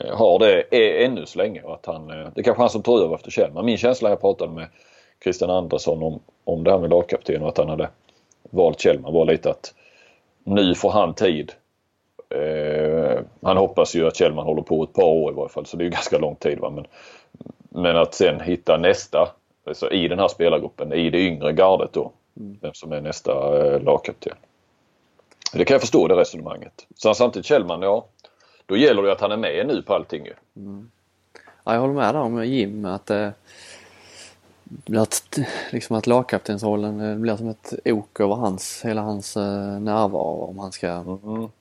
eh 0.00 0.16
har 0.16 0.38
det 0.38 0.76
är 0.76 1.04
ännu 1.04 1.26
så 1.26 1.38
länge 1.38 1.62
och 1.62 1.74
att 1.74 1.86
han, 1.86 2.10
eh, 2.10 2.28
det 2.34 2.40
är 2.40 2.42
kanske 2.42 2.62
han 2.62 2.70
som 2.70 2.82
tar 2.82 3.04
över 3.04 3.14
efter 3.14 3.30
Kjellman. 3.30 3.64
Min 3.64 3.78
känsla 3.78 4.08
när 4.08 4.12
jag 4.12 4.20
pratade 4.20 4.52
med 4.52 4.68
Christian 5.22 5.50
Andersson 5.50 6.02
om, 6.02 6.20
om 6.44 6.64
det 6.64 6.70
här 6.70 6.78
med 6.78 6.90
lagkapten 6.90 7.42
och 7.42 7.48
att 7.48 7.58
han 7.58 7.68
hade 7.68 7.88
valt 8.42 8.80
Kjellman 8.80 9.12
var 9.12 9.24
lite 9.24 9.50
att 9.50 9.74
nu 10.44 10.74
får 10.74 10.90
han 10.90 11.14
tid. 11.14 11.52
Eh, 12.30 13.20
han 13.42 13.56
hoppas 13.56 13.94
ju 13.94 14.06
att 14.06 14.16
Kjellman 14.16 14.46
håller 14.46 14.62
på 14.62 14.82
ett 14.82 14.92
par 14.92 15.04
år 15.04 15.32
i 15.32 15.34
varje 15.34 15.48
fall 15.48 15.66
så 15.66 15.76
det 15.76 15.82
är 15.82 15.84
ju 15.84 15.90
ganska 16.00 16.18
lång 16.18 16.36
tid. 16.36 16.58
Va? 16.58 16.70
Men, 16.70 16.86
men 17.68 17.96
att 17.96 18.14
sen 18.14 18.40
hitta 18.40 18.76
nästa 18.76 19.28
alltså 19.66 19.90
i 19.90 20.08
den 20.08 20.18
här 20.18 20.28
spelargruppen, 20.28 20.92
i 20.92 21.10
det 21.10 21.18
yngre 21.18 21.52
gardet 21.52 21.92
då. 21.92 22.12
Vem 22.34 22.74
som 22.74 22.92
är 22.92 23.00
nästa 23.00 23.66
eh, 23.66 23.82
lagkapten. 23.82 24.36
Det 25.52 25.64
kan 25.64 25.74
jag 25.74 25.80
förstå 25.80 26.08
det 26.08 26.16
resonemanget. 26.16 26.86
Sen 26.96 27.14
samtidigt 27.14 27.46
Kjellman, 27.46 27.82
ja. 27.82 28.06
Då 28.66 28.76
gäller 28.76 29.02
det 29.02 29.12
att 29.12 29.20
han 29.20 29.32
är 29.32 29.36
med 29.36 29.66
nu 29.66 29.82
på 29.82 29.94
allting 29.94 30.24
ju. 30.24 30.32
Ja, 31.64 31.72
jag 31.74 31.80
håller 31.80 31.94
med 31.94 32.14
där 32.14 32.20
om 32.20 32.44
Jim 32.44 32.84
att 32.84 33.10
eh, 33.10 33.28
ett, 35.02 35.38
liksom 35.72 35.96
att 35.96 36.06
lagkaptensrollen 36.06 37.00
eh, 37.00 37.16
blir 37.16 37.36
som 37.36 37.48
ett 37.48 37.74
ok 37.84 38.20
över 38.20 38.34
hans, 38.34 38.82
hela 38.84 39.00
hans 39.00 39.36
eh, 39.36 39.80
närvaro 39.80 40.46
om 40.50 40.58
han 40.58 40.72
ska 40.72 41.04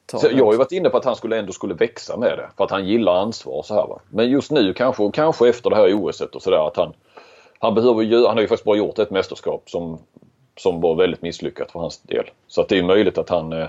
ta 0.05 0.17
Så 0.17 0.27
jag 0.31 0.45
har 0.45 0.51
ju 0.51 0.57
varit 0.57 0.71
inne 0.71 0.89
på 0.89 0.97
att 0.97 1.05
han 1.05 1.15
skulle 1.15 1.39
ändå 1.39 1.51
skulle 1.51 1.73
växa 1.73 2.17
med 2.17 2.37
det. 2.37 2.49
För 2.57 2.63
att 2.63 2.71
han 2.71 2.87
gillar 2.87 3.15
ansvar 3.15 3.63
så 3.63 3.73
här 3.73 3.87
va. 3.87 3.99
Men 4.09 4.29
just 4.29 4.51
nu 4.51 4.73
kanske, 4.73 5.03
och 5.03 5.13
kanske 5.13 5.49
efter 5.49 5.69
det 5.69 5.75
här 5.75 5.93
OSet 5.93 6.35
och 6.35 6.41
sådär 6.41 6.67
att 6.67 6.77
han 6.77 6.93
han 7.59 7.75
behöver 7.75 8.01
ju, 8.01 8.25
han 8.25 8.35
har 8.35 8.41
ju 8.41 8.47
faktiskt 8.47 8.65
bara 8.65 8.77
gjort 8.77 8.99
ett 8.99 9.11
mästerskap 9.11 9.69
som, 9.69 9.99
som 10.57 10.81
var 10.81 10.95
väldigt 10.95 11.21
misslyckat 11.21 11.71
för 11.71 11.79
hans 11.79 11.99
del. 11.99 12.29
Så 12.47 12.61
att 12.61 12.69
det 12.69 12.77
är 12.77 12.83
möjligt 12.83 13.17
att 13.17 13.29
han 13.29 13.53
eh, 13.53 13.67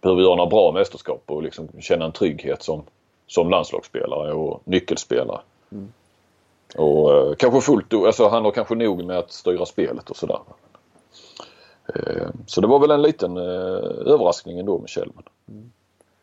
behöver 0.00 0.22
göra 0.22 0.34
några 0.34 0.50
bra 0.50 0.72
mästerskap 0.72 1.22
och 1.26 1.42
liksom 1.42 1.68
känna 1.80 2.04
en 2.04 2.12
trygghet 2.12 2.62
som, 2.62 2.82
som 3.26 3.50
landslagsspelare 3.50 4.32
och 4.32 4.62
nyckelspelare. 4.64 5.40
Och 6.76 7.14
eh, 7.14 7.34
kanske 7.34 7.60
fullt, 7.60 7.94
alltså 7.94 8.28
han 8.28 8.44
har 8.44 8.52
kanske 8.52 8.74
nog 8.74 9.04
med 9.04 9.18
att 9.18 9.32
styra 9.32 9.66
spelet 9.66 10.10
och 10.10 10.16
sådär. 10.16 10.38
Eh, 11.94 12.28
så 12.46 12.60
det 12.60 12.66
var 12.66 12.78
väl 12.78 12.90
en 12.90 13.02
liten 13.02 13.36
eh, 13.36 13.42
överraskning 14.12 14.58
ändå 14.58 14.78
med 14.78 14.88
Kjellman. 14.88 15.22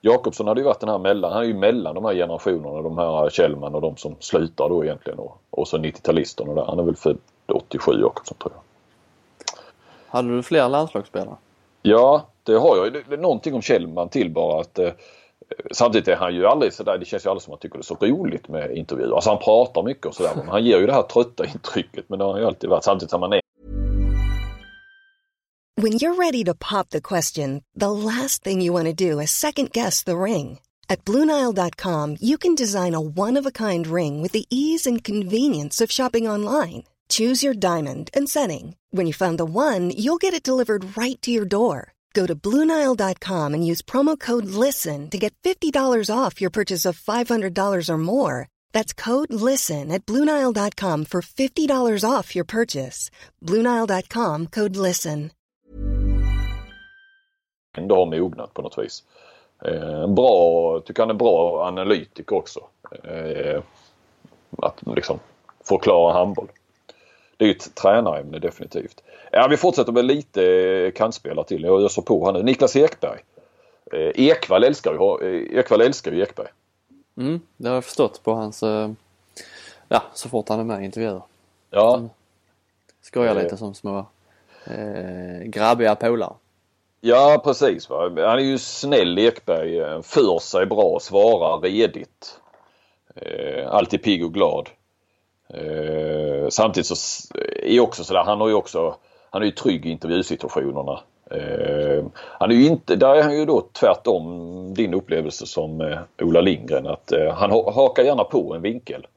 Jakobsson 0.02 0.48
hade 0.48 0.62
ju 0.62 0.66
varit 0.66 0.80
den 0.80 0.90
här 0.90 0.98
mellan, 0.98 1.32
han 1.32 1.42
är 1.42 1.48
ju 1.48 1.54
mellan 1.54 1.96
de 1.96 2.06
här 2.06 2.14
generationerna, 2.14 2.82
de 2.82 2.98
här 2.98 3.30
Kjellman 3.30 3.76
och 3.76 3.82
de 3.82 3.98
som 3.98 4.16
slutar 4.20 4.70
då 4.70 4.84
egentligen 4.84 5.20
och, 5.20 5.42
och 5.50 5.68
så 5.68 5.78
90-talisterna 5.78 6.56
där. 6.56 6.66
Han 6.66 6.80
är 6.80 6.84
väl 6.84 6.96
född 6.96 7.18
87 7.48 7.92
Jakobsson 8.02 8.38
tror 8.38 8.54
jag. 8.56 8.62
Hade 10.08 10.36
du 10.36 10.44
fler 10.44 10.70
landslagsspelare? 10.70 11.36
Ja, 11.82 12.28
det 12.44 12.54
har 12.54 12.78
jag. 12.78 12.94
Det, 12.94 13.04
det 13.10 13.16
är 13.16 13.20
någonting 13.20 13.54
om 13.54 13.62
Kjellman 13.62 14.10
till 14.10 14.30
bara 14.30 14.62
att 14.62 14.80
eh, 14.80 14.90
Samtidigt 15.72 16.08
är 16.08 16.16
han 16.16 16.36
ju 16.36 16.46
aldrig 16.46 16.74
sådär, 16.74 16.98
det 16.98 17.06
känns 17.06 17.26
ju 17.26 17.30
aldrig 17.30 17.42
som 17.44 17.54
att 17.54 17.58
han 17.58 17.62
tycker 17.62 17.78
det 17.78 17.82
är 17.82 17.84
så 17.84 17.96
roligt 17.96 18.48
med 18.48 18.78
intervjuer. 18.78 19.16
Alltså 19.16 19.30
han 19.30 19.40
pratar 19.40 19.84
mycket 19.84 20.06
och 20.06 20.16
sådär 20.16 20.32
men 20.36 20.48
han 20.48 20.66
ger 20.66 20.80
ju 20.80 20.86
det 20.86 20.94
här 20.94 21.04
trötta 21.04 21.46
intrycket 21.46 22.10
men 22.10 22.20
det 22.20 22.26
har 22.26 22.32
han 22.32 22.42
ju 22.42 22.48
alltid 22.48 22.70
varit 22.70 22.84
samtidigt 22.84 23.12
som 23.12 23.22
han 23.22 23.34
är 23.34 23.42
When 25.76 25.94
you're 25.94 26.16
ready 26.16 26.44
to 26.44 26.54
pop 26.54 26.90
the 26.92 27.02
question, 27.02 27.64
the 27.74 27.90
last 27.90 28.44
thing 28.44 28.62
you 28.62 28.74
want 28.74 28.86
to 28.86 28.94
do 28.94 29.20
is 29.20 29.32
second 29.32 29.72
guess 29.72 30.04
the 30.04 30.16
ring. 30.16 30.60
At 30.88 31.04
Bluenile.com, 31.04 32.18
you 32.22 32.38
can 32.38 32.56
design 32.56 32.94
a 32.94 33.02
one 33.02 33.40
of 33.40 33.46
a 33.48 33.52
kind 33.52 33.88
ring 33.88 34.22
with 34.22 34.34
the 34.34 34.46
ease 34.52 34.86
and 34.86 35.04
convenience 35.04 35.82
of 35.82 35.92
shopping 35.92 36.28
online. 36.28 36.84
Choose 37.10 37.44
your 37.44 37.56
diamond 37.56 38.12
and 38.14 38.30
setting. 38.30 38.76
When 38.92 39.08
you 39.08 39.14
find 39.14 39.40
the 39.40 39.46
one, 39.46 39.90
you'll 39.90 40.22
get 40.22 40.34
it 40.36 40.44
delivered 40.44 40.96
right 40.96 41.20
to 41.24 41.32
your 41.32 41.46
door. 41.46 41.93
Go 42.14 42.28
to 42.28 42.36
Bluenile.com 42.36 43.54
and 43.54 43.66
use 43.66 43.82
promo 43.82 44.20
code 44.20 44.46
LISTEN 44.46 45.10
to 45.10 45.18
get 45.18 45.34
$50 45.44 46.10
off 46.16 46.40
your 46.42 46.52
purchase 46.52 46.86
of 46.86 47.00
$500 47.00 47.90
or 47.90 47.98
more. 47.98 48.48
That's 48.72 48.94
code 48.94 49.34
LISTEN 49.34 49.92
at 49.92 50.06
Bluenile.com 50.06 51.06
for 51.06 51.22
$50 51.22 52.10
off 52.10 52.36
your 52.36 52.46
purchase. 52.46 53.10
Bluenile.com 53.42 54.48
code 54.48 54.76
LISTEN. 54.76 55.32
ändå 57.78 57.96
har 57.96 58.06
mognat 58.06 58.54
på 58.54 58.62
något 58.62 58.78
vis. 58.78 59.04
Eh, 59.66 60.08
bra, 60.08 60.80
tycker 60.80 61.04
han 61.04 61.10
är 61.10 61.14
bra 61.14 61.68
analytiker 61.68 62.36
också. 62.36 62.60
Eh, 63.04 63.62
att 64.58 64.82
liksom 64.96 65.20
förklara 65.64 66.14
handboll. 66.14 66.48
Det 67.38 67.46
är 67.46 67.48
ju 67.50 67.56
ett 67.56 67.76
tränarämne 67.76 68.40
definitivt. 68.40 69.04
Ja, 69.32 69.48
vi 69.50 69.58
fortsätter 69.58 69.92
med 69.92 70.06
lite 70.06 70.92
kantspelare 70.96 71.46
till. 71.46 71.64
Jag 71.64 71.82
öser 71.84 72.02
på 72.02 72.26
här 72.26 72.34
nu. 72.34 72.44
Niklas 72.44 72.76
Ekberg. 72.76 73.20
Eh, 73.94 74.12
Ekvall 74.28 74.64
älskar 74.64 74.94
ju, 74.94 75.28
eh, 75.36 75.60
Ekvall 75.60 75.82
älskar 75.82 76.12
ju 76.12 76.22
Ekberg. 76.22 76.48
Mm, 77.18 77.42
det 77.58 77.68
har 77.68 77.76
jag 77.76 77.86
förstått 77.86 78.24
på 78.24 78.34
hans, 78.34 78.64
eh, 78.64 78.92
ja 79.88 80.04
så 80.14 80.30
fort 80.30 80.50
han 80.50 80.60
är 80.60 80.64
med 80.64 80.82
i 80.82 80.86
intervjuer. 80.86 81.22
Ja. 81.70 82.02
Skojar 83.02 83.36
Eh. 83.36 83.44
lite 83.44 83.58
som 83.58 83.74
små 83.74 84.06
eh, 84.66 85.44
grabbiga 85.46 85.96
polare. 85.96 86.34
ja 87.02 87.42
precis. 87.44 87.90
Va? 87.90 88.02
Han 88.04 88.18
är 88.40 88.44
ju 88.44 88.58
snäll 88.58 89.20
Ekberg. 89.20 89.80
eh, 89.80 90.02
För 90.02 90.40
sig 90.40 90.66
bra, 90.66 91.00
svarar 91.02 91.60
redigt. 91.60 92.40
Eh, 93.16 93.70
alltid 93.70 94.04
pigg 94.04 94.26
och 94.26 94.34
glad. 94.34 94.70
Eh, 95.50 96.50
samtidigt 96.50 96.88
så 96.88 96.96
är 97.64 97.80
också 97.80 98.04
sådär, 98.04 98.24
han 98.24 98.42
har 98.42 98.48
ju 98.48 98.54
också, 98.54 98.96
han 99.30 99.42
är 99.42 99.46
ju 99.46 99.52
trygg 99.52 99.86
i 99.86 99.90
intervjusituationerna. 99.90 101.00
Eh, 101.32 102.06
han 102.40 102.52
är 102.52 102.56
ju 102.56 102.66
inte, 102.66 102.96
där 102.96 103.16
är 103.16 103.24
han 103.24 103.40
ju 103.40 103.46
då 103.46 103.68
tvärtom 103.74 104.74
din 104.74 104.94
upplevelse 104.94 105.46
som 105.46 105.82
eh, 105.82 106.00
Ola 106.22 106.42
Lindgren 106.42 106.88
att 106.88 107.12
eh, 107.12 107.34
han 107.34 107.52
hakar 107.52 108.04
gärna 108.04 108.24
på 108.24 108.54
en 108.54 108.62
vinkel. 108.62 109.08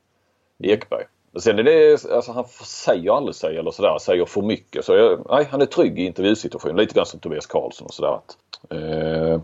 Ekberg. 0.59 1.05
Sen 1.39 1.59
är 1.59 1.63
det, 1.63 2.05
alltså 2.13 2.33
han 2.33 2.45
säger 2.65 3.17
aldrig 3.17 3.35
sig 3.35 3.57
eller 3.57 3.71
sådär, 3.71 3.99
säger 3.99 4.25
för 4.25 4.43
mycket. 4.43 4.85
Så 4.85 4.95
jag, 4.95 5.27
nej, 5.31 5.49
han 5.51 5.63
är 5.63 5.67
trygg 5.67 5.99
i 5.99 6.05
intervjusituationen. 6.05 6.77
Lite 6.77 6.95
grann 6.95 7.07
som 7.07 7.21
Tobias 7.21 7.47
Karlsson 7.47 7.87
och 7.87 7.95
sådär. 7.95 8.15
Att, 8.15 8.37
eh, 8.71 9.41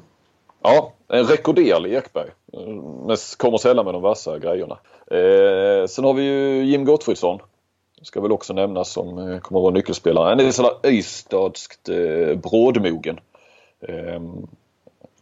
ja, 0.63 0.93
en 1.09 1.25
rekorderlig 1.25 1.95
Ekberg. 1.95 2.31
Men 3.07 3.17
kommer 3.37 3.59
sällan 3.59 3.85
med 3.85 3.95
de 3.95 4.03
vassa 4.03 4.39
grejerna. 4.39 4.79
Eh, 5.11 5.87
sen 5.87 6.05
har 6.05 6.15
vi 6.15 6.23
ju 6.23 6.65
Jim 6.65 6.85
Gottfridsson. 6.85 7.39
Ska 8.03 8.21
väl 8.21 8.33
också 8.33 8.53
nämnas 8.53 8.93
som 8.93 9.09
eh, 9.09 9.39
kommer 9.39 9.61
att 9.61 9.63
vara 9.63 9.75
nyckelspelare. 9.75 10.29
Han 10.29 10.41
är 10.41 10.51
sådär 10.51 10.91
Ystadskt 10.91 11.89
eh, 11.89 12.35
brådmogen. 12.35 13.21
Eh, 13.89 14.21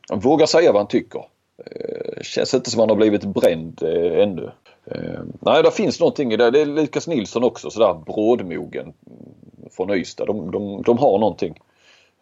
han 0.08 0.20
vågar 0.20 0.46
säga 0.46 0.72
vad 0.72 0.80
han 0.80 0.88
tycker. 0.88 1.24
Eh, 1.66 2.22
känns 2.22 2.54
inte 2.54 2.70
som 2.70 2.80
han 2.80 2.88
har 2.88 2.96
blivit 2.96 3.24
bränd 3.24 3.82
eh, 3.82 4.22
ännu. 4.22 4.50
Eh, 4.84 5.20
nej, 5.40 5.62
det 5.62 5.70
finns 5.70 6.00
någonting 6.00 6.32
i 6.32 6.36
det. 6.36 6.50
Det 6.50 6.60
är 6.60 6.66
Lukas 6.66 7.06
Nilsson 7.06 7.44
också 7.44 7.70
sådär 7.70 7.94
brådmogen 8.06 8.82
mm, 8.82 9.70
från 9.70 9.90
Ystad. 9.90 10.26
De, 10.26 10.50
de, 10.50 10.82
de 10.82 10.98
har 10.98 11.18
någonting. 11.18 11.60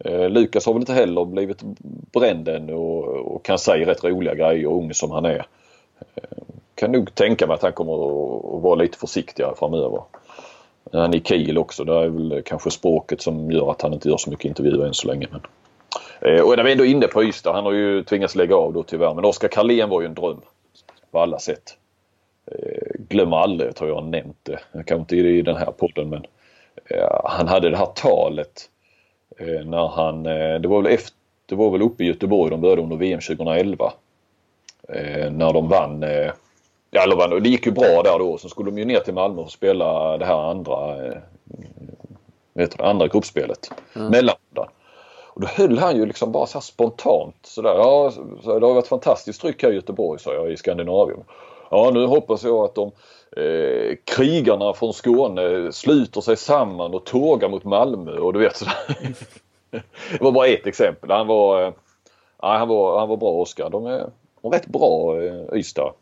Eh, 0.05 0.29
Lukas 0.29 0.65
har 0.65 0.73
väl 0.73 0.81
inte 0.81 0.93
heller 0.93 1.25
blivit 1.25 1.61
bränd 2.11 2.47
ännu 2.47 2.73
och, 2.73 3.35
och 3.35 3.45
kan 3.45 3.59
säga 3.59 3.87
rätt 3.87 4.03
roliga 4.03 4.35
grejer, 4.35 4.65
ung 4.67 4.93
som 4.93 5.11
han 5.11 5.25
är. 5.25 5.45
Eh, 6.15 6.23
kan 6.75 6.91
nog 6.91 7.15
tänka 7.15 7.47
mig 7.47 7.53
att 7.53 7.61
han 7.61 7.73
kommer 7.73 7.93
att, 7.93 8.63
vara 8.63 8.75
lite 8.75 8.97
försiktigare 8.97 9.55
framöver. 9.55 10.03
Han 10.91 11.13
är 11.13 11.17
i 11.17 11.21
Kiel 11.21 11.57
också. 11.57 11.83
Det 11.83 11.93
är 11.93 12.07
väl 12.07 12.41
kanske 12.45 12.71
språket 12.71 13.21
som 13.21 13.51
gör 13.51 13.71
att 13.71 13.81
han 13.81 13.93
inte 13.93 14.09
gör 14.09 14.17
så 14.17 14.29
mycket 14.29 14.45
intervjuer 14.45 14.85
än 14.85 14.93
så 14.93 15.07
länge. 15.07 15.27
Men... 15.31 15.41
Eh, 16.21 16.41
och 16.41 16.57
när 16.57 16.63
vi 16.63 16.71
ändå 16.71 16.85
är 16.85 16.89
inne 16.89 17.07
på 17.07 17.23
Ystad, 17.23 17.53
han 17.53 17.65
har 17.65 17.71
ju 17.71 18.03
tvingats 18.03 18.35
lägga 18.35 18.55
av 18.55 18.73
då 18.73 18.83
tyvärr. 18.83 19.13
Men 19.13 19.25
Oskar 19.25 19.47
Karlén 19.47 19.89
var 19.89 20.01
ju 20.01 20.07
en 20.07 20.13
dröm 20.13 20.41
på 21.11 21.19
alla 21.19 21.39
sätt. 21.39 21.77
Eh, 22.51 22.91
glömmer 23.09 23.37
aldrig, 23.37 23.75
tror 23.75 23.89
jag 23.89 23.95
har 23.95 24.01
nämnt 24.01 24.37
det. 24.43 24.59
Kanske 24.73 24.95
inte 24.95 25.15
i 25.15 25.41
den 25.41 25.57
här 25.57 25.71
podden 25.71 26.09
men 26.09 26.25
eh, 26.85 27.21
han 27.23 27.47
hade 27.47 27.69
det 27.69 27.77
här 27.77 27.85
talet 27.95 28.69
när 29.45 29.87
han, 29.87 30.25
eh, 30.25 30.59
det 30.59 30.67
var 30.67 30.81
väl 30.81 30.93
efter, 30.93 31.13
det 31.45 31.55
var 31.55 31.69
väl 31.69 31.81
uppe 31.81 32.03
i 32.03 32.07
Göteborg 32.07 32.51
de 32.51 32.61
började 32.61 32.81
under 32.81 32.95
VM 32.95 33.19
2011. 33.19 33.93
Eh, 34.89 35.31
när 35.31 35.53
de 35.53 35.67
vann 35.67 36.03
eh, 36.03 36.31
Ja, 36.91 37.03
eller 37.03 37.39
det 37.39 37.49
gick 37.49 37.65
ju 37.65 37.71
bra 37.71 38.01
där 38.03 38.19
då. 38.19 38.37
Så 38.37 38.49
skulle 38.49 38.71
de 38.71 38.77
ju 38.77 38.85
ner 38.85 38.99
till 38.99 39.13
Malmö 39.13 39.41
och 39.41 39.51
spela 39.51 40.17
det 40.17 40.25
här 40.25 40.49
andra, 40.49 41.05
eh, 41.05 41.17
heter 42.55 42.77
det, 42.77 42.85
andra 42.85 43.07
gruppspelet. 43.07 43.71
Mellanrundan. 43.93 44.67
Och 45.27 45.41
då 45.41 45.47
höll 45.47 45.77
han 45.77 45.95
ju 45.95 46.05
liksom 46.05 46.31
bara 46.31 46.45
så 46.45 46.61
spontant 46.61 47.35
sådär. 47.41 47.73
Ja, 47.75 48.11
så 48.43 48.59
det 48.59 48.65
har 48.65 48.73
varit 48.73 48.87
fantastiskt 48.87 49.41
tryck 49.41 49.63
här 49.63 49.71
i 49.71 49.75
Göteborg 49.75 50.19
sa 50.19 50.33
jag 50.33 50.51
i 50.51 50.57
Skandinavien. 50.57 51.23
Ja, 51.69 51.91
nu 51.93 52.05
hoppas 52.05 52.43
jag 52.43 52.65
att 52.65 52.75
de 52.75 52.91
eh, 53.37 53.95
krigarna 54.03 54.73
från 54.73 54.93
Skåne 54.93 55.71
sluter 55.71 56.21
sig 56.21 56.37
samman 56.37 56.93
och 56.93 57.05
tågar 57.05 57.49
mot 57.49 57.63
Malmö 57.63 58.11
och 58.11 58.33
du 58.33 58.39
vet 58.39 58.57
sådär. 58.57 58.73
det 60.11 60.21
var 60.21 60.31
bara 60.31 60.47
ett 60.47 60.67
exempel. 60.67 61.11
Han 61.11 61.27
var, 61.27 61.63
eh, 61.63 61.73
han 62.37 62.67
var, 62.67 62.99
han 62.99 63.09
var 63.09 63.17
bra 63.17 63.31
Oskar. 63.31 63.69
De 63.69 63.85
är, 63.85 64.09
de 64.41 64.53
är 64.53 64.57
rätt 64.57 64.67
bra 64.67 65.21
eh, 65.23 65.53
Ystad. 65.53 65.93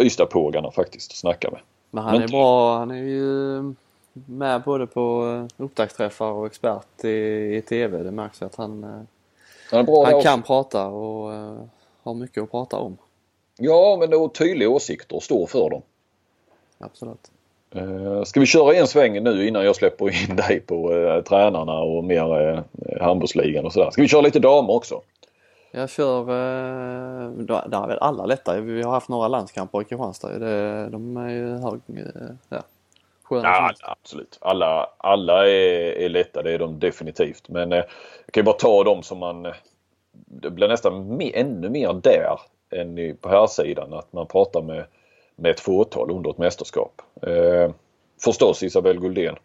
Ystadpågarna 0.00 0.70
faktiskt 0.70 1.10
att 1.12 1.16
snacka 1.16 1.50
med. 1.50 1.60
Men 1.90 2.04
han 2.04 2.12
Men- 2.12 2.22
är 2.22 2.28
bra, 2.28 2.78
han 2.78 2.90
är 2.90 3.02
ju 3.04 3.74
med 4.26 4.62
både 4.62 4.86
på 4.86 5.26
eh, 5.58 5.64
upptaktsträffar 5.64 6.30
och 6.30 6.46
expert 6.46 7.04
i, 7.04 7.08
i 7.56 7.62
TV. 7.68 8.02
Det 8.02 8.10
märks 8.10 8.42
att 8.42 8.56
han, 8.56 8.84
eh, 8.84 8.90
Han 9.70 10.06
han 10.12 10.22
kan 10.22 10.42
prata 10.42 10.86
och 10.86 11.32
eh, 11.34 11.56
har 12.02 12.14
mycket 12.14 12.42
att 12.42 12.50
prata 12.50 12.76
om. 12.76 12.96
Ja, 13.58 13.96
men 14.00 14.12
är 14.12 14.28
tydliga 14.28 14.68
åsikter 14.68 15.16
och 15.16 15.22
står 15.22 15.46
för 15.46 15.70
dem. 15.70 15.82
Absolut. 16.78 17.30
Eh, 17.74 18.22
Ska 18.22 18.40
vi 18.40 18.46
köra 18.46 18.74
en 18.74 18.86
sväng 18.86 19.22
nu 19.22 19.48
innan 19.48 19.64
jag 19.64 19.76
släpper 19.76 20.30
in 20.30 20.36
dig 20.48 20.60
på 20.60 20.92
eh, 20.92 21.22
tränarna 21.22 21.78
och 21.78 22.04
mer 22.04 22.48
eh, 22.48 22.60
handbollsligan 23.02 23.64
och 23.66 23.72
sådär. 23.72 23.90
Ska 23.90 24.02
vi 24.02 24.08
köra 24.08 24.20
lite 24.20 24.38
damer 24.38 24.72
också? 24.74 25.00
Jag 25.70 25.90
kör, 25.90 26.20
eh, 26.20 27.28
där 27.46 27.82
är 27.82 27.86
väl 27.88 27.98
alla 27.98 28.26
lätta. 28.26 28.60
Vi 28.60 28.82
har 28.82 28.90
haft 28.92 29.08
några 29.08 29.28
landskamper 29.28 29.80
i 29.80 29.84
Kristianstad. 29.84 30.38
Det, 30.38 30.88
de 30.88 31.16
är 31.16 31.30
ju 31.30 31.48
hög, 31.48 31.80
eh, 31.88 32.30
ja, 32.48 32.62
Ja, 33.30 33.72
absolut. 33.82 34.38
Alla, 34.40 34.90
alla 34.98 35.48
är, 35.48 35.92
är 35.98 36.08
lätta, 36.08 36.42
det 36.42 36.52
är 36.52 36.58
de 36.58 36.78
definitivt. 36.78 37.48
Men 37.48 37.72
eh, 37.72 37.78
jag 37.78 38.32
kan 38.32 38.40
ju 38.40 38.42
bara 38.44 38.56
ta 38.56 38.84
dem 38.84 39.02
som 39.02 39.18
man... 39.18 39.46
eh, 39.46 39.52
Det 40.12 40.50
blir 40.50 40.68
nästan 40.68 41.16
mer, 41.16 41.30
ännu 41.36 41.68
mer 41.70 41.92
där 41.92 42.40
än 42.70 42.98
i, 42.98 43.14
på 43.14 43.28
här 43.28 43.46
sidan 43.46 43.92
att 43.92 44.12
man 44.12 44.26
pratar 44.26 44.62
med, 44.62 44.84
med 45.36 45.50
ett 45.50 45.60
fåtal 45.60 46.10
under 46.10 46.30
ett 46.30 46.38
mästerskap. 46.38 47.02
Eh, 47.22 47.70
förstås 48.24 48.62
Isabelle 48.62 49.00
Guldén. 49.00 49.36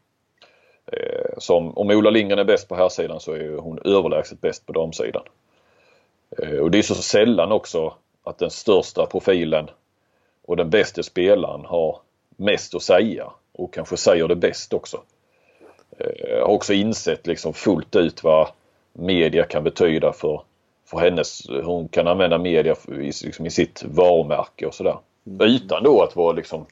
Eh, 0.86 1.38
som, 1.38 1.78
om 1.78 1.90
Ola 1.90 2.10
Lindgren 2.10 2.40
är 2.40 2.44
bäst 2.44 2.68
på 2.68 2.76
här 2.76 2.90
sidan 2.90 3.20
så 3.20 3.34
är 3.34 3.58
hon 3.58 3.80
överlägset 3.86 4.42
bäst 4.42 4.66
på 4.66 4.74
damsidan. 4.74 5.24
Eh, 6.38 6.58
och 6.58 6.72
det 6.72 6.78
är 6.78 6.82
så 6.82 6.96
sällan 6.96 7.52
också 7.52 7.94
att 8.24 8.38
den 8.38 8.50
största 8.50 9.06
profilen 9.06 9.70
och 10.46 10.58
den 10.58 10.70
bästa 10.70 11.04
spelaren 11.04 11.66
har 11.66 12.00
mest 12.38 12.76
att 12.76 12.84
säga 12.84 13.32
och 13.52 13.74
kanske 13.74 13.98
säger 13.98 14.28
det 14.28 14.36
bäst 14.36 14.74
också. 14.74 15.02
Eh, 15.98 16.40
har 16.40 16.54
också 16.54 16.74
insett 16.74 17.28
liksom 17.28 17.54
fullt 17.54 17.96
ut 17.96 18.24
vad 18.24 18.48
media 18.94 19.44
kan 19.44 19.64
betyda 19.64 20.14
för, 20.14 20.42
för 20.92 20.98
hennes, 20.98 21.48
hon 21.64 21.88
kan 21.88 22.08
använda 22.08 22.38
media 22.38 22.76
i, 22.88 23.12
liksom 23.24 23.46
i 23.46 23.52
sitt 23.52 23.84
varumärke 23.84 24.66
och 24.66 24.74
sådär. 24.74 24.98
Utan 25.40 25.84
då 25.84 26.04
att 26.04 26.16
vara 26.16 26.32
liksom 26.32 26.66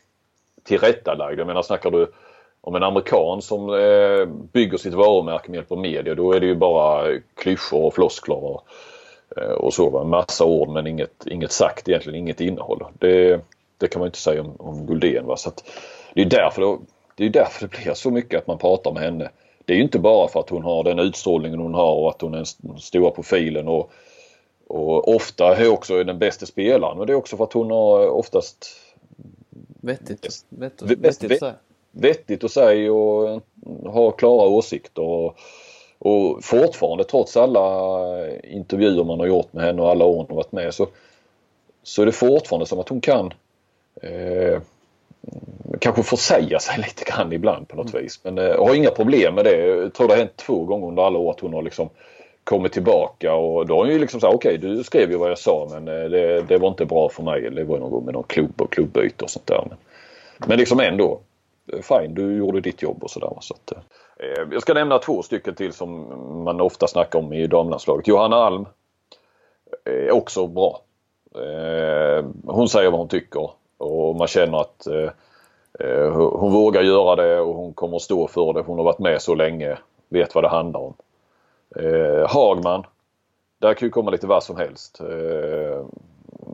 tillrättalagd. 0.63 1.39
Jag 1.39 1.47
menar 1.47 1.61
snackar 1.61 1.91
du 1.91 2.11
om 2.61 2.75
en 2.75 2.83
amerikan 2.83 3.41
som 3.41 3.69
eh, 3.69 4.25
bygger 4.25 4.77
sitt 4.77 4.93
varumärke 4.93 5.49
med 5.51 5.55
hjälp 5.55 5.71
av 5.71 5.77
media 5.77 6.15
då 6.15 6.33
är 6.33 6.39
det 6.39 6.45
ju 6.45 6.55
bara 6.55 7.19
klyschor 7.35 7.83
och 7.83 7.93
floskler 7.93 8.43
och, 8.43 8.63
eh, 9.37 9.51
och 9.51 9.73
så. 9.73 9.89
Va? 9.89 10.03
Massa 10.03 10.45
ord 10.45 10.69
men 10.69 10.87
inget, 10.87 11.27
inget 11.27 11.51
sagt 11.51 11.89
egentligen, 11.89 12.19
inget 12.19 12.41
innehåll. 12.41 12.85
Det, 12.93 13.41
det 13.77 13.87
kan 13.87 13.99
man 13.99 14.07
inte 14.07 14.19
säga 14.19 14.41
om, 14.41 14.55
om 14.57 14.85
Guldén. 14.85 15.25
Va? 15.25 15.37
Så 15.37 15.49
att, 15.49 15.63
det 16.13 16.21
är 16.21 16.25
därför 16.25 16.61
det, 16.61 16.77
det 17.15 17.25
är 17.25 17.29
därför 17.29 17.67
det 17.67 17.83
blir 17.83 17.93
så 17.93 18.11
mycket 18.11 18.39
att 18.39 18.47
man 18.47 18.57
pratar 18.57 18.91
med 18.91 19.03
henne. 19.03 19.29
det 19.65 19.73
är 19.73 19.77
ju 19.77 19.83
inte 19.83 19.99
bara 19.99 20.27
för 20.27 20.39
att 20.39 20.49
hon 20.49 20.63
har 20.63 20.83
den 20.83 20.99
utstrålningen 20.99 21.59
hon 21.59 21.73
har 21.73 21.93
och 21.93 22.09
att 22.09 22.21
hon 22.21 22.33
är 22.33 22.37
den 22.37 22.79
stora 22.79 23.11
profilen 23.11 23.67
och, 23.67 23.91
och 24.69 25.15
ofta 25.15 25.55
är 25.55 25.69
också 25.69 26.03
den 26.03 26.19
bästa 26.19 26.45
spelaren. 26.45 26.97
Men 26.97 27.07
det 27.07 27.13
är 27.13 27.17
också 27.17 27.37
för 27.37 27.43
att 27.43 27.53
hon 27.53 27.71
har 27.71 28.09
oftast 28.09 28.65
Vettigt. 29.81 30.45
Vettigt, 30.49 30.91
vettigt 30.99 31.31
vett- 31.31 31.39
så. 31.39 31.51
vettigt 31.91 32.43
att 32.43 32.51
säga 32.51 32.93
och 32.93 33.41
har 33.85 34.11
klara 34.11 34.47
åsikter. 34.47 35.01
Och, 35.01 35.35
och 35.99 36.43
fortfarande 36.43 37.03
trots 37.03 37.37
alla 37.37 38.09
intervjuer 38.43 39.03
man 39.03 39.19
har 39.19 39.27
gjort 39.27 39.53
med 39.53 39.63
henne 39.63 39.81
och 39.81 39.89
alla 39.89 40.05
år 40.05 40.15
hon 40.17 40.25
har 40.29 40.35
varit 40.35 40.51
med 40.51 40.73
så, 40.73 40.87
så 41.83 42.01
är 42.01 42.05
det 42.05 42.11
fortfarande 42.11 42.65
som 42.65 42.79
att 42.79 42.89
hon 42.89 43.01
kan 43.01 43.33
eh, 44.01 44.61
kanske 45.79 46.03
försäga 46.03 46.59
sig 46.59 46.77
lite 46.87 47.11
grann 47.11 47.33
ibland 47.33 47.67
på 47.67 47.75
något 47.75 47.93
vis. 47.95 48.19
Men 48.23 48.37
eh, 48.37 48.65
har 48.65 48.75
inga 48.75 48.89
problem 48.91 49.35
med 49.35 49.45
det. 49.45 49.65
Jag 49.67 49.93
tror 49.93 50.07
det 50.07 50.13
har 50.13 50.19
hänt 50.19 50.37
två 50.37 50.63
gånger 50.63 50.87
under 50.87 51.03
alla 51.03 51.19
år 51.19 51.31
att 51.31 51.39
hon 51.39 51.53
har 51.53 51.61
liksom 51.61 51.89
kommit 52.49 52.73
tillbaka 52.73 53.33
och 53.33 53.67
då 53.67 53.73
har 53.73 53.81
hon 53.81 53.93
ju 53.93 53.99
liksom 53.99 54.19
sagt 54.19 54.33
okej 54.33 54.57
du 54.57 54.83
skrev 54.83 55.11
ju 55.11 55.17
vad 55.17 55.29
jag 55.29 55.37
sa 55.37 55.67
men 55.71 55.87
eh, 55.87 56.09
det, 56.09 56.41
det 56.41 56.57
var 56.57 56.67
inte 56.67 56.85
bra 56.85 57.09
för 57.09 57.23
mig. 57.23 57.49
Det 57.49 57.63
var 57.63 57.77
någon 57.77 57.91
gång 57.91 58.05
med 58.05 58.13
någon 58.13 58.23
klubb 58.23 58.61
och 58.61 58.71
klubbyte 58.71 59.23
och 59.23 59.29
sånt 59.29 59.47
där. 59.47 59.65
Men, 59.69 59.77
men 60.47 60.57
liksom 60.57 60.79
ändå. 60.79 61.19
Eh, 61.73 61.79
fine, 61.81 62.13
du 62.13 62.37
gjorde 62.37 62.61
ditt 62.61 62.81
jobb 62.81 63.03
och 63.03 63.11
sådär. 63.11 63.37
Så 63.39 63.53
att, 63.53 63.71
eh, 63.71 63.77
eh, 64.25 64.47
jag 64.51 64.61
ska 64.61 64.73
nämna 64.73 64.99
två 64.99 65.21
stycken 65.21 65.55
till 65.55 65.73
som 65.73 66.07
man 66.43 66.61
ofta 66.61 66.87
snackar 66.87 67.19
om 67.19 67.33
i 67.33 67.47
damlandslaget. 67.47 68.07
Johanna 68.07 68.35
Alm 68.35 68.65
Eh, 69.85 70.13
också 70.13 70.47
bra. 70.47 70.81
Eh, 71.35 72.25
hon 72.45 72.69
säger 72.69 72.91
vad 72.91 72.99
hon 72.99 73.07
tycker 73.07 73.49
och 73.77 74.15
man 74.15 74.27
känner 74.27 74.61
att 74.61 74.87
eh, 74.87 76.11
hon 76.11 76.53
vågar 76.53 76.81
göra 76.81 77.15
det 77.15 77.39
och 77.39 77.55
hon 77.55 77.73
kommer 77.73 77.95
att 77.95 78.01
stå 78.01 78.27
för 78.27 78.53
det. 78.53 78.61
Hon 78.61 78.77
har 78.77 78.85
varit 78.85 78.99
med 78.99 79.21
så 79.21 79.35
länge, 79.35 79.77
vet 80.09 80.35
vad 80.35 80.43
det 80.43 80.49
handlar 80.49 80.79
om. 80.79 80.93
Eh, 81.75 82.29
Hagman, 82.29 82.83
där 83.59 83.73
kan 83.73 83.85
ju 83.85 83.89
komma 83.89 84.11
lite 84.11 84.27
vad 84.27 84.43
som 84.43 84.57
helst. 84.57 84.99
Eh, 85.01 85.85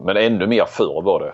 men 0.04 0.18
ännu 0.18 0.48
mer 0.48 0.66
förr 0.66 1.02
var 1.02 1.20
det 1.20 1.34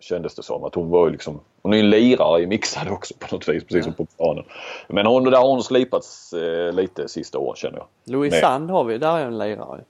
kändes 0.00 0.34
det 0.34 0.42
som. 0.42 0.64
Att 0.64 0.74
hon 0.74 0.90
var 0.90 1.06
ju 1.06 1.12
liksom, 1.12 1.40
hon 1.62 1.72
är 1.72 1.76
ju 1.76 1.82
en 1.84 1.90
lirare 1.90 2.42
i 2.42 2.46
mixad 2.46 2.88
också 2.90 3.14
på 3.18 3.34
något 3.36 3.48
vis, 3.48 3.64
precis 3.64 3.84
som 3.84 3.92
på 3.92 4.04
planen. 4.16 4.44
Men 4.88 5.06
hon, 5.06 5.24
där 5.24 5.38
har 5.38 5.48
hon 5.48 5.62
slipats 5.62 6.32
eh, 6.32 6.72
lite 6.72 7.08
sista 7.08 7.38
åren 7.38 7.56
känner 7.56 7.78
jag. 7.78 7.86
Louise 8.04 8.34
Nej. 8.34 8.40
Sand 8.42 8.70
har 8.70 8.84
vi, 8.84 8.98
där 8.98 9.18
är 9.18 9.24
en 9.24 9.38
lirare. 9.38 9.80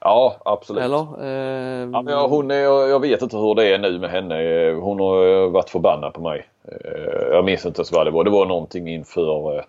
Ja, 0.00 0.36
absolut. 0.44 0.82
Eller? 0.84 1.24
Eh, 1.24 1.80
Ja, 1.92 2.02
men 2.02 2.06
jag, 2.06 2.28
hon 2.28 2.50
är, 2.50 2.54
jag 2.88 3.00
vet 3.00 3.22
inte 3.22 3.36
hur 3.36 3.54
det 3.54 3.74
är 3.74 3.78
nu 3.78 3.98
med 3.98 4.10
henne. 4.10 4.72
Hon 4.82 5.00
har 5.00 5.26
eh, 5.44 5.50
varit 5.50 5.70
förbannad 5.70 6.12
på 6.14 6.20
mig. 6.20 6.48
Eh, 6.64 7.22
Jag 7.32 7.44
minns 7.44 7.66
inte 7.66 7.78
ens 7.78 7.92
vad 7.92 8.06
det 8.06 8.10
var. 8.10 8.24
Det 8.24 8.30
var 8.30 8.46
någonting 8.46 8.88
inför... 8.88 9.56
eh, 9.58 9.62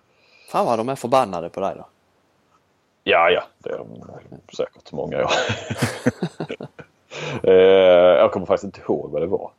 Fan 0.48 0.66
vad 0.66 0.78
de 0.78 0.88
är 0.88 0.94
förbannade 0.94 1.48
på 1.48 1.60
dig 1.60 1.74
då. 1.76 1.84
Ja, 3.04 3.30
ja. 3.30 3.42
Det 3.58 3.70
är 3.70 3.78
de 3.78 3.86
säkert 4.56 4.92
många 4.92 5.18
år. 5.24 5.30
Eh, 7.42 7.52
jag 8.18 8.32
kommer 8.32 8.46
faktiskt 8.46 8.64
inte 8.64 8.80
ihåg 8.80 9.10
vad 9.10 9.22
det 9.22 9.26
var. 9.26 9.50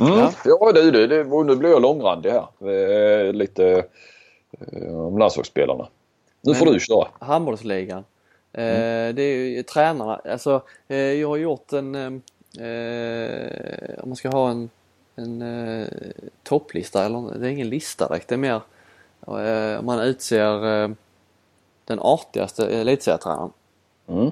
Mm. 0.00 0.18
Ja. 0.18 0.32
Ja, 0.44 0.72
du, 0.72 0.90
du, 0.90 1.06
det, 1.06 1.24
nu 1.24 1.56
blir 1.56 1.70
jag 1.70 1.82
långrandig 1.82 2.30
här. 2.30 2.46
Eh, 3.28 3.32
Lite 3.32 3.84
eh, 4.72 4.96
om 5.06 5.18
landslagsspelarna. 5.18 5.88
Nu 6.40 6.54
får 6.54 6.64
Men- 6.66 6.74
du 6.74 6.80
köra. 6.80 7.08
Handbollsligan. 7.18 7.98
Eh, 8.52 8.64
Mm. 8.64 9.14
Det 9.14 9.22
är 9.22 9.36
ju 9.36 9.62
tränarna. 9.62 10.20
Alltså, 10.30 10.62
jag 10.86 11.28
har 11.28 11.36
gjort 11.36 11.72
en... 11.72 11.94
Om 14.02 14.08
man 14.08 14.16
ska 14.16 14.28
ha 14.28 14.50
en, 14.50 14.70
en 15.16 15.44
topplista, 16.42 17.04
eller 17.04 17.38
det 17.38 17.46
är 17.46 17.50
ingen 17.50 17.68
lista 17.68 18.08
direkt. 18.08 18.28
Det 18.28 18.34
är 18.34 18.36
mer 18.36 18.60
om 19.78 19.86
man 19.86 20.00
utser 20.00 20.94
den 21.84 21.98
artigaste 22.00 22.66
elitserietränaren. 22.66 23.52
Mm. 24.06 24.30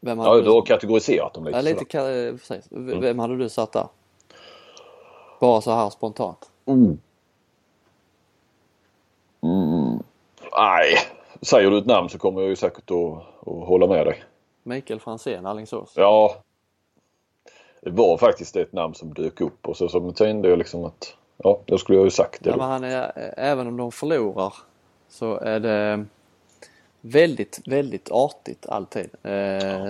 Vem 0.00 0.18
Ja, 0.18 0.34
du 0.40 0.50
har 0.50 0.62
kategoriserat 0.62 1.34
dem 1.34 1.44
lite. 1.44 1.56
Ja, 1.58 1.62
lite 1.62 1.84
ka- 1.84 2.28
eh, 2.28 2.32
precis. 2.32 2.66
V- 2.70 2.94
Vem 3.00 3.18
hade 3.18 3.36
du 3.36 3.48
satt 3.48 3.72
där? 3.72 3.86
Bara 5.40 5.60
så 5.60 5.70
här 5.70 5.90
spontant. 5.90 6.50
Oh. 6.64 6.92
Mm. 9.42 10.02
Nej, 10.56 10.94
säger 11.42 11.70
du 11.70 11.78
ett 11.78 11.86
namn 11.86 12.08
så 12.08 12.18
kommer 12.18 12.40
jag 12.40 12.48
ju 12.50 12.56
säkert 12.56 12.90
att, 12.90 13.46
att 13.48 13.68
hålla 13.68 13.86
med 13.86 14.06
dig. 14.06 14.24
Mikael 14.62 15.00
Franzén, 15.00 15.46
Alingsås. 15.46 15.92
Ja. 15.96 16.36
Det 17.82 17.90
var 17.90 18.18
faktiskt 18.18 18.56
ett 18.56 18.72
namn 18.72 18.94
som 18.94 19.14
dök 19.14 19.40
upp 19.40 19.68
och 19.68 19.76
så, 19.76 19.88
så 19.88 20.12
tänkte 20.12 20.48
jag 20.48 20.58
liksom 20.58 20.84
att 20.84 21.14
ja, 21.36 21.60
då 21.66 21.78
skulle 21.78 21.98
jag 21.98 22.04
ju 22.04 22.10
sagt 22.10 22.44
det. 22.44 22.50
Ja, 22.50 22.56
men 22.56 22.68
han 22.68 22.84
är, 22.84 23.12
även 23.36 23.66
om 23.66 23.76
de 23.76 23.92
förlorar 23.92 24.54
så 25.08 25.36
är 25.36 25.60
det 25.60 26.04
väldigt, 27.00 27.60
väldigt 27.66 28.10
artigt 28.10 28.66
alltid. 28.66 29.10
Eh, 29.22 29.86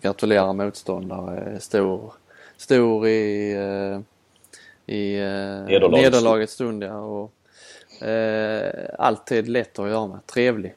gratulerar 0.00 0.52
motståndare, 0.52 1.60
stor, 1.60 2.12
stor 2.56 3.08
i, 3.08 3.52
eh, 3.52 4.00
i 4.94 5.18
eh, 5.18 5.90
Nederlagets 5.90 6.52
stund. 6.52 6.84
Ja, 6.84 6.98
och, 6.98 7.32
eh, 8.06 8.90
alltid 8.98 9.48
lätt 9.48 9.78
att 9.78 9.88
göra 9.88 10.06
med, 10.06 10.26
trevlig. 10.26 10.74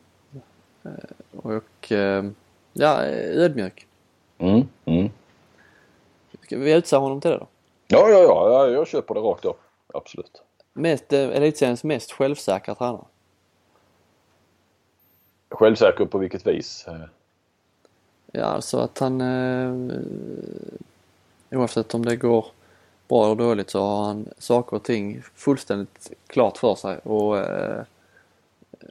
Eh, 0.84 0.92
och 1.38 1.92
eh, 1.92 2.24
ja, 2.74 3.04
ödmjuk. 3.06 3.88
Mm, 4.38 4.68
mm. 4.86 5.10
Ska 6.42 6.58
vi 6.58 6.74
utse 6.74 6.96
honom 6.96 7.22
till 7.22 7.32
det 7.32 7.38
då? 7.38 7.48
Ja, 7.88 8.10
ja, 8.10 8.20
ja, 8.20 8.50
ja, 8.50 8.68
jag 8.68 8.88
köper 8.88 9.14
det 9.14 9.20
rakt 9.20 9.46
av. 9.46 9.56
Absolut. 9.94 10.42
Mest, 10.74 11.14
eh, 11.14 11.30
elitseriens 11.30 11.84
mest 11.84 12.12
självsäkra 12.12 12.76
tränare. 12.76 13.06
Självsäker 15.54 16.06
på 16.06 16.18
vilket 16.18 16.48
vis? 16.48 16.86
Eh, 16.88 17.06
Ja, 18.36 18.46
alltså 18.46 18.78
att 18.78 19.00
han 19.00 19.22
eh, 19.22 19.98
oavsett 21.52 21.94
om 21.94 22.06
det 22.06 22.16
går 22.16 22.46
bra 23.10 23.26
eller 23.26 23.36
dåligt 23.36 23.70
så 23.70 23.82
har 23.82 24.04
han 24.06 24.26
saker 24.38 24.76
och 24.78 24.84
ting 24.84 25.22
fullständigt 25.36 26.12
klart 26.28 26.58
för 26.58 26.76
sig 26.76 26.98
och 26.98 27.38
eh, 27.38 27.84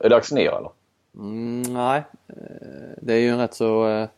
Är 0.00 0.08
det 0.08 0.16
Axnér 0.16 0.48
eller? 0.58 0.70
mm, 1.14 1.62
nej, 1.62 2.02
eh, 2.28 2.96
det 3.00 3.14
är 3.14 3.18
ju 3.18 3.28
en 3.28 3.38
rätt 3.38 3.54
så 3.54 3.88
eh, 3.88 4.08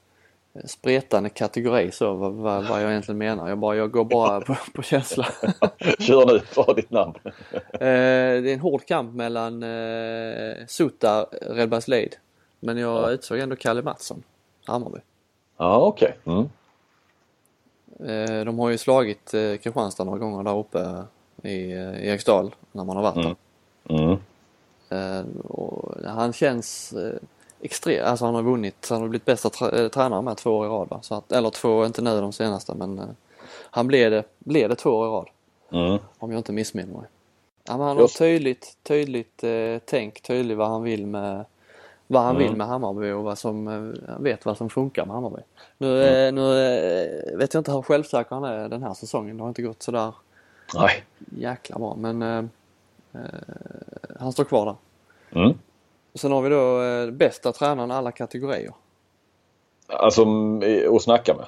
spretande 0.65 1.29
kategori 1.29 1.91
så 1.93 2.15
vad, 2.15 2.33
vad, 2.33 2.65
vad 2.69 2.83
jag 2.83 2.91
egentligen 2.91 3.19
menar. 3.19 3.49
Jag, 3.49 3.59
bara, 3.59 3.77
jag 3.77 3.91
går 3.91 4.05
bara 4.05 4.41
på, 4.41 4.57
på 4.75 4.83
känsla. 4.83 5.27
Kör 5.99 6.27
nu, 6.27 6.39
ta 6.55 6.75
ditt 6.75 6.91
namn. 6.91 7.15
Eh, 7.55 7.71
det 7.81 8.51
är 8.51 8.55
en 8.55 8.61
hård 8.61 8.87
kamp 8.87 9.15
mellan 9.15 9.63
eh, 9.63 10.67
Sutta 10.69 11.27
Redbergslid 11.51 12.17
men 12.65 12.77
jag 12.79 13.03
Ja. 13.03 13.11
utsåg 13.11 13.39
ändå 13.39 13.57
Kalle 13.57 13.83
Mattsson, 13.83 14.23
Hammarby. 14.65 14.99
Ja, 15.57 15.77
okej. 15.87 16.19
Mm. 16.25 16.49
Eh, 17.99 18.45
De 18.45 18.59
har 18.59 18.71
ju 18.71 18.79
slagit 18.79 19.35
eh, 19.35 19.57
Kristianstad 19.57 20.05
några 20.05 20.19
gånger 20.19 20.43
där 20.45 20.59
uppe 20.59 21.03
i 21.43 21.73
eh, 21.73 22.07
Eriksdal 22.09 22.55
när 22.73 22.85
man 22.85 22.97
har 22.97 23.03
varit 23.03 23.15
där. 23.15 23.37
Mm. 23.89 24.17
Mm. 24.89 25.41
Och 25.41 25.95
han 26.05 26.33
känns 26.33 26.95
extremt, 27.61 28.03
alltså 28.07 28.25
han 28.25 28.35
har 28.35 28.43
vunnit, 28.43 28.87
han 28.91 29.01
har 29.01 29.09
blivit 29.09 29.25
bästa 29.25 29.49
trä- 29.49 29.89
tränare 29.89 30.23
med 30.23 30.37
två 30.37 30.51
år 30.59 30.67
i 30.67 30.69
rad 30.69 30.89
va? 30.89 30.99
Så 31.03 31.15
att, 31.15 31.33
eller 31.33 31.51
två, 31.51 31.87
inte 31.87 32.03
nu 32.03 32.21
de 32.21 32.33
senaste 32.33 32.75
men 32.75 33.17
han 33.71 33.87
blev 33.87 34.11
det, 34.11 34.25
blev 34.39 34.69
det 34.69 34.75
två 34.77 34.91
år 34.91 35.07
i 35.07 35.11
rad. 35.11 35.29
Mm. 35.87 35.99
Om 36.19 36.31
jag 36.31 36.39
inte 36.41 36.53
missminner 36.53 36.95
mig. 36.95 37.07
Ja, 37.65 37.73
han 37.73 37.81
har 37.81 38.01
Just. 38.01 38.19
tydligt, 38.19 38.77
tydligt 38.83 39.45
eh, 39.45 39.79
tänk, 39.85 40.21
tydligt 40.23 40.59
vad 40.59 40.69
han 40.69 40.83
vill 40.83 41.07
med 41.07 41.45
vad 42.07 42.23
han 42.23 42.37
Mm. 42.37 42.49
vill 42.49 42.57
med 42.57 42.67
Hammarby 42.67 43.11
och 43.11 43.25
vad 43.25 43.39
som, 43.39 43.69
eh, 43.69 44.13
han 44.13 44.23
vet 44.23 44.47
vad 44.47 44.57
som 44.57 44.71
funkar 44.71 45.07
med 45.07 45.15
Hammarby. 45.15 45.43
Nu, 45.79 46.03
eh, 46.05 46.33
nu 46.33 46.59
eh, 46.59 47.37
vet 47.39 47.55
jag 47.55 47.61
inte 47.61 47.73
hur 47.73 47.83
självsäker 47.83 48.35
han 48.35 48.45
är 48.45 48.69
den 48.69 48.83
här 48.83 48.95
säsongen. 48.95 49.37
Det 49.37 49.43
har 49.43 49.49
inte 49.49 49.63
gått 49.63 49.83
sådär 49.83 50.15
Nej. 50.75 51.05
jäkla 51.37 51.79
bra 51.79 51.95
men 51.99 52.23
eh, 52.23 52.45
han 54.21 54.33
står 54.33 54.45
kvar 54.45 54.67
där. 54.67 55.41
Mm. 55.41 55.59
Sen 56.15 56.33
har 56.33 56.43
vi 56.43 56.49
då 56.49 56.83
eh, 56.83 57.11
bästa 57.11 57.53
tränaren 57.53 57.91
alla 57.91 58.13
kategorier. 58.13 58.73
Alltså 59.87 60.23
mm, 60.23 60.63
att 60.97 61.03
snacka 61.03 61.35
med. 61.35 61.47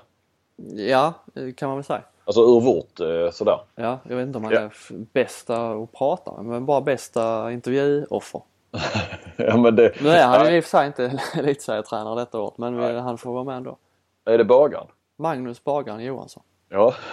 Ja, 0.89 1.13
kan 1.57 1.69
man 1.69 1.79
väl 1.79 1.85
säga. 1.85 2.03
Alltså 2.25 2.41
ur 2.41 2.61
vårt 2.61 2.99
sådär. 3.35 3.61
Ja, 3.75 3.99
jag 4.09 4.17
vet 4.17 4.27
inte 4.27 4.39
om 4.39 4.45
han 4.45 4.53
Ja. 4.53 4.61
är 4.61 4.73
bästa 5.13 5.71
att 5.73 5.93
prata 5.93 6.33
med 6.33 6.45
men 6.45 6.67
bara 6.67 6.81
bästa 6.81 7.53
intervjuoffer. 7.53 8.43
ja, 9.37 9.57
men 9.57 9.77
det, 9.77 10.01
Nu 10.03 10.09
är 10.09 10.27
han 10.27 10.51
ju 10.51 10.57
i 10.57 10.61
och 10.61 10.65
för 10.65 10.71
sig 10.71 10.87
inte 10.87 11.21
elitserietränare 11.39 12.21
detta 12.21 12.41
året 12.41 12.59
men 12.59 12.77
vi, 12.77 12.99
han 12.99 13.19
får 13.19 13.33
vara 13.33 13.45
med 13.45 13.57
ändå. 13.57 13.77
Är 14.25 14.39
det 14.39 14.45
bagaren? 14.45 14.87
Magnus 15.17 15.65
Bagaren 15.65 16.01
Johansson. 16.05 16.43
Ja. 16.69 16.95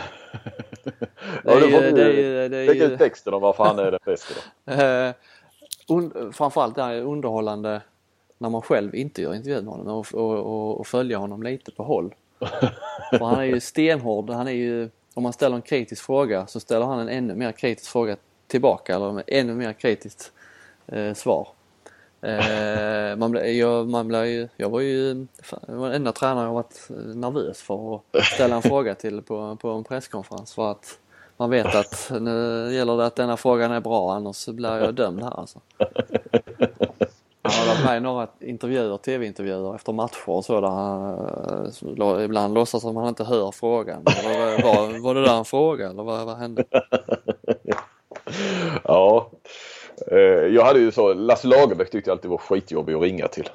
Det 1.44 1.52
är 1.52 1.60
ja, 1.62 1.66
ju- 1.68 1.92
det 1.92 2.04
är 2.04 2.14
ju- 2.14 2.50
det 2.50 2.58
är 2.58 2.74
ju- 2.74 2.84
ut 2.84 3.00
texten 3.00 3.34
om 3.34 3.42
varför 3.42 3.64
han 3.64 3.80
är 3.80 3.92
den 3.92 4.00
bästa 4.06 4.34
då. 4.66 5.14
Un, 5.96 6.34
framförallt 6.34 6.78
är 6.78 6.94
det 6.94 7.02
underhållande 7.02 7.82
när 8.38 8.50
man 8.50 8.62
själv 8.62 8.96
inte 8.96 9.22
gör 9.22 9.34
intervju 9.34 9.62
med 9.62 9.74
honom 9.74 9.88
och, 9.88 10.08
och, 10.14 10.40
och, 10.40 10.80
och 10.80 10.88
följa 10.88 11.18
honom 11.18 11.44
lite 11.44 11.72
på 11.72 11.84
håll. 11.84 12.14
För 13.10 13.26
han 13.26 13.40
är 13.40 13.44
ju 13.44 13.60
stenhård. 13.60 14.30
Han 14.30 14.48
är 14.48 14.52
ju, 14.52 14.90
om 15.14 15.24
man 15.24 15.34
ställer 15.34 15.56
en 15.56 15.62
kritisk 15.62 16.04
fråga 16.06 16.48
så 16.48 16.60
ställer 16.60 16.86
han 16.86 17.00
en 17.00 17.10
ännu 17.10 17.36
mer 17.36 17.52
kritisk 17.52 17.92
fråga 17.92 18.16
tillbaka 18.48 18.96
eller 18.96 19.24
ännu 19.28 19.54
mer 19.56 19.74
kritiskt 19.74 20.32
eh, 20.88 21.14
svar. 21.14 21.48
Eh, 22.22 23.16
man 23.18 23.58
jag, 23.58 23.90
man 23.90 24.08
blir, 24.08 24.24
ju- 24.24 24.48
jag 24.58 24.70
var 24.70 24.80
ju 24.80 25.28
fan, 25.44 25.60
var 25.68 25.88
den 25.88 25.96
enda 25.96 26.12
tränare 26.12 26.46
jag 26.46 26.54
varit 26.54 26.88
eh, 26.90 26.96
nervös 26.96 27.62
för 27.62 27.96
att 27.96 28.24
ställa 28.24 28.56
en 28.56 28.62
fråga 28.62 28.96
till 28.96 29.22
på, 29.22 29.56
på 29.56 29.70
en 29.70 29.84
presskonferens 29.84 30.54
för 30.54 30.72
att 30.72 31.00
man 31.38 31.50
vet 31.50 31.76
att 31.76 32.12
nu 32.20 32.70
gäller 32.74 32.98
det 32.98 33.06
att 33.06 33.16
denna 33.16 33.38
frågan 33.38 33.72
är 33.72 33.80
bra 33.80 34.14
annars 34.14 34.48
blir 34.48 34.78
jag 34.78 34.96
dömd 34.96 35.24
här 35.24 35.40
alltså. 35.40 35.60
Han 37.42 37.52
har 37.54 37.68
varit 37.76 37.86
med 37.86 37.98
i 37.98 38.00
några 38.00 38.28
intervjuer, 38.40 38.98
tv-intervjuer 38.98 39.76
efter 39.76 39.94
matcher 39.94 40.30
och 40.30 40.46
så 40.46 40.62
där 40.62 40.68
eh, 42.00 42.08
han 42.14 42.22
ibland 42.24 42.54
låtsas 42.54 42.82
som 42.82 42.96
han 42.98 43.08
inte 43.08 43.24
hör 43.24 43.52
frågan. 43.52 44.04
Var, 44.04 44.64
var, 44.64 45.00
var 45.04 45.16
det 45.16 45.22
där 45.26 45.38
en 45.38 45.46
fråga 45.46 45.90
eller 45.90 46.04
vad, 46.04 46.26
vad 46.26 46.38
hände? 46.38 46.64
Ja. 48.84 49.30
Eh, 50.12 50.18
jag 50.56 50.66
hade 50.66 50.80
ju 50.80 50.92
så, 50.92 51.14
Lasse 51.14 51.48
Lagerbäck 51.48 51.92
tyckte 51.92 52.10
jag 52.10 52.16
alltid 52.16 52.32
var 52.32 52.38
skitjobbig 52.38 52.94
att 52.94 53.02
ringa 53.02 53.28
till. 53.28 53.50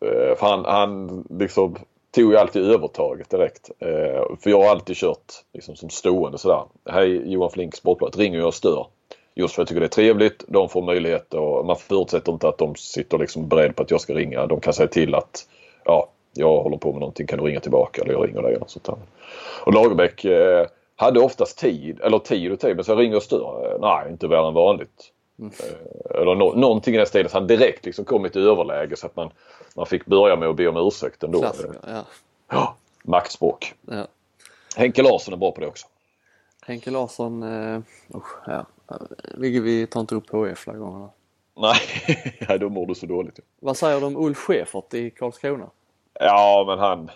Eh, 0.00 0.36
för 0.36 0.46
han, 0.46 0.64
han 0.64 1.24
liksom 1.30 1.76
tog 2.14 2.32
ju 2.32 2.38
alltid 2.38 2.62
övertaget 2.62 3.30
direkt. 3.30 3.70
Eh, 3.78 4.36
för 4.40 4.50
jag 4.50 4.62
har 4.62 4.70
alltid 4.70 4.96
kört 4.96 5.32
liksom 5.52 5.76
som 5.76 5.90
stående 5.90 6.38
sådär. 6.38 6.62
Hej 6.90 7.32
Johan 7.32 7.50
Flink, 7.50 7.74
Sportbladet. 7.74 8.18
Ringer 8.18 8.38
jag 8.38 8.46
och 8.46 8.54
stör. 8.54 8.86
Just 9.34 9.54
för 9.54 9.62
att 9.62 9.64
jag 9.64 9.68
tycker 9.68 9.80
det 9.80 9.86
är 9.86 10.04
trevligt. 10.04 10.44
De 10.48 10.68
får 10.68 10.82
möjlighet 10.82 11.34
och 11.34 11.66
man 11.66 11.76
förutsätter 11.76 12.32
inte 12.32 12.48
att 12.48 12.58
de 12.58 12.74
sitter 12.74 13.18
liksom 13.18 13.48
beredd 13.48 13.76
på 13.76 13.82
att 13.82 13.90
jag 13.90 14.00
ska 14.00 14.14
ringa. 14.14 14.46
De 14.46 14.60
kan 14.60 14.72
säga 14.72 14.88
till 14.88 15.14
att 15.14 15.48
ja, 15.84 16.08
jag 16.32 16.62
håller 16.62 16.76
på 16.76 16.92
med 16.92 17.00
någonting. 17.00 17.26
Kan 17.26 17.38
du 17.38 17.44
ringa 17.44 17.60
tillbaka? 17.60 18.02
Eller 18.02 18.12
jag 18.12 18.28
ringer 18.28 18.42
dig. 18.42 18.56
Och, 18.56 18.70
sånt 18.70 18.84
där. 18.84 18.96
och 19.64 19.72
Lagerbäck 19.72 20.26
hade 20.96 21.20
oftast 21.20 21.58
tid, 21.58 22.00
eller 22.00 22.18
tid 22.18 22.52
och 22.52 22.60
tid. 22.60 22.76
Men 22.76 22.84
så 22.84 22.92
jag 22.92 22.98
ringer 22.98 23.16
och 23.16 23.22
stör. 23.22 23.78
Nej, 23.80 24.10
inte 24.10 24.26
värre 24.26 24.48
än 24.48 24.54
vanligt. 24.54 25.12
Eh, 25.42 26.20
Eller 26.20 26.34
nå- 26.34 26.52
någonting 26.54 26.94
i 26.94 26.98
den 26.98 27.06
stilen. 27.06 27.28
Så 27.30 27.36
han 27.38 27.46
direkt 27.46 27.84
liksom 27.86 28.04
kom 28.04 28.24
i 28.24 28.28
ett 28.28 28.36
överläge 28.36 28.96
så 28.96 29.06
att 29.06 29.16
man, 29.16 29.30
man 29.76 29.86
fick 29.86 30.06
börja 30.06 30.36
med 30.36 30.48
att 30.48 30.56
be 30.56 30.68
om 30.68 30.76
ursäkt 30.76 31.22
ändå. 31.22 31.40
Klassiker, 31.40 31.74
ja. 31.86 32.04
Ja, 32.48 32.76
maktspråk. 33.02 33.74
ja. 33.90 34.06
Henke 34.76 35.02
Larsson 35.02 35.34
är 35.34 35.38
bra 35.38 35.52
på 35.52 35.60
det 35.60 35.66
också. 35.66 35.86
Henke 36.66 36.90
Larsson, 36.90 37.42
eh, 37.42 37.80
usch, 38.14 38.36
ja. 38.46 38.66
Vi, 39.38 39.60
vi 39.60 39.86
tar 39.86 40.00
inte 40.00 40.14
upp 40.14 40.30
HF 40.30 40.58
flera 40.58 40.76
gånger. 40.76 41.08
Nej, 42.48 42.58
då 42.58 42.68
mår 42.68 42.86
du 42.86 42.94
så 42.94 43.06
dåligt. 43.06 43.40
Vad 43.60 43.76
säger 43.76 44.00
du 44.00 44.06
om 44.06 44.16
Ulf 44.16 44.38
Schäfert 44.38 44.94
i 44.94 45.10
Karlskrona? 45.10 45.70
Ja, 46.20 46.64
men 46.66 46.78
han, 46.78 47.10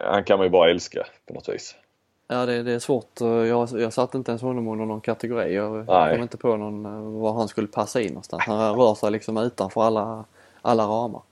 han 0.00 0.24
kan 0.24 0.38
man 0.38 0.46
ju 0.46 0.50
bara 0.50 0.70
älska 0.70 1.06
på 1.26 1.34
något 1.34 1.48
vis. 1.48 1.74
Ja 2.32 2.46
det, 2.46 2.62
det 2.62 2.72
är 2.72 2.78
svårt. 2.78 3.20
Jag, 3.20 3.68
jag 3.80 3.92
satte 3.92 4.18
inte 4.18 4.30
ens 4.30 4.42
honom 4.42 4.68
under 4.68 4.84
någon 4.84 5.00
kategori. 5.00 5.54
Jag 5.54 5.86
Nej. 5.88 6.14
kom 6.14 6.22
inte 6.22 6.36
på 6.36 6.56
någon, 6.56 6.86
eh, 6.86 7.20
var 7.20 7.32
han 7.32 7.48
skulle 7.48 7.66
passa 7.68 8.00
in 8.00 8.08
någonstans. 8.08 8.42
Han 8.46 8.76
rör 8.76 8.94
sig 8.94 9.10
liksom 9.10 9.36
utanför 9.36 9.82
alla, 9.82 10.24
alla 10.62 10.84
ramar. 10.84 11.22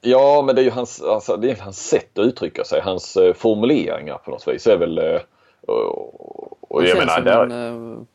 Ja, 0.00 0.42
men 0.46 0.54
det 0.54 0.60
är 0.60 0.64
ju 0.64 0.70
hans, 0.70 1.02
alltså, 1.02 1.36
det 1.36 1.50
är 1.50 1.56
hans 1.56 1.88
sätt 1.88 2.18
att 2.18 2.24
uttrycka 2.24 2.64
sig. 2.64 2.80
Hans 2.80 3.16
eh, 3.16 3.34
formuleringar 3.34 4.18
på 4.18 4.30
något 4.30 4.48
vis 4.48 4.66
är 4.66 4.76
väl... 4.76 4.98
Eh, 4.98 5.20
och, 5.66 6.72
och 6.72 6.84
jag 6.84 6.98
menar, 6.98 7.20
där, 7.20 7.42
en, 7.42 8.06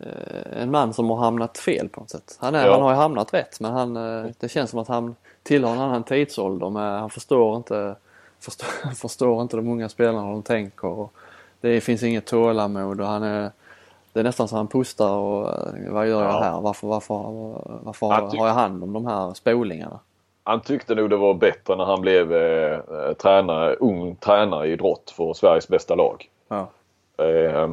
eh, 0.00 0.08
eh, 0.08 0.62
en 0.62 0.70
man 0.70 0.94
som 0.94 1.10
har 1.10 1.16
hamnat 1.16 1.58
fel 1.58 1.88
på 1.88 2.00
något 2.00 2.10
sätt. 2.10 2.38
Han, 2.40 2.54
är, 2.54 2.66
Ja. 2.66 2.72
han 2.72 2.82
har 2.82 2.90
ju 2.90 2.96
hamnat 2.96 3.34
rätt 3.34 3.60
men 3.60 3.72
han, 3.72 3.96
eh, 3.96 4.30
det 4.40 4.48
känns 4.48 4.70
som 4.70 4.78
att 4.78 4.88
han 4.88 5.16
tillhör 5.42 5.72
en 5.72 5.80
annan 5.80 6.04
tidsålder. 6.04 6.70
Men 6.70 6.98
han 7.00 7.10
förstår 7.10 7.56
inte, 7.56 7.96
förstår, 8.40 8.94
förstår 8.94 9.42
inte 9.42 9.56
de 9.56 9.68
unga 9.68 9.88
spelarna 9.88 10.22
hur 10.22 10.32
de 10.32 10.42
tänker. 10.42 10.88
Och 10.88 11.12
det 11.60 11.80
finns 11.80 12.02
inget 12.02 12.26
tålamod 12.26 13.00
och 13.00 13.06
han 13.06 13.22
är 13.22 13.50
det 14.12 14.20
är 14.20 14.24
nästan 14.24 14.48
så 14.48 14.56
han 14.56 14.68
pustar 14.68 15.16
och 15.16 15.48
eh, 15.48 15.92
vad 15.92 16.08
gör 16.08 16.22
jag 16.22 16.32
Ja. 16.34 16.40
här? 16.40 16.60
Varför, 16.60 16.86
varför, 16.86 17.14
varför 17.82 18.06
har 18.06 18.46
jag 18.46 18.54
hand 18.54 18.82
om 18.82 18.92
de 18.92 19.06
här 19.06 19.34
spolingarna? 19.34 19.98
han 20.44 20.60
tyckte 20.60 20.94
nog 20.94 21.10
det 21.10 21.16
var 21.16 21.34
bättre 21.34 21.76
när 21.76 21.84
han 21.84 22.00
blev 22.00 22.34
eh, 22.34 22.78
tränare, 23.12 23.74
ung 23.74 24.16
tränare 24.16 24.66
i 24.68 24.72
idrott 24.72 25.10
för 25.16 25.34
Sveriges 25.34 25.68
bästa 25.68 25.94
lag. 25.94 26.28
Ja. 26.48 26.66
Eh, 27.24 27.70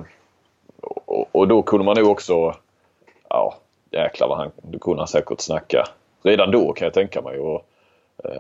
och, 1.06 1.28
och 1.32 1.48
då 1.48 1.62
kunde 1.62 1.86
man 1.86 1.98
nog 1.98 2.12
också, 2.12 2.56
ja 3.30 3.56
jäklar 3.92 4.28
vad 4.28 4.38
han, 4.38 4.52
då 4.62 4.80
kunde 4.80 5.00
han 5.00 5.08
säkert 5.08 5.42
snacka. 5.42 5.84
Redan 6.24 6.52
då 6.52 6.74
kan 6.74 6.86
jag 6.86 6.94
tänka 6.94 7.22
mig. 7.22 7.40
Och, 7.40 7.66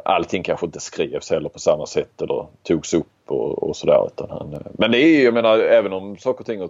allting 0.06 0.44
kanske 0.44 0.66
inte 0.66 0.80
skrevs 0.80 1.30
heller 1.30 1.50
på 1.50 1.60
samma 1.60 1.86
sätt 1.86 2.22
eller 2.22 2.46
togs 2.64 2.94
upp 2.94 3.08
och, 3.26 3.64
och 3.64 3.76
sådär. 3.76 4.10
Eh, 4.20 4.60
men 4.74 4.92
det 4.92 4.98
är 4.98 5.08
ju, 5.08 5.24
jag 5.24 5.34
menar 5.34 5.60
även 5.60 5.94
om 5.94 6.18
saker 6.18 6.40
och 6.40 6.46
ting 6.46 6.70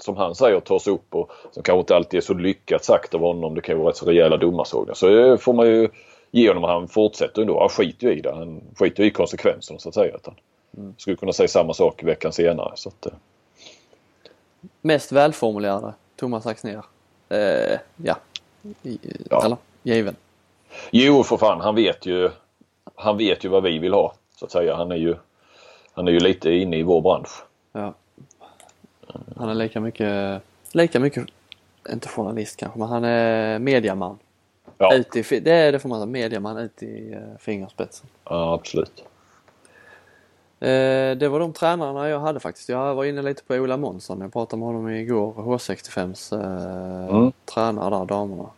som 0.00 0.16
han 0.16 0.34
säger 0.34 0.60
tas 0.60 0.86
upp 0.86 1.14
och 1.14 1.30
som 1.52 1.62
kanske 1.62 1.80
inte 1.80 1.96
alltid 1.96 2.18
är 2.18 2.22
så 2.22 2.34
lyckat 2.34 2.84
sagt 2.84 3.14
av 3.14 3.20
honom. 3.20 3.54
Det 3.54 3.60
kan 3.60 3.74
ju 3.74 3.78
vara 3.78 3.90
rätt 3.90 3.96
så 3.96 4.06
rejäla 4.06 4.36
domarsågar. 4.36 4.94
Så 4.94 5.18
eh, 5.18 5.36
får 5.36 5.52
man 5.52 5.66
ju 5.66 5.88
ge 6.30 6.48
honom, 6.48 6.64
han 6.64 6.88
fortsätter 6.88 7.42
ändå. 7.42 7.60
Han 7.60 7.68
skiter 7.68 8.06
ju 8.06 8.18
i 8.18 8.20
det. 8.20 8.34
Han 8.34 8.60
skiter 8.76 9.02
i 9.04 9.10
konsekvenserna 9.10 9.78
så 9.78 9.88
att 9.88 9.94
säga. 9.94 10.14
Utan 10.14 10.34
skulle 10.96 11.16
kunna 11.16 11.32
säga 11.32 11.48
samma 11.48 11.74
sak 11.74 12.02
veckan 12.02 12.32
senare. 12.32 12.72
Så 12.74 12.88
att, 12.88 13.06
eh, 13.06 13.12
Mest 14.80 15.12
välformulerade, 15.12 15.94
Thomas 16.16 16.46
Axnér. 16.46 16.82
Eh, 17.28 17.78
ja. 17.96 18.16
I, 18.82 18.98
Ja. 19.30 19.44
Eller? 19.44 19.56
Given. 19.82 20.16
Jo 20.90 21.22
för 21.22 21.36
fan, 21.36 21.60
han 21.60 21.74
vet 21.74 22.06
ju 22.06 22.30
han 22.94 23.16
vet 23.16 23.44
ju 23.44 23.48
vad 23.48 23.62
vi 23.62 23.78
vill 23.78 23.92
ha 23.92 24.14
så 24.36 24.44
att 24.44 24.50
säga. 24.52 24.76
Han 24.76 24.92
är 24.92 24.96
ju, 24.96 25.16
han 25.92 26.08
är 26.08 26.12
ju 26.12 26.18
lite 26.20 26.50
inne 26.50 26.76
i 26.76 26.82
vår 26.82 27.00
bransch. 27.00 27.42
Ja. 27.72 27.94
Han 29.36 29.48
är 29.48 29.54
lika 29.54 29.80
mycket, 29.80 30.42
lika 30.72 31.00
mycket, 31.00 31.26
inte 31.92 32.08
journalist 32.08 32.56
kanske, 32.56 32.78
men 32.78 32.88
han 32.88 33.04
är 33.04 33.58
mediaman. 33.58 34.18
Ja, 34.78 34.94
Ut 34.94 35.16
i, 35.16 35.40
det 35.40 35.50
är 35.52 35.72
det 35.72 35.78
får 35.78 35.88
man 35.88 35.98
säga, 35.98 36.06
mediaman 36.06 36.56
ut 36.58 36.82
i 36.82 37.14
uh, 37.14 37.38
fingerspetsen. 37.38 38.08
ja 38.24 38.54
absolut. 38.54 39.04
Eh, 40.60 41.16
det 41.16 41.28
var 41.28 41.40
de 41.40 41.52
tränarna 41.52 42.08
jag 42.08 42.20
hade 42.20 42.40
faktiskt. 42.40 42.68
Jag 42.68 42.94
var 42.94 43.04
inne 43.04 43.22
lite 43.22 43.42
på 43.42 43.54
Ola 43.54 43.76
Månsson. 43.76 44.20
Jag 44.20 44.32
pratade 44.32 44.60
med 44.60 44.66
honom 44.66 44.88
igår. 44.88 45.32
H65s 45.32 46.34
eh, 46.40 47.16
Mm. 47.16 47.32
tränare 47.54 47.90
där, 47.98 48.04
damerna. 48.04 48.50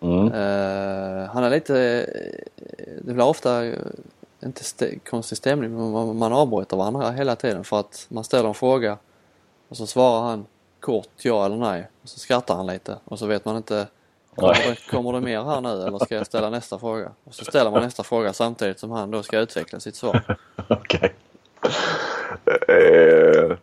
Mm. 0.00 0.26
Eh, 0.26 1.26
han 1.30 1.44
är 1.44 1.50
lite, 1.50 1.78
eh, 1.78 2.84
det 3.02 3.12
blir 3.14 3.24
ofta 3.24 3.64
eh, 3.64 3.78
inte 4.44 4.60
st- 4.60 4.98
konstig 4.98 5.38
stämning 5.38 5.70
men 5.92 6.16
man, 6.18 6.32
avbryter 6.32 6.76
varandra 6.76 7.10
hela 7.10 7.36
tiden 7.36 7.64
för 7.64 7.80
att 7.80 8.06
man 8.08 8.24
ställer 8.24 8.48
en 8.48 8.54
fråga 8.54 8.98
och 9.68 9.76
så 9.76 9.86
svarar 9.86 10.22
han 10.22 10.46
kort 10.80 11.08
ja 11.22 11.46
eller 11.46 11.56
nej 11.56 11.88
och 12.02 12.08
så 12.08 12.18
skrattar 12.18 12.54
han 12.56 12.66
lite 12.66 12.96
och 13.04 13.18
så 13.18 13.26
vet 13.26 13.44
man 13.44 13.56
inte 13.56 13.86
kommer 14.34 14.54
det, 14.54 14.90
kommer 14.90 15.12
det 15.12 15.20
mer 15.20 15.42
här 15.42 15.60
nu 15.60 15.68
eller 15.86 15.98
ska 15.98 16.14
jag 16.14 16.26
ställa 16.26 16.50
nästa 16.50 16.78
fråga? 16.78 17.10
Och 17.24 17.34
så 17.34 17.44
ställer 17.44 17.70
man 17.70 17.82
nästa 17.82 18.02
fråga 18.02 18.32
samtidigt 18.32 18.78
som 18.80 18.90
han 18.90 19.10
då 19.10 19.22
ska 19.22 19.38
utveckla 19.38 19.80
sitt 19.80 19.96
svar. 19.96 20.36
Okej. 20.68 21.14
Eh, 22.68 23.56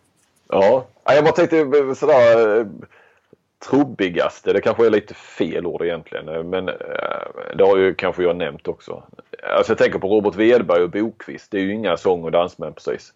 ja, 0.47 0.85
Ja, 1.03 1.13
jag 1.15 1.23
bara 1.23 1.33
tänkte 1.33 1.95
sådär 1.95 2.67
trubbigaste. 3.69 4.53
Det 4.53 4.61
kanske 4.61 4.85
är 4.85 4.89
lite 4.89 5.13
fel 5.13 5.65
ord 5.65 5.81
egentligen. 5.81 6.29
eh, 6.29 6.43
Men 6.43 6.69
eh, 6.69 6.75
det 7.55 7.63
har 7.63 7.77
ju 7.77 7.93
kanske 7.93 8.23
jag 8.23 8.35
nämnt 8.35 8.67
också. 8.67 9.03
Alltså 9.57 9.71
jag 9.71 9.77
tänker 9.77 9.99
på 9.99 10.07
Robert 10.07 10.35
Wedberg 10.35 10.83
och 10.83 10.89
Bokvist. 10.89 11.51
Det 11.51 11.57
är 11.57 11.61
ju 11.61 11.73
inga 11.73 11.97
sång 11.97 12.23
och 12.23 12.31
dansmän 12.31 12.73
precis. 12.73 13.13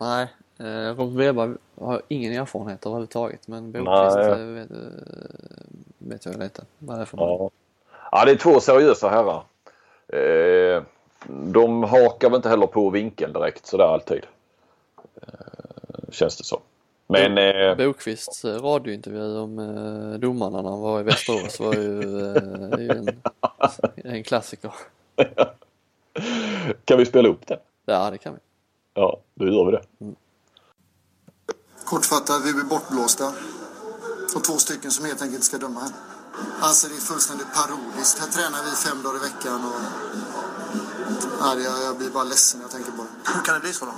Nej, 0.00 0.26
eh, 0.58 0.96
Robert 0.96 1.20
Weber 1.20 1.54
har 1.80 2.02
ingen 2.08 2.32
erfarenhet 2.32 2.86
överhuvudtaget 2.86 3.48
men 3.48 3.72
Bokvist 3.72 4.16
Nej. 4.16 4.54
vet, 4.54 4.68
vet 5.98 6.24
jag 6.26 6.38
lite 6.38 6.62
vad 6.78 6.98
det 6.98 7.02
är 7.02 7.06
för 7.06 7.16
man. 7.16 7.28
Ja. 7.28 7.50
ja, 8.12 8.24
det 8.24 8.30
är 8.30 8.36
två 8.36 8.60
seriösa 8.60 9.08
herrar. 9.08 9.42
De 11.26 11.84
hakar 11.84 12.30
väl 12.30 12.36
inte 12.36 12.48
heller 12.48 12.66
på 12.66 12.90
vinkeln 12.90 13.32
direkt 13.32 13.66
sådär 13.66 13.84
alltid. 13.84 14.26
Känns 16.10 16.36
det 16.36 16.44
som. 16.44 16.60
Men 17.10 17.38
eh, 17.38 17.76
Bokvists 17.76 18.44
eh, 18.44 18.62
radiointervju 18.62 19.38
om 19.38 19.58
eh, 19.58 20.18
domarna 20.18 20.62
när 20.62 20.70
han 20.70 20.80
var 20.80 21.00
i 21.00 21.02
Västerås 21.02 21.60
var 21.60 21.74
ju, 21.74 22.26
eh, 22.26 22.96
en, 22.96 23.22
en 24.14 24.24
klassiker. 24.24 24.72
kan 26.84 26.98
vi 26.98 27.06
spela 27.06 27.28
upp 27.28 27.46
den? 27.46 27.58
Ja, 27.86 28.10
det 28.10 28.18
kan 28.18 28.34
vi. 28.34 28.40
Ja, 28.94 29.20
då 29.34 29.46
gör 29.46 29.64
vi 29.66 29.72
det. 29.72 29.82
Kortfattat, 31.84 32.42
vi 32.44 32.52
blir 32.52 32.64
bortblåsta. 32.64 33.32
Och 34.36 34.44
två 34.44 34.52
stycken 34.52 34.90
som 34.90 35.04
helt 35.04 35.22
enkelt 35.22 35.44
ska 35.44 35.58
döma 35.58 35.80
här. 35.80 35.92
Alltså 36.60 36.88
det 36.88 36.94
är 36.94 37.00
fullständigt 37.12 37.54
parodiskt. 37.54 38.18
Här 38.18 38.28
tränar 38.28 38.64
vi 38.64 38.70
fem 38.70 39.02
dagar 39.02 39.16
i 39.16 39.22
veckan 39.28 39.60
och... 39.64 39.80
Nej, 41.42 41.64
jag, 41.64 41.82
jag 41.82 41.96
blir 41.98 42.10
bara 42.10 42.24
ledsen 42.24 42.60
när 42.60 42.64
jag 42.64 42.72
tänker 42.72 42.92
på 42.92 43.02
det. 43.02 43.32
Hur 43.34 43.42
kan 43.44 43.54
det 43.54 43.60
bli 43.60 43.72
så 43.72 43.84
då? 43.84 43.92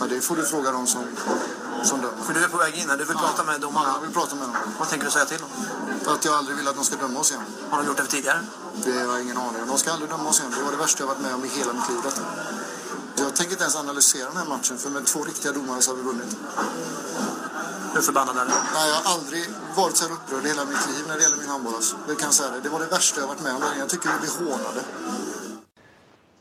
Ja, 0.00 0.06
det 0.06 0.20
får 0.20 0.36
du 0.36 0.42
fråga 0.42 0.72
dem 0.72 0.86
som, 0.86 1.02
som 1.82 2.00
dömer. 2.00 2.22
För 2.26 2.32
du 2.34 2.44
är 2.44 2.48
på 2.48 2.56
väg 2.56 2.74
in 2.80 2.88
här, 2.90 2.96
du 2.96 3.04
vill 3.04 3.16
prata 3.16 3.44
med 3.44 3.54
Ja, 3.54 3.58
domarna. 3.58 3.88
jag 3.94 4.00
vill 4.00 4.12
prata 4.18 4.34
med 4.36 4.44
dem. 4.48 4.56
Vad 4.78 4.88
tänker 4.88 5.04
du 5.06 5.10
säga 5.10 5.24
till 5.24 5.38
dem? 5.38 5.48
Att 6.14 6.24
jag 6.24 6.34
aldrig 6.34 6.56
vill 6.56 6.68
att 6.68 6.74
de 6.76 6.84
ska 6.84 6.96
döma 6.96 7.20
oss 7.20 7.30
igen. 7.30 7.44
Har 7.70 7.78
de 7.78 7.86
gjort 7.86 7.96
det 7.96 8.02
för 8.02 8.10
tidigare? 8.10 8.40
Det 8.84 8.92
har 8.92 9.12
jag 9.14 9.22
ingen 9.22 9.36
aning 9.38 9.62
om. 9.62 9.68
De 9.68 9.78
ska 9.78 9.92
aldrig 9.92 10.10
döma 10.10 10.28
oss 10.28 10.40
igen. 10.40 10.52
Det 10.56 10.62
var 10.64 10.70
det 10.70 10.76
värsta 10.76 11.02
jag 11.02 11.08
varit 11.08 11.20
med 11.20 11.34
om 11.34 11.44
i 11.44 11.48
hela 11.48 11.72
mitt 11.72 11.88
liv. 11.90 11.98
Detta. 12.04 12.20
Jag 13.16 13.36
tänker 13.36 13.52
inte 13.52 13.64
ens 13.64 13.76
analysera 13.76 14.28
den 14.28 14.36
här 14.36 14.48
matchen, 14.54 14.78
för 14.78 14.90
med 14.90 15.06
två 15.06 15.20
riktiga 15.24 15.52
domare 15.52 15.82
så 15.82 15.90
har 15.90 15.96
vi 15.96 16.02
vunnit. 16.02 16.36
Hur 17.94 18.00
förbannad 18.00 18.36
är 18.36 18.44
du? 18.44 18.50
Nej, 18.74 18.88
jag 18.88 18.94
har 18.96 19.14
aldrig 19.14 19.44
varit 19.76 19.96
så 19.96 20.04
här 20.06 20.12
upprörd 20.14 20.44
i 20.44 20.48
hela 20.48 20.64
mitt 20.64 20.86
liv 20.88 21.04
när 21.08 21.16
det 21.16 21.22
gäller 21.22 21.36
min 21.36 21.48
handboll. 21.48 21.74
Alltså. 21.74 21.96
Det 22.08 22.14
kan 22.14 22.24
jag 22.24 22.34
säga 22.34 22.50
det. 22.50 22.60
Det 22.60 22.68
var 22.68 22.80
det 22.80 22.86
värsta 22.86 23.20
jag 23.20 23.28
varit 23.28 23.42
med 23.42 23.54
om. 23.54 23.62
Jag 23.78 23.88
tycker 23.88 24.08
vi 24.12 24.18
blir 24.20 24.50
hånade. 24.50 24.80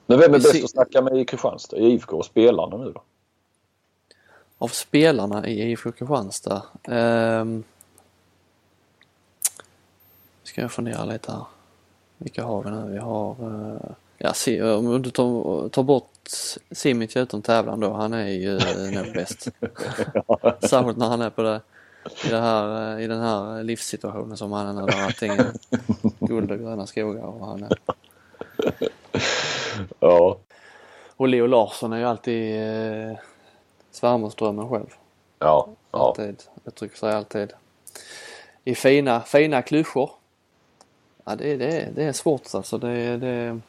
Men 0.07 0.19
vem 0.19 0.33
är 0.33 0.39
Vi 0.39 0.43
bäst 0.51 0.63
att 0.63 0.71
snacka 0.71 1.01
med 1.01 1.17
i 1.21 1.25
Kristianstad? 1.25 1.77
IFK 1.77 2.17
och 2.17 2.25
spelarna 2.25 2.77
nu 2.77 2.91
då? 2.91 3.03
Av 4.57 4.67
spelarna 4.67 5.47
i 5.47 5.71
IFK 5.71 5.91
Kristianstad. 5.91 6.63
ehm, 6.83 7.63
ska 10.43 10.61
jag 10.61 10.71
fundera 10.71 11.05
lite 11.05 11.31
här. 11.31 11.45
Vilka 12.17 12.43
har 12.43 12.63
vi 12.63 12.71
nu? 12.71 12.91
Vi 12.91 12.97
har, 12.97 13.31
eh, 13.31 13.91
ja 14.17 14.33
om 14.77 15.01
du 15.01 15.09
tar, 15.09 15.69
tar 15.69 15.83
bort 15.83 16.11
Simic 16.71 17.17
utom 17.17 17.41
tävlan 17.41 17.79
då, 17.79 17.93
han 17.93 18.13
är 18.13 18.27
ju 18.27 18.57
eh, 18.57 19.03
nog 19.03 19.13
bäst. 19.13 19.47
Särskilt 20.69 20.97
när 20.97 21.09
han 21.09 21.21
är 21.21 21.29
på 21.29 21.41
det, 21.41 21.61
i, 22.25 22.29
det 22.29 22.39
här, 22.39 22.97
eh, 22.97 23.03
i 23.03 23.07
den 23.07 23.21
här 23.21 23.63
livssituationen 23.63 24.37
som 24.37 24.51
han 24.51 24.67
är 24.67 24.73
när 24.73 25.03
allting 25.05 25.31
är 25.31 25.51
guld 26.19 26.51
och 26.51 26.59
gröna 26.59 26.87
skogar 26.87 27.23
och 27.23 27.47
han 27.47 27.63
är. 27.63 27.77
Ja. 29.99 30.37
Och 31.17 31.27
Leo 31.27 31.47
Larsson 31.47 31.93
är 31.93 31.97
ju 31.97 32.03
alltid 32.03 32.61
eh, 32.61 33.17
svärmorsdrömmen 33.97 34.69
själv. 34.69 34.95
Ja. 35.39 35.69
ja. 35.91 35.99
Alltid. 36.07 36.43
Uttrycker 36.65 36.97
sig 36.97 37.13
alltid 37.13 37.53
i 38.63 38.75
fina, 38.75 39.21
fina 39.21 39.61
klyschor. 39.61 40.11
Ja, 41.25 41.35
det, 41.35 41.57
det, 41.57 41.89
det 41.95 42.03
är 42.03 42.11
svårt 42.11 42.41
alltså. 42.53 42.77
Det, 42.77 43.17
det, 43.17 43.59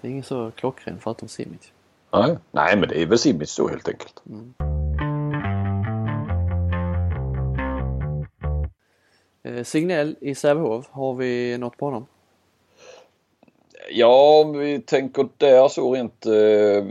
det 0.00 0.08
är 0.08 0.10
ingen 0.10 0.24
så 0.24 0.50
klockren 0.50 0.98
förutom 1.00 1.28
Simic. 1.28 1.72
Nej. 2.10 2.36
Nej, 2.50 2.76
men 2.76 2.88
det 2.88 3.02
är 3.02 3.06
väl 3.06 3.18
Simic 3.18 3.56
då 3.56 3.68
helt 3.68 3.88
enkelt. 3.88 4.22
Eh, 9.42 9.64
Signell 9.64 10.16
i 10.20 10.34
Sävehof, 10.34 10.88
har 10.90 11.14
vi 11.14 11.58
något 11.58 11.76
på 11.76 11.84
honom? 11.84 12.06
Ja, 13.90 14.40
om 14.40 14.58
vi 14.58 14.80
tänker 14.80 15.28
där 15.36 15.68
så 15.68 15.94
rent 15.94 16.26
eh, 16.26 16.84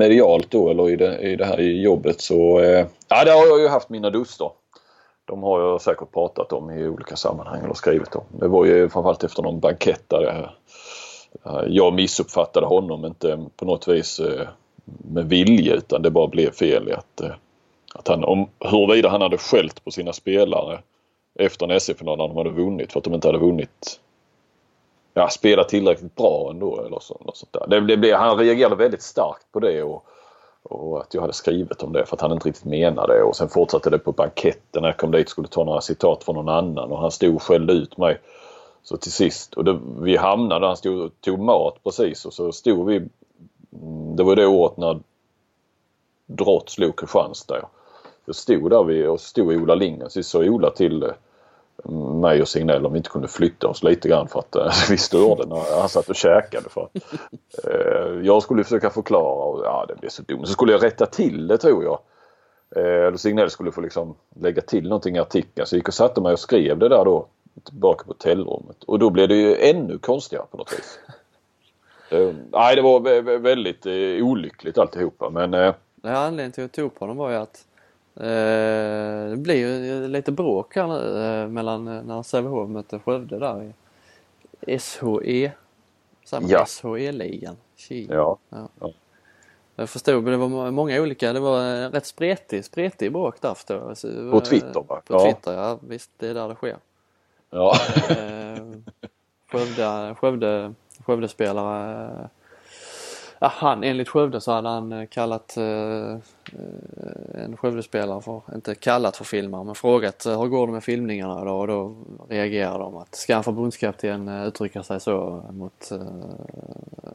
medialt 0.00 0.50
då 0.50 0.70
eller 0.70 0.90
i 0.90 0.96
det, 0.96 1.18
i 1.18 1.36
det 1.36 1.44
här 1.44 1.58
jobbet 1.58 2.20
så 2.20 2.60
eh, 2.60 2.86
ja, 3.08 3.24
där 3.24 3.34
har 3.34 3.46
jag 3.46 3.60
ju 3.60 3.68
haft 3.68 3.88
mina 3.88 4.10
duster. 4.10 4.50
De 5.24 5.42
har 5.42 5.60
jag 5.60 5.80
säkert 5.80 6.12
pratat 6.12 6.52
om 6.52 6.70
i 6.70 6.88
olika 6.88 7.16
sammanhang 7.16 7.64
eller 7.64 7.74
skrivit 7.74 8.14
om. 8.14 8.24
Det 8.28 8.48
var 8.48 8.64
ju 8.64 8.88
framförallt 8.88 9.24
efter 9.24 9.42
någon 9.42 9.60
bankett 9.60 10.04
där 10.08 10.22
jag, 10.22 11.68
jag 11.68 11.94
missuppfattade 11.94 12.66
honom 12.66 13.04
inte 13.04 13.46
på 13.56 13.64
något 13.64 13.88
vis 13.88 14.20
eh, 14.20 14.48
med 14.84 15.28
vilje 15.28 15.74
utan 15.74 16.02
det 16.02 16.10
bara 16.10 16.26
blev 16.26 16.50
fel 16.50 16.88
i 16.88 16.92
att, 16.92 17.20
att 17.94 18.08
han, 18.08 18.24
om 18.24 18.48
huruvida 18.58 19.08
han 19.08 19.22
hade 19.22 19.38
skällt 19.38 19.84
på 19.84 19.90
sina 19.90 20.12
spelare 20.12 20.80
efter 21.38 21.72
en 21.72 21.80
SM-final 21.80 22.18
när 22.18 22.28
de 22.28 22.36
hade 22.36 22.50
vunnit 22.50 22.92
för 22.92 22.98
att 22.98 23.04
de 23.04 23.14
inte 23.14 23.28
hade 23.28 23.38
vunnit 23.38 24.00
ja, 25.14 25.28
spela 25.28 25.64
tillräckligt 25.64 26.14
bra 26.14 26.50
ändå 26.50 26.80
eller 26.80 26.98
så, 27.00 27.20
något 27.20 27.36
sånt 27.36 27.52
där. 27.52 27.66
Det, 27.68 27.80
det, 27.80 27.96
blev- 27.96 28.16
han 28.16 28.38
reagerade 28.38 28.76
väldigt 28.76 29.02
starkt 29.02 29.52
på 29.52 29.60
det 29.60 29.82
och, 29.82 30.06
och 30.62 31.00
att 31.00 31.14
jag 31.14 31.20
hade 31.20 31.32
skrivit 31.32 31.82
om 31.82 31.92
det 31.92 32.06
för 32.06 32.16
att 32.16 32.20
han 32.22 32.32
inte 32.32 32.48
riktigt 32.48 32.64
menade 32.64 33.14
det 33.14 33.22
och 33.22 33.36
sen 33.36 33.48
fortsatte 33.48 33.90
det 33.90 33.98
på 33.98 34.12
banketten 34.12 34.82
när 34.82 34.88
jag 34.88 34.96
kom 34.96 35.10
dit 35.10 35.26
och 35.26 35.30
skulle 35.30 35.48
ta 35.48 35.64
några 35.64 35.80
citat 35.80 36.24
från 36.24 36.34
någon 36.34 36.48
annan 36.48 36.92
och 36.92 36.98
han 36.98 37.10
stod 37.10 37.34
och 37.34 37.42
skällde 37.42 37.72
ut 37.72 37.96
mig. 37.96 38.20
Så 38.82 38.96
till 38.96 39.12
sist, 39.12 39.54
och 39.54 39.64
det, 39.64 39.80
vi 40.00 40.16
hamnade, 40.16 40.66
han 40.66 40.76
stod 40.76 41.00
och 41.00 41.12
tog 41.20 41.38
mat 41.38 41.74
precis 41.84 42.24
och 42.24 42.32
så 42.32 42.52
stod 42.52 42.86
vi, 42.86 42.96
mm, 42.96 44.16
det 44.16 44.22
var 44.22 44.36
det 44.36 44.46
året 44.46 44.76
när 44.76 45.00
Drott 46.26 46.70
slog 46.70 46.98
Kristianstad. 46.98 47.68
Jag 48.24 48.34
stod 48.34 48.70
där 48.70 48.84
vi, 48.84 49.06
och 49.06 49.20
stod 49.20 49.48
Ola 49.62 49.74
Lindgren, 49.74 50.10
så 50.10 50.22
sa 50.22 50.38
Ola 50.38 50.70
till 50.70 51.12
mig 52.20 52.42
och 52.42 52.48
Signell 52.48 52.86
om 52.86 52.92
vi 52.92 52.96
inte 52.96 53.10
kunde 53.10 53.28
flytta 53.28 53.68
oss 53.68 53.82
lite 53.82 54.08
grann 54.08 54.28
för 54.28 54.38
att 54.38 54.56
eh, 54.56 54.72
vi 54.90 54.96
störde 54.96 55.46
när 55.46 55.80
han 55.80 55.88
satt 55.88 56.08
och 56.08 56.16
käkade. 56.16 56.68
För 56.68 56.82
att, 56.82 56.96
eh, 57.64 58.20
jag 58.22 58.42
skulle 58.42 58.64
försöka 58.64 58.90
förklara 58.90 59.44
och 59.44 59.64
ja, 59.64 59.84
det 59.88 59.94
blev 60.00 60.08
så 60.08 60.22
dumt. 60.22 60.46
Så 60.46 60.52
skulle 60.52 60.72
jag 60.72 60.82
rätta 60.82 61.06
till 61.06 61.46
det 61.46 61.58
tror 61.58 61.84
jag. 61.84 61.98
Eh, 62.76 63.14
Signell 63.14 63.50
skulle 63.50 63.72
få 63.72 63.80
liksom 63.80 64.14
lägga 64.40 64.62
till 64.62 64.84
någonting 64.88 65.16
i 65.16 65.18
artikeln. 65.18 65.66
Så 65.66 65.74
jag 65.74 65.78
gick 65.78 65.88
och 65.88 65.94
satte 65.94 66.20
mig 66.20 66.32
och 66.32 66.38
skrev 66.38 66.78
det 66.78 66.88
där 66.88 67.04
då 67.04 67.26
tillbaka 67.64 68.04
på 68.04 68.10
hotellrummet. 68.10 68.84
Och 68.86 68.98
då 68.98 69.10
blev 69.10 69.28
det 69.28 69.34
ju 69.36 69.56
ännu 69.56 69.98
konstigare 69.98 70.44
på 70.50 70.56
något 70.56 70.72
vis. 70.72 70.98
Eh, 72.12 72.34
nej, 72.52 72.76
det 72.76 72.82
var 72.82 73.00
vä- 73.00 73.22
vä- 73.22 73.38
väldigt 73.38 73.86
eh, 73.86 74.26
olyckligt 74.26 74.78
alltihopa 74.78 75.30
men 75.30 75.54
eh, 75.54 75.74
Det 75.94 76.08
här 76.08 76.26
anledningen 76.26 76.52
till 76.52 76.64
att 76.64 76.76
jag 76.76 76.84
tog 76.84 76.94
på 76.98 77.02
honom 77.04 77.16
var 77.16 77.30
ju 77.30 77.36
att 77.36 77.64
det 78.14 79.36
blir 79.38 79.54
ju 79.54 80.08
lite 80.08 80.32
bråk 80.32 80.76
här 80.76 80.86
nu 80.86 81.24
eh, 81.24 81.48
mellan 81.48 81.88
eh, 81.88 82.02
när 82.02 82.22
Sävehof 82.22 82.68
mötte 82.68 82.98
Skövde 82.98 83.38
där 83.38 83.72
i 84.66 84.78
SHE, 84.78 85.52
Ja. 86.48 86.64
SHE-ligan. 86.66 87.56
Tji. 87.76 88.06
ja. 88.10 88.38
Jag 89.76 89.90
förstod, 89.90 90.22
men 90.24 90.32
det 90.32 90.36
var 90.38 90.48
må- 90.48 90.70
många 90.70 91.00
olika, 91.00 91.32
det 91.32 91.40
var 91.40 91.90
rätt 91.90 92.06
spretig, 92.06 92.64
spretig 92.64 93.12
bråk 93.12 93.40
där 93.40 93.54
förstår 93.54 93.76
jag. 94.02 94.30
På 94.30 94.40
Twitter, 94.40 94.84
va? 94.88 95.02
På 95.06 95.14
Ja. 95.14 95.24
Twitter, 95.24 95.52
ja 95.52 95.78
visst 95.82 96.10
det 96.18 96.28
är 96.28 96.34
där 96.34 96.48
det 96.48 96.54
sker. 96.54 96.76
ja. 97.50 97.74
Eh, 98.10 98.64
Skövde, 99.52 100.14
Skövde, 100.14 100.74
Skövdespelare. 101.06 102.28
Ja, 103.42 103.48
han, 103.54 103.84
enligt 103.84 104.08
Skövde 104.08 104.40
så 104.40 104.52
hade 104.52 104.68
han 104.68 104.92
eh, 104.92 105.06
kallat 105.06 105.56
eh, 105.56 105.64
eh, 106.12 106.18
en 107.44 107.56
Skövdespelare 107.56 108.20
för, 108.22 108.40
inte 108.54 108.74
kallat 108.74 109.16
för 109.16 109.24
filmare, 109.24 109.64
men 109.64 109.74
frågat 109.74 110.26
eh, 110.26 110.40
hur 110.40 110.48
går 110.48 110.66
det 110.66 110.72
med 110.72 110.84
filmningarna 110.84 111.44
då? 111.44 111.52
Och 111.52 111.66
då 111.66 111.94
reagerar 112.28 112.78
de 112.78 112.96
att 112.96 113.14
ska 113.14 113.36
en 113.36 113.42
förbundskapten 113.42 114.28
uttrycka 114.28 114.82
sig 114.82 115.00
så 115.00 115.44
mot, 115.52 115.90
eh, 115.92 115.98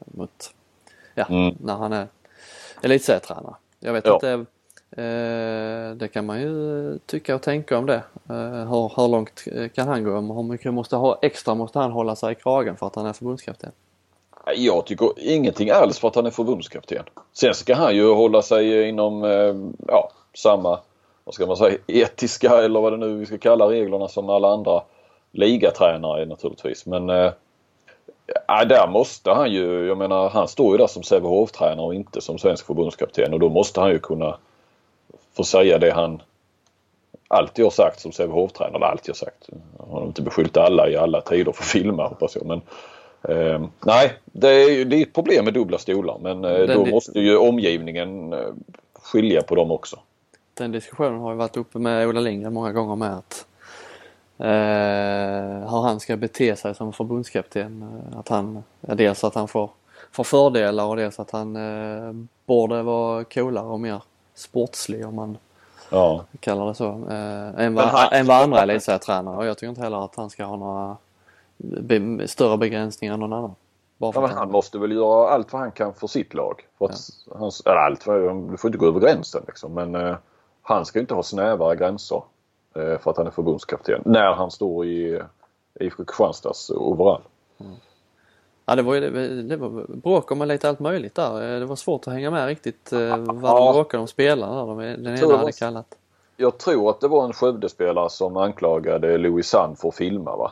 mot 0.06 0.54
ja, 1.16 1.26
Mm. 1.30 1.56
när 1.60 1.76
han 1.76 1.94
är 1.94 2.08
elitserietränare. 2.82 3.56
Jag 3.80 3.94
vet 3.94 4.06
Ja. 4.06 4.14
inte, 4.16 4.32
eh, 5.02 5.96
det 5.96 6.08
kan 6.14 6.26
man 6.26 6.42
ju 6.42 6.98
tycka 7.06 7.36
och 7.36 7.42
tänka 7.42 7.78
om 7.78 7.86
det. 7.86 8.04
Hur, 8.28 8.96
hur 9.02 9.08
långt 9.08 9.44
kan 9.76 9.88
han 9.88 10.04
gå? 10.04 10.12
Hur 10.20 10.44
mycket 10.44 10.74
måste 10.74 10.96
ha, 10.96 11.20
extra 11.22 11.56
måste 11.56 11.80
han 11.80 11.92
hålla 11.92 12.16
sig 12.16 12.32
i 12.32 12.36
kragen 12.36 12.76
för 12.78 12.88
att 12.88 12.96
han 12.96 13.06
är 13.06 13.14
förbundskapten? 13.14 13.72
Jag 14.56 14.86
tycker 14.86 15.10
ingenting 15.18 15.70
alls 15.70 16.00
för 16.00 16.08
att 16.08 16.16
han 16.16 16.26
är 16.26 16.32
förbundskapten. 16.32 17.04
Sen 17.34 17.54
ska 17.54 17.76
han 17.76 17.96
ju 17.96 18.14
hålla 18.14 18.42
sig 18.42 18.80
eh, 18.80 18.90
inom 18.90 19.24
eh, 19.24 19.56
ja, 19.88 20.12
samma 20.34 20.80
vad 21.24 21.36
ska 21.36 21.46
man 21.46 21.58
säga, 21.58 21.78
etiska 21.88 22.64
eller 22.64 22.82
vad 22.82 22.94
det 22.94 22.98
nu 22.98 23.16
vi 23.16 23.26
ska 23.26 23.38
kalla 23.38 23.70
reglerna 23.70 24.08
som 24.08 24.30
alla 24.30 24.48
andra 24.48 24.84
ligatränare 25.32 26.26
naturligtvis. 26.26 26.86
Men 26.86 27.10
äh, 27.10 27.32
där 28.48 28.88
måste 28.88 29.32
han 29.32 29.52
ju, 29.52 29.88
jag 29.88 29.98
menar 29.98 30.30
han 30.30 30.48
står 30.48 30.72
ju 30.72 30.78
där 30.78 30.88
som 30.88 31.04
Sävehof-tränare 31.04 31.86
och 31.86 31.96
inte 31.96 32.22
som 32.22 32.38
svensk 32.38 32.66
förbundskapten 32.66 33.34
och 33.34 33.40
då 33.40 33.50
måste 33.50 33.82
han 33.82 33.90
ju 33.90 34.00
kunna 34.00 34.38
få 35.34 35.44
säga 35.44 35.78
det 35.78 35.92
han 35.92 36.22
alltid 37.28 37.66
har 37.66 37.72
sagt 37.72 38.00
som 38.00 38.12
Sävehof-tränare. 38.12 38.76
Eller 38.76 38.86
alltid 38.86 39.10
har 39.10 39.16
sagt. 39.16 39.50
Han 39.80 39.90
har 39.90 40.06
inte 40.06 40.22
beskyllt 40.22 40.58
alla 40.58 40.90
i 40.90 40.96
alla 40.96 41.22
tider 41.22 41.52
för 41.52 41.64
att 41.64 41.70
filma 41.70 42.08
hoppas 42.08 42.36
jag. 42.36 42.46
Men, 42.46 42.62
Eh, 43.30 43.66
nej, 43.86 44.14
det 44.26 44.48
är, 44.50 44.86
det 44.86 44.96
är 44.98 45.02
ett 45.02 45.14
problem 45.14 45.46
med 45.46 45.54
dubbla 45.54 45.78
stolar 45.78 46.18
men 46.22 46.46
eh, 46.46 46.52
Den 46.52 46.68
då 46.84 46.86
måste 46.86 47.20
ju 47.20 47.38
omgivningen 47.38 48.34
eh, 48.34 48.40
skilja 48.94 49.42
på 49.42 49.56
dem 49.56 49.72
också. 49.72 50.00
Den 50.54 50.72
diskussionen 50.72 51.20
har 51.20 51.32
ju 51.32 51.38
varit 51.38 51.58
uppe 51.58 51.80
med 51.80 52.08
Ola 52.08 52.20
Lindgren 52.20 52.54
många 52.54 52.72
gånger 52.72 52.96
med 52.96 53.14
att 53.18 53.46
eh, 54.40 55.70
hur 55.72 55.82
han 55.82 56.00
ska 56.00 56.18
bete 56.18 56.56
sig 56.56 56.76
som 56.76 56.94
förbundskapten. 56.94 58.02
Eh, 58.14 58.20
Att 58.20 58.28
han, 58.30 58.64
dels 58.82 59.24
att 59.24 59.36
han 59.36 59.48
får, 59.48 59.70
får 60.12 60.24
fördelar 60.24 60.86
och 60.86 60.96
dels 60.96 61.20
att 61.20 61.32
han 61.32 61.56
eh, 61.56 62.14
borde 62.46 62.82
vara 62.84 63.24
coolare 63.24 63.66
och 63.66 63.80
mer 63.80 64.02
sportslig 64.36 65.06
om 65.08 65.16
man 65.16 65.38
Ja. 65.90 66.24
kallar 66.40 66.68
det 66.68 66.76
så. 66.76 66.86
Eh, 67.10 67.66
än, 67.66 67.76
vad, 67.76 67.86
han- 67.86 68.14
än 68.14 68.26
vad 68.26 68.42
andra 68.44 68.62
elitserietränare 68.62 69.38
och 69.38 69.46
jag 69.46 69.58
tycker 69.58 69.70
inte 69.70 69.82
heller 69.82 70.06
att 70.06 70.16
han 70.16 70.30
ska 70.30 70.44
ha 70.46 70.56
några 70.56 70.98
be, 71.58 72.28
större 72.28 72.58
begränsningar 72.58 73.14
än 73.14 73.20
någon 73.20 73.34
annan. 73.34 73.56
Bara 73.98 74.12
Ja, 74.16 74.22
men 74.22 74.30
han 74.30 74.52
måste 74.52 74.78
väl 74.78 74.92
göra 74.92 75.30
allt 75.30 75.54
vad 75.54 75.62
han 75.62 75.72
kan 75.72 75.94
för 75.94 76.08
sitt 76.08 76.34
lag. 76.34 76.66
För 76.78 76.86
att 76.86 76.98
hans, 77.32 77.62
eller 77.66 77.76
allt, 77.76 78.06
du 78.52 78.58
får 78.58 78.68
inte 78.68 78.78
gå 78.78 78.88
över 78.88 79.00
gränsen 79.00 79.44
liksom. 79.48 79.74
Men 79.74 79.96
eh, 79.96 80.16
han 80.62 80.86
ska 80.86 81.00
inte 81.00 81.14
ha 81.14 81.24
snävare 81.24 81.76
gränser 81.76 82.24
eh, 82.76 82.98
för 83.00 83.12
att 83.12 83.18
han 83.18 83.28
är 83.28 83.32
förbundskapten. 83.32 84.02
När 84.06 84.34
han 84.34 84.52
står 84.52 84.86
i 84.86 85.22
IFK 85.80 86.06
Kristianstads 86.06 86.70
overall. 86.70 87.22
Ja 88.66 88.76
det 88.76 88.82
var 88.82 88.94
ju 88.96 89.00
det, 89.02 89.42
det 89.44 89.58
var 89.58 89.86
bråk 89.88 90.32
om 90.32 90.42
lite 90.48 90.70
allt 90.70 90.80
möjligt 90.80 91.16
där. 91.16 91.54
Eh, 91.54 91.60
Det 91.60 91.66
var 91.66 91.76
svårt 91.76 92.08
att 92.08 92.14
hänga 92.14 92.32
med 92.32 92.46
riktigt 92.48 92.94
eh, 92.94 93.00
vad 93.00 93.52
Ja. 93.52 93.66
de 93.66 93.74
bråkade 93.74 94.02
om 94.02 94.08
spelarna. 94.08 94.66
De- 94.66 94.78
Den 94.78 95.08
ena 95.18 95.38
hade 95.38 95.52
kallat. 95.52 95.96
Jag 96.38 96.58
tror 96.58 96.90
att 96.90 97.02
det 97.02 97.08
var 97.08 97.26
en 97.26 97.34
Skövdespelare 97.34 98.10
som 98.10 98.38
anklagade 98.38 99.18
Louis 99.18 99.48
Sand 99.48 99.78
för 99.80 99.88
att 99.88 99.96
filma 99.96 100.36
va? 100.36 100.52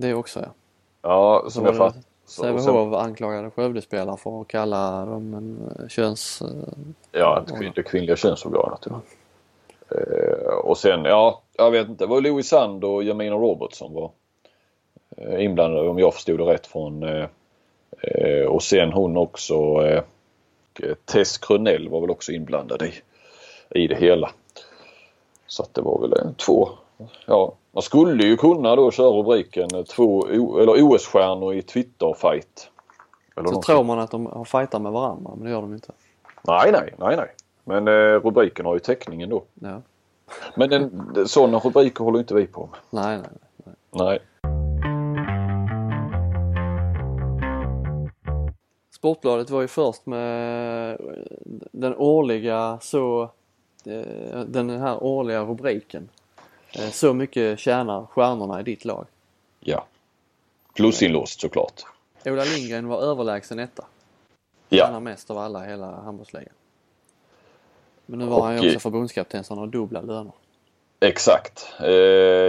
Det 0.00 0.14
också 0.14 0.40
ja. 0.40 0.48
Ja, 1.02 1.50
som 1.50 1.64
jag 1.64 1.76
fattar. 1.76 2.02
Sävehof 2.26 2.94
anklagade 2.94 3.50
Skövdespelare 3.50 4.16
för 4.16 4.40
att 4.40 4.48
kalla 4.48 5.04
dem 5.06 5.34
en 5.34 5.72
eh, 5.78 5.88
köns... 5.88 6.42
eh, 6.42 6.48
Ja, 7.12 7.42
ett 7.46 7.52
kvin- 7.54 7.72
det 7.74 7.82
kvinnliga 7.82 8.16
könsorganet. 8.16 8.86
Ja. 8.90 9.00
Eh, 9.96 10.54
och 10.54 10.78
sen, 10.78 11.04
ja, 11.04 11.42
jag 11.56 11.70
vet 11.70 11.88
inte. 11.88 12.04
Det 12.04 12.08
var 12.08 12.20
Louis 12.20 12.48
Sand 12.48 12.84
och 12.84 13.04
Jamina 13.04 13.36
Roberts 13.36 13.78
som 13.78 13.94
var 13.94 14.10
inblandade 15.38 15.88
om 15.88 15.98
jag 15.98 16.14
förstod 16.14 16.38
det 16.38 16.44
rätt 16.44 16.66
från 16.66 17.02
eh, 17.02 18.44
och 18.48 18.62
sen 18.62 18.92
hon 18.92 19.16
också 19.16 19.54
eh, 19.86 20.02
Tess 21.04 21.38
Krönell 21.38 21.88
var 21.88 22.00
väl 22.00 22.10
också 22.10 22.32
inblandad 22.32 22.82
i, 22.82 22.92
i 23.80 23.86
det 23.86 23.94
hela. 23.96 24.30
Så 25.46 25.62
att 25.62 25.74
det 25.74 25.80
var 25.80 26.00
väl 26.00 26.34
två, 26.34 26.68
ja 27.26 27.54
man 27.72 27.82
skulle 27.82 28.26
ju 28.26 28.36
kunna 28.36 28.76
då 28.76 28.90
köra 28.90 29.08
rubriken 29.10 29.68
eh, 29.74 29.82
två 29.82 30.18
O- 30.18 30.58
eller 30.58 30.72
OS-stjärnor 30.82 31.54
i 31.54 31.62
Twitter-fight. 31.62 32.70
Eller 33.36 33.48
Så 33.48 33.62
tror 33.62 33.84
man 33.84 33.98
att 33.98 34.10
de 34.10 34.26
har 34.26 34.44
fightat 34.44 34.82
med 34.82 34.92
varandra 34.92 35.30
men 35.36 35.44
det 35.44 35.50
gör 35.50 35.60
de 35.60 35.72
inte. 35.74 35.92
Nej, 36.42 36.72
nej, 36.72 36.94
nej, 36.98 37.16
nej. 37.16 37.28
Men 37.64 37.88
eh, 37.88 38.20
rubriken 38.20 38.66
har 38.66 38.74
ju 38.74 38.80
täckningen 38.80 39.28
då. 39.28 39.42
Ja. 39.54 39.82
Men 40.54 40.68
den, 40.70 41.28
sådana 41.28 41.58
rubriker 41.58 42.04
håller 42.04 42.18
inte 42.18 42.34
vi 42.34 42.46
på 42.46 42.60
med. 42.72 43.04
Nej, 43.04 43.18
nej, 43.18 43.28
nej. 43.64 43.74
Nej. 43.90 44.18
Sportbladet 48.90 49.50
var 49.50 49.60
ju 49.60 49.68
först 49.68 50.06
med 50.06 50.98
den 51.72 51.94
årliga 51.96 52.78
så 52.80 53.22
eh, 53.86 54.40
den 54.46 54.70
här 54.70 55.02
årliga 55.02 55.42
rubriken. 55.42 56.08
Eh, 56.72 56.90
Så 56.90 57.14
mycket 57.14 57.58
tjänar 57.58 58.06
stjärnorna 58.06 58.60
i 58.60 58.62
ditt 58.62 58.84
lag. 58.84 59.06
Ja. 59.60 59.84
Plusinlåst 60.74 61.40
såklart. 61.40 61.82
Ola 62.24 62.44
Lindgren 62.44 62.88
var 62.88 63.00
överlägsen 63.00 63.58
etta. 63.58 63.84
Ja. 64.68 64.84
Tjänar 64.86 65.00
mest 65.00 65.30
av 65.30 65.38
alla 65.38 65.66
i 65.66 65.68
hela 65.68 65.86
handbollsligan. 65.86 66.52
Men 68.06 68.18
nu 68.18 68.26
var 68.26 68.42
han 68.42 68.62
ju 68.62 68.68
också 68.68 68.80
förbundskapten 68.80 69.44
så 69.44 69.54
han 69.54 69.58
har 69.58 69.66
dubbla 69.66 70.00
löner. 70.00 70.32
Exakt. 71.00 71.72
Eh, 71.80 71.88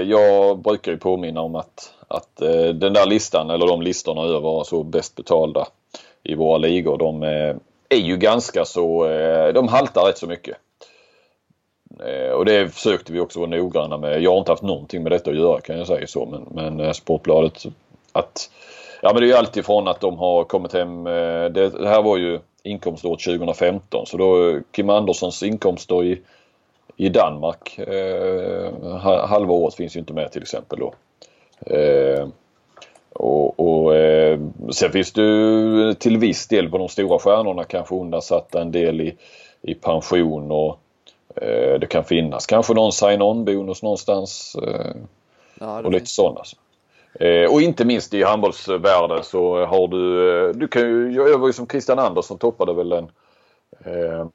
jag 0.10 0.60
brukar 0.60 0.92
ju 0.92 0.98
påminna 0.98 1.42
om 1.42 1.56
att, 1.56 1.94
att 2.08 2.42
eh, 2.42 2.66
den 2.66 2.94
där 2.94 3.06
listan 3.06 3.50
eller 3.50 3.68
de 3.68 3.82
listorna 3.82 4.22
över 4.22 4.64
så 4.64 4.84
bäst 4.84 5.16
betalda 5.16 5.68
i 6.24 6.36
våra 6.36 6.58
ligor 6.58 6.98
de 6.98 7.24
är 7.90 7.98
ju 7.98 8.18
ganska 8.18 8.66
så, 8.66 9.04
de 9.54 9.68
haltar 9.68 10.06
rätt 10.06 10.18
så 10.18 10.28
mycket. 10.28 10.58
Eh, 12.06 12.32
och 12.32 12.46
det 12.46 12.70
försökte 12.70 13.14
vi 13.14 13.20
också 13.20 13.40
vara 13.40 13.50
noggranna 13.50 13.98
med. 13.98 14.22
Jag 14.22 14.32
har 14.32 14.38
inte 14.38 14.52
haft 14.52 14.64
någonting 14.64 15.04
med 15.04 15.12
detta 15.12 15.30
att 15.30 15.38
göra 15.38 15.62
kan 15.62 15.78
jag 15.78 15.88
säga 15.88 16.08
så 16.08 16.26
men, 16.26 16.48
men 16.52 16.80
eh, 16.80 16.92
Sportbladet 16.92 17.64
att 18.12 18.50
Ja 19.02 19.14
men 19.14 19.22
det 19.22 19.28
är 19.28 19.30
ju 19.30 19.38
alltifrån 19.38 19.88
att 19.88 20.00
de 20.00 20.18
har 20.18 20.44
kommit 20.44 20.74
hem, 20.74 21.08
eh, 21.08 21.46
det, 21.46 21.70
det 21.70 21.88
här 21.88 22.02
var 22.02 22.18
ju 22.18 22.40
inkomståret 22.64 23.20
2015 23.20 24.06
så 24.06 24.18
då 24.18 24.60
Kim 24.72 24.90
Anderssons 24.90 25.44
inkomster 25.44 26.04
i 26.04 26.22
i 27.00 27.10
Danmark. 27.10 27.80
Eh, 27.80 28.98
halva 29.02 29.54
året 29.54 29.76
finns 29.76 29.96
ju 29.96 30.00
inte 30.00 30.14
med 30.14 30.32
till 30.32 30.42
exempel 30.42 30.80
då. 30.80 30.94
Eh, 31.76 32.28
och, 33.14 33.60
och 33.60 33.96
eh, 33.96 34.40
sen 34.72 34.92
finns 34.92 35.14
det 35.14 35.22
ju 35.22 35.94
till 35.94 36.18
viss 36.18 36.48
del 36.48 36.70
på 36.70 36.78
de 36.78 36.88
stora 36.88 37.20
stjärnorna 37.20 37.64
kanske 37.64 37.96
undansatta 37.96 38.62
en 38.62 38.72
del 38.72 39.02
i, 39.02 39.16
i 39.62 39.74
pension 39.74 40.52
och 40.52 40.80
det 41.80 41.90
kan 41.90 42.04
finnas 42.04 42.46
kanske 42.46 42.74
någon 42.74 42.92
sign-on 42.92 43.46
bonus 43.46 43.84
någonstans 43.84 44.56
eh, 44.56 45.02
Ja, 45.60 45.82
och 45.82 45.92
lite 45.92 46.06
sådana. 46.06 46.42
Eh, 47.14 47.52
och 47.52 47.62
inte 47.62 47.86
minst 47.86 48.14
i 48.14 48.24
handbollsvärlden 48.24 49.24
så 49.24 49.66
har 49.66 49.88
du, 49.88 50.30
eh, 50.48 50.56
du 50.56 50.68
kan 50.68 50.82
ju, 50.82 51.12
jag 51.12 51.38
var 51.38 51.48
ju 51.48 51.54
som 51.54 51.68
Christian 51.68 52.00
Andersson 52.00 52.38
toppade 52.38 52.74
väl 52.74 52.92
eh, 52.92 54.28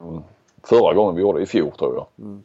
förra 0.63 0.93
gången 0.93 1.15
vi 1.15 1.21
gjorde 1.21 1.41
i 1.41 1.45
fjol 1.45 1.71
tror 1.71 1.95
jag. 1.95 2.25
Mm. 2.25 2.43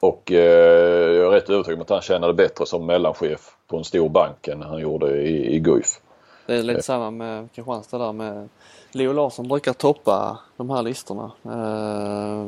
Och 0.00 0.32
eh, 0.32 1.12
jag 1.12 1.26
är 1.26 1.30
rätt 1.30 1.50
övertygad 1.50 1.78
om 1.78 1.82
att 1.82 1.90
han 1.90 2.00
tjänade 2.00 2.34
bättre 2.34 2.66
som 2.66 2.86
mellanchef 2.86 3.56
på 3.66 3.76
en 3.76 3.84
stor 3.84 4.08
bank 4.08 4.48
än 4.48 4.62
han 4.62 4.80
gjorde 4.80 5.22
i, 5.22 5.54
i 5.56 5.60
Guif. 5.60 6.00
Det 6.46 6.54
är 6.54 6.62
lite 6.62 6.82
samma 6.82 7.10
med 7.10 7.48
Kristianstad 7.52 7.98
där 7.98 8.12
med 8.12 8.48
Leo 8.92 9.12
Larsson 9.12 9.48
brukar 9.48 9.72
toppa 9.72 10.38
de 10.56 10.70
här 10.70 10.82
listorna 10.82 11.32
eh, 11.44 12.46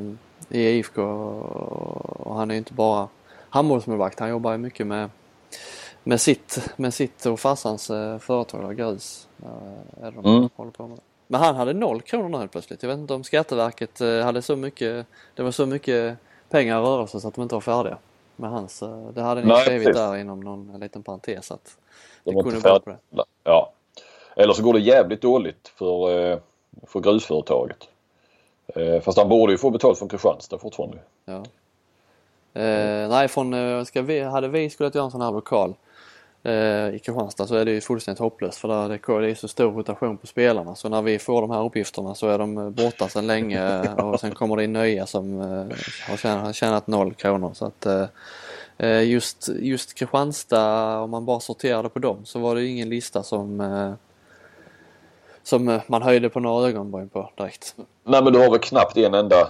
i 0.49 0.61
IFK 0.69 1.03
och 1.03 2.35
han 2.35 2.51
är 2.51 2.55
ju 2.55 2.59
inte 2.59 2.73
bara 2.75 3.09
handbollsmålvakt. 3.51 4.21
Han 4.21 4.29
jobbar 4.29 4.53
ju 4.53 4.59
mycket 4.59 4.87
med, 4.87 5.11
med, 6.05 6.21
sitt, 6.21 6.71
med 6.77 6.95
sitt 6.95 7.27
och 7.27 7.41
farsans 7.41 7.91
eh, 7.91 8.19
företag 8.19 8.77
Grus. 8.77 9.29
Eh, 9.43 10.05
är 10.07 10.11
de 10.11 10.25
Mm. 10.37 10.49
håller 10.57 10.71
på 10.71 10.87
med. 10.87 10.99
Men 11.27 11.41
han 11.41 11.57
hade 11.57 11.73
noll 11.73 12.01
kronor 12.01 12.29
nu 12.29 12.39
helt 12.39 12.53
plötsligt. 12.53 12.83
Jag 12.83 12.91
vet 12.91 12.99
inte 12.99 13.15
om 13.15 13.25
Skatteverket 13.25 14.01
eh, 14.01 14.21
hade 14.21 14.43
så 14.43 14.57
mycket, 14.57 15.07
det 15.35 15.43
var 15.43 15.51
så 15.51 15.67
mycket 15.67 16.17
pengar 16.51 16.81
i 16.81 16.85
rörelse 16.85 17.21
så 17.21 17.29
att 17.29 17.35
de 17.35 17.43
inte 17.43 17.55
var 17.55 17.61
färdiga 17.61 17.99
med 18.37 18.51
hans. 18.51 18.83
Det 19.15 19.23
hade 19.23 19.41
ni 19.41 19.47
Nej, 19.47 19.65
skrivit 19.65 19.87
precis. 19.87 20.03
där 20.03 20.17
inom 20.17 20.41
någon 20.41 20.81
liten 20.81 21.03
parentes 21.03 21.51
att 21.51 21.77
De 22.25 22.35
det 22.35 22.43
kunde 22.43 22.59
vara 22.59 22.81
på 22.81 22.91
det. 22.91 23.25
Ja. 23.45 23.73
Eller 24.37 24.53
så 24.53 24.63
går 24.63 24.73
det 24.73 24.81
jävligt 24.81 25.23
dåligt 25.23 25.69
för, 25.69 26.41
för 26.87 27.01
grusföretaget. 27.01 27.89
Eh, 28.75 29.01
fast 29.01 29.19
han 29.19 29.29
borde 29.29 29.53
ju 29.53 29.59
få 29.59 29.71
betalt 29.71 29.99
från 29.99 30.09
Kristianstad 30.09 30.59
fortfarande. 30.59 30.99
Ja. 31.25 31.43
Eh, 32.61 33.09
nej, 33.09 33.29
från, 33.29 33.55
eh, 33.55 33.85
ska 33.85 34.03
vi, 34.03 34.21
hade 34.21 34.49
vi 34.49 34.71
skulle 34.71 34.91
göra 34.95 35.05
en 35.05 35.11
sån 35.11 35.21
här 35.21 35.33
lokal 35.33 35.75
eh, 36.43 36.95
i 36.95 37.01
Kristianstad 37.05 37.47
så 37.47 37.55
är 37.55 37.65
det 37.65 37.71
ju 37.71 37.81
fullständigt 37.81 38.21
hopplöst 38.21 38.59
för 38.59 38.69
där 38.69 38.89
det, 38.89 39.21
det 39.21 39.31
är 39.31 39.35
så 39.35 39.49
stor 39.49 39.73
rotation 39.73 40.17
på 40.17 40.27
spelarna 40.27 40.75
så 40.75 40.89
när 40.89 41.03
vi 41.03 41.19
får 41.19 41.41
de 41.41 41.51
här 41.51 41.65
uppgifterna 41.65 42.15
så 42.15 42.29
är 42.29 42.39
de 42.39 42.59
eh, 42.59 42.71
borta 42.71 43.09
sedan 43.09 43.27
länge 43.27 43.83
eh, 43.85 43.93
och 43.93 44.21
sen 44.21 44.35
kommer 44.35 44.57
det 44.57 44.65
in 44.65 44.73
nya 44.73 45.07
som 45.07 45.41
eh, 45.41 45.77
har, 46.09 46.17
tjänat, 46.17 46.45
har 46.45 46.53
tjänat 46.53 46.87
noll 46.87 47.15
kronor 47.15 47.51
så 47.55 47.67
att 47.67 47.87
eh, 48.79 49.03
just, 49.03 49.49
just 49.49 49.95
Kristianstad 49.95 50.99
om 51.01 51.11
man 51.11 51.25
bara 51.25 51.41
sorterade 51.41 51.89
på 51.89 51.99
dem 51.99 52.25
så 52.25 52.39
var 52.39 52.55
det 52.55 52.67
ingen 52.67 52.89
lista 52.89 53.23
som 53.23 53.61
eh, 53.61 53.93
som 55.47 55.69
eh, 55.69 55.83
man 55.87 56.03
höjde 56.03 56.29
på 56.29 56.41
några 56.41 56.69
ögonbryn 56.69 57.09
på 57.09 57.31
direkt. 57.37 57.75
Nej 58.05 58.25
men 58.25 58.33
du 58.33 58.39
har 58.39 58.51
väl 58.51 58.59
knappt 58.61 58.97
en 58.97 59.15
enda, 59.15 59.49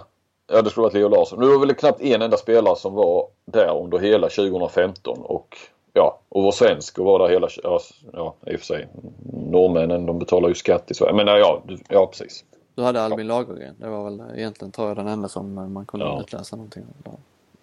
ja 0.53 0.63
det 0.63 0.71
skulle 0.71 0.83
varit 0.83 0.95
Leo 0.95 1.09
Larsson. 1.09 1.41
Du 1.41 1.53
har 1.53 1.59
väl 1.59 1.75
knappt 1.75 2.01
en 2.01 2.23
enda 2.23 2.37
spelare 2.37 2.77
som 2.77 2.95
var 2.95 3.27
där 3.45 3.81
under 3.83 3.99
hela 3.99 4.29
2015 4.29 5.19
och 5.23 5.57
ja, 5.93 6.19
och 6.29 6.43
var 6.43 6.53
svensk 6.53 6.99
och 6.99 7.05
var 7.05 7.19
där 7.19 7.29
hela, 7.29 7.49
ja, 7.63 7.81
ja 8.13 8.35
i 8.47 8.57
och 8.57 8.61
för 8.61 8.67
sig 8.67 8.89
norrmännen 9.33 10.07
de 10.07 10.19
betalar 10.19 10.49
ju 10.49 10.55
skatt 10.55 10.91
i 10.91 10.95
Sverige. 10.95 11.13
Men 11.13 11.27
ja, 11.27 11.63
ja 11.89 12.07
precis. 12.07 12.45
Du 12.75 12.83
hade 12.83 13.03
Albin 13.03 13.27
Lagergren. 13.27 13.75
Det 13.79 13.89
var 13.89 14.05
väl 14.05 14.23
egentligen 14.37 14.73
tror 14.73 14.89
jag 14.89 14.97
den 14.97 15.09
enda 15.09 15.29
som 15.29 15.59
eh, 15.59 15.69
man 15.69 15.87
kunde 15.87 16.07
Ja. 16.07 16.21
utläsa 16.21 16.57
någonting 16.57 16.83
av 17.05 17.15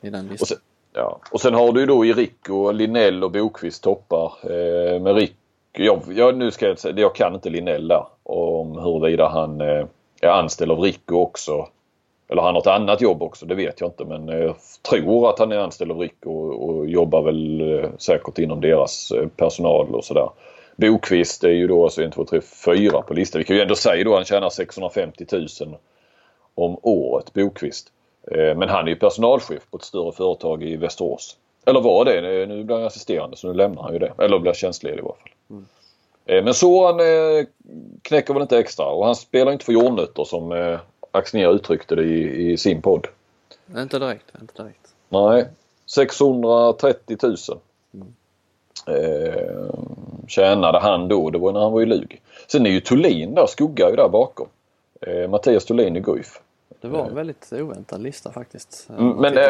i 0.02 0.10
den 0.10 0.28
listan. 0.28 0.58
ja. 0.94 1.20
och 1.32 1.42
sen 1.42 1.54
har 1.54 1.72
du 1.72 1.80
ju 1.80 1.86
då 1.86 2.06
i 2.06 2.14
Rick 2.14 2.50
och 2.50 2.74
Linnell 2.74 3.24
och 3.24 3.32
Bokvist 3.32 3.84
toppar. 3.84 4.34
Eh, 4.44 5.02
med 5.02 5.16
Rick, 5.16 5.36
jag, 5.72 6.02
jag, 6.08 6.38
nu 6.38 6.52
ska 6.52 6.68
jag 6.68 6.80
säga, 6.80 6.94
jag 7.00 7.16
kan 7.16 7.36
inte 7.36 7.50
Linnell 7.50 7.88
där 7.88 8.06
om 8.24 8.78
huruvida 8.78 9.28
han 9.28 9.62
eh, 9.62 9.86
är 10.22 10.30
anställd 10.30 10.72
av 10.72 10.80
Rico 10.80 11.16
också. 11.16 11.68
Eller 12.30 12.42
han 12.42 12.54
har 12.54 12.62
ett 12.62 12.68
annat 12.68 13.02
jobb 13.02 13.24
också, 13.24 13.46
det 13.46 13.56
vet 13.56 13.82
jag 13.82 13.90
inte 13.90 14.06
men 14.06 14.28
jag 14.28 14.56
tror 14.90 15.30
att 15.30 15.40
han 15.40 15.52
är 15.52 15.58
anställd 15.58 15.92
av 15.92 16.00
Rico 16.00 16.30
och, 16.30 16.70
och 16.70 16.88
jobbar 16.88 17.22
väl 17.22 17.62
eh, 17.62 17.90
säkert 17.98 18.40
inom 18.40 18.62
deras 18.62 19.12
personal 19.38 19.96
och 19.96 20.06
sådär. 20.06 20.30
Bokvist 20.76 21.44
är 21.44 21.50
ju 21.50 21.68
då 21.68 21.84
alltså 21.84 22.04
1, 22.04 22.14
2, 22.14 22.26
3, 22.26 22.42
4 22.66 23.02
på 23.02 23.14
listan. 23.14 23.40
Vi 23.40 23.46
kan 23.46 23.56
ju 23.56 23.62
ändå 23.62 23.76
säga 23.76 24.04
då 24.04 24.12
att 24.12 24.18
han 24.18 24.26
tjänar 24.26 24.50
650 24.50 25.26
000 25.32 25.48
om 26.56 26.78
året, 26.82 27.34
Bokvist. 27.34 27.88
Men 28.32 28.70
han 28.70 28.86
är 28.86 28.90
ju 28.90 28.96
personalchef 28.96 29.64
på 29.72 29.78
ett 29.78 29.84
större 29.84 30.12
företag 30.12 30.64
i 30.64 30.76
Västerås. 30.76 31.38
Eller 31.66 31.82
var 31.82 32.06
det? 32.06 32.46
Nu 32.46 32.64
blir 32.64 32.76
han 32.76 32.86
assisterande 32.86 33.38
så 33.38 33.48
nu 33.48 33.54
lämnar 33.54 33.84
han 33.84 33.94
ju 33.94 34.00
det. 34.00 34.14
Eller 34.18 34.40
blir 34.40 34.54
tjänstledig 34.54 35.00
i 35.00 35.02
varje 35.02 35.16
fall. 35.16 35.32
Mm. 35.50 35.66
Men 36.26 36.54
Soran 36.54 37.00
eh, 37.00 37.46
knäcker 38.02 38.34
väl 38.34 38.42
inte 38.42 38.58
extra 38.60 38.86
och 38.86 39.06
han 39.06 39.16
spelar 39.16 39.52
inte 39.52 39.66
för 39.66 39.74
jordnötter 39.74 40.24
som 40.24 40.52
eh, 40.52 40.80
Axnér 41.12 41.56
uttryckte 41.56 41.96
det 41.96 42.04
i, 42.04 42.52
i 42.52 42.58
sin 42.58 42.82
podd. 42.82 43.08
Inte 43.78 44.00
direkt, 44.00 44.26
inte 44.42 44.64
direkt. 44.64 44.94
Nej, 45.10 45.46
630 45.86 47.18
000 47.22 47.38
eh, 48.88 49.76
tjänade 50.28 50.80
han 50.80 51.08
då. 51.08 51.30
Det 51.30 51.38
var 51.38 51.52
när 51.52 51.60
han 51.60 51.72
var 51.72 51.82
i 51.82 51.86
Lug. 51.86 52.22
Sen 52.48 52.66
är 52.66 52.70
ju 52.70 52.82
Thulin 52.82 53.36
där, 53.36 53.46
skuggar 53.48 53.90
ju 53.90 53.96
där 53.96 54.10
bakom. 54.10 54.48
Eh, 55.02 55.30
Mattias 55.30 55.66
Thulin 55.66 55.96
i 55.96 56.00
Guif. 56.00 56.42
Det 56.82 56.88
var 56.88 57.06
en 57.06 57.16
väldigt 57.16 57.54
oväntad 57.54 58.02
lista 58.02 58.32
faktiskt. 58.32 58.90
Mm, 58.90 59.10
Men 59.10 59.38
eh, 59.38 59.44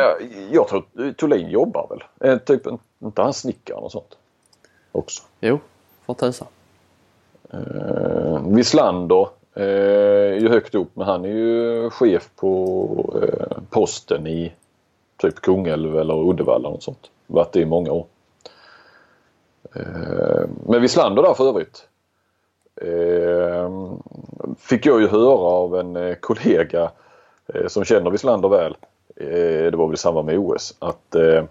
jag 0.52 0.68
tror 0.68 1.14
Thulin 1.14 1.50
jobbar 1.50 1.88
väl? 1.90 2.32
Eh, 2.32 2.38
typ, 2.38 2.68
inte 3.04 3.22
han 3.22 3.34
snickaren 3.34 3.84
och 3.84 3.92
sånt? 3.92 4.18
Också. 4.92 5.24
Jo, 5.40 5.60
för 6.06 6.14
tusan. 6.14 6.48
Eh, 7.54 8.48
Wislander 8.48 9.28
eh, 9.56 9.64
är 10.34 10.40
ju 10.40 10.50
högt 10.50 10.76
upp 10.76 10.90
men 10.94 11.08
han 11.08 11.26
är 11.26 11.30
ju 11.30 11.90
chef 11.90 12.30
på 12.36 13.20
eh, 13.24 13.58
posten 13.70 14.28
i 14.28 14.54
typ 15.18 15.36
Kungälv 15.42 15.98
eller 15.98 16.30
Uddevalla 16.30 16.70
och 16.70 16.84
sånt. 16.84 17.12
Varit 17.28 17.52
det 17.52 17.60
i 17.60 17.66
många 17.66 17.92
år. 17.92 18.06
Eh, 19.76 20.48
men 20.68 20.82
Wislander 20.82 21.24
där 21.24 21.34
för 21.34 21.50
övrigt. 21.50 21.88
Eh, 22.82 23.72
fick 24.58 24.86
jag 24.86 25.02
ju 25.02 25.08
höra 25.08 25.48
av 25.48 25.80
en 25.80 25.96
eh, 25.96 26.16
kollega 26.16 26.92
eh, 27.54 27.68
som 27.68 27.84
känner 27.84 28.12
Wislander 28.12 28.50
väl. 28.50 28.76
eh, 29.16 29.72
det 29.72 29.78
var 29.78 29.88
väl 29.88 29.94
i 29.94 29.98
samband 29.98 30.26
med 30.26 30.38
OS, 30.40 30.76
att 30.80 31.16
eh, 31.16 31.44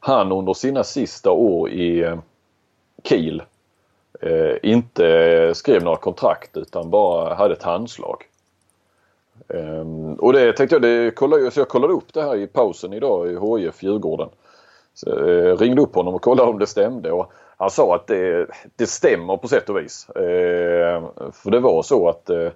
han 0.00 0.32
under 0.32 0.54
sina 0.54 0.84
sista 0.84 1.30
år 1.30 1.70
i 1.70 2.02
eh, 2.02 2.18
Kiel 3.04 3.42
Eh, 4.20 4.56
inte 4.62 5.52
skrev 5.54 5.82
några 5.82 5.96
kontrakt 5.96 6.56
utan 6.56 6.90
bara 6.90 7.34
hade 7.34 7.54
ett 7.54 7.62
handslag. 7.62 8.24
Ehm, 9.48 10.14
och 10.14 10.32
det 10.32 10.52
tänkte 10.52 10.74
jag, 10.74 10.82
det 10.82 11.10
kollade, 11.10 11.50
så 11.50 11.60
jag 11.60 11.68
kollade 11.68 11.92
upp 11.92 12.12
det 12.12 12.22
här 12.22 12.36
i 12.36 12.46
pausen 12.46 12.92
idag 12.92 13.28
i 13.28 13.64
HIF 13.64 13.82
Djurgården. 13.82 14.28
Så, 14.94 15.28
eh, 15.28 15.56
ringde 15.56 15.82
upp 15.82 15.94
honom 15.94 16.14
och 16.14 16.22
kollade 16.22 16.50
om 16.50 16.58
det 16.58 16.66
stämde 16.66 17.12
och 17.12 17.32
han 17.56 17.70
sa 17.70 17.94
att 17.94 18.06
det, 18.06 18.46
det 18.76 18.86
stämmer 18.86 19.36
på 19.36 19.48
sätt 19.48 19.68
och 19.68 19.78
vis. 19.78 20.10
Eh, 20.10 21.04
för 21.32 21.50
det 21.50 21.60
var 21.60 21.82
så 21.82 22.08
att 22.08 22.30
eh, 22.30 22.48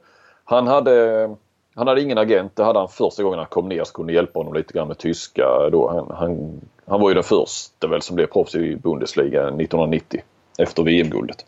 han 0.45 0.67
hade 0.67 1.31
han 1.75 1.87
hade 1.87 2.03
ingen 2.03 2.19
agent. 2.19 2.57
Det 2.57 2.65
hade 2.65 2.79
han 2.79 2.89
första 2.89 3.23
gången 3.23 3.39
han 3.39 3.49
kom 3.49 3.69
ner 3.69 3.85
så 3.85 3.93
kunde 3.93 4.13
hjälpa 4.13 4.39
honom 4.39 4.55
lite 4.55 4.73
grann 4.73 4.89
med 4.89 4.99
tyska. 4.99 5.69
Då. 5.73 5.89
Han, 5.89 6.17
han, 6.17 6.61
han 6.87 7.01
var 7.01 7.09
ju 7.09 7.15
den 7.15 7.25
första 7.25 7.87
väl 7.87 8.03
som 8.03 8.17
blev 8.17 8.27
proffs 8.27 8.55
i 8.55 8.77
Bundesliga 8.77 9.41
1990 9.41 10.23
efter 10.59 10.83
VM-guldet. 10.83 11.47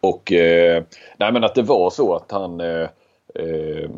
Och 0.00 0.32
eh, 0.32 0.82
nej 1.16 1.32
men 1.32 1.44
att 1.44 1.54
det 1.54 1.62
var 1.62 1.90
så 1.90 2.14
att 2.14 2.32
han 2.32 2.60
eh, 2.60 2.88
eh, 3.34 3.90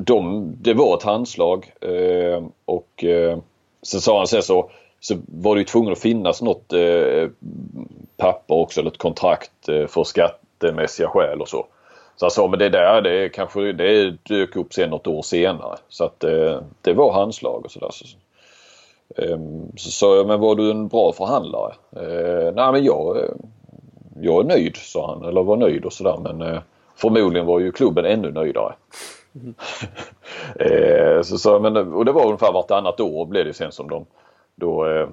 de, 0.00 0.52
det 0.60 0.74
var 0.74 0.96
ett 0.96 1.02
handslag 1.02 1.72
eh, 1.80 2.44
och 2.64 3.04
eh, 3.04 3.38
sen 3.82 4.00
sa 4.00 4.18
han 4.18 4.26
sen 4.26 4.42
så, 4.42 4.70
så 5.00 5.14
var 5.26 5.54
det 5.54 5.60
ju 5.60 5.64
tvungen 5.64 5.92
att 5.92 5.98
finnas 5.98 6.42
något 6.42 6.72
eh, 6.72 7.28
papper 8.16 8.54
också 8.54 8.80
eller 8.80 8.90
ett 8.90 8.98
kontrakt 8.98 9.68
eh, 9.68 9.86
för 9.86 10.04
skattemässiga 10.04 11.08
skäl 11.08 11.40
och 11.40 11.48
så. 11.48 11.66
Så 12.16 12.24
han 12.24 12.30
sa 12.30 12.48
men 12.48 12.58
det 12.58 12.68
där 12.68 13.02
det 13.02 13.28
kanske 13.28 13.72
det 13.72 14.10
dök 14.10 14.56
upp 14.56 14.72
sen 14.72 14.90
något 14.90 15.06
år 15.06 15.22
senare. 15.22 15.76
Så 15.88 16.04
att 16.04 16.24
eh, 16.24 16.60
det 16.82 16.92
var 16.92 17.12
handslag 17.12 17.64
och 17.64 17.70
sådär. 17.70 17.90
Så, 17.90 18.04
så 18.06 18.16
eh, 19.22 19.38
sa 19.76 20.16
jag 20.16 20.26
men 20.26 20.40
var 20.40 20.54
du 20.54 20.70
en 20.70 20.88
bra 20.88 21.12
förhandlare? 21.12 21.74
Eh, 21.96 22.54
nej 22.54 22.72
men 22.72 22.84
jag, 22.84 23.16
eh, 23.16 23.30
jag 24.20 24.40
är 24.40 24.48
nöjd 24.48 24.76
sa 24.76 25.14
han 25.14 25.28
eller 25.28 25.42
var 25.42 25.56
nöjd 25.56 25.84
och 25.84 25.92
sådär 25.92 26.18
men 26.22 26.42
eh, 26.42 26.60
förmodligen 26.96 27.46
var 27.46 27.60
ju 27.60 27.72
klubben 27.72 28.04
ännu 28.04 28.32
nöjdare. 28.32 28.74
eh, 30.60 31.22
så, 31.22 31.38
så, 31.38 31.60
men, 31.60 31.76
och 31.76 32.04
det 32.04 32.12
var 32.12 32.24
ungefär 32.24 32.52
vartannat 32.52 33.00
år 33.00 33.26
blev 33.26 33.44
det 33.44 33.54
sen 33.54 33.72
som 33.72 33.88
de 33.88 34.06
då 34.54 34.86
eh, 34.86 35.08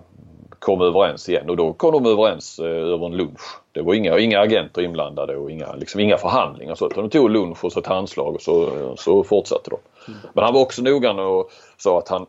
kom 0.60 0.82
överens 0.82 1.30
igen 1.30 1.49
och 1.49 1.58
då 1.58 1.74
kom 1.74 1.91
de 1.91 2.06
överens 2.06 2.60
eh, 2.60 2.66
över 2.66 3.06
en 3.06 3.18
lunch. 3.18 3.41
Det 3.72 3.82
var 3.82 3.93
inga, 3.93 4.20
inga 4.20 4.39
agenter 4.39 4.82
inblandade 4.82 5.38
och 5.38 5.51
inga, 5.51 5.76
liksom, 5.76 6.01
inga 6.01 6.18
förhandlingar 6.18 6.76
så 6.76 6.88
utan 6.88 7.03
de 7.03 7.10
tog 7.10 7.30
lunch 7.30 7.66
och 7.66 7.72
så 7.72 7.80
ett 7.80 7.88
handslag 7.88 8.36
och 8.36 8.41
så, 8.41 8.70
så 8.97 9.24
fortsatte 9.24 9.70
de. 9.70 9.78
Men 10.34 10.43
han 10.43 10.53
var 10.53 10.62
också 10.62 10.82
noggrann 10.82 11.20
och 11.20 11.49
sa 11.78 11.97
att 11.97 12.10
han 12.10 12.26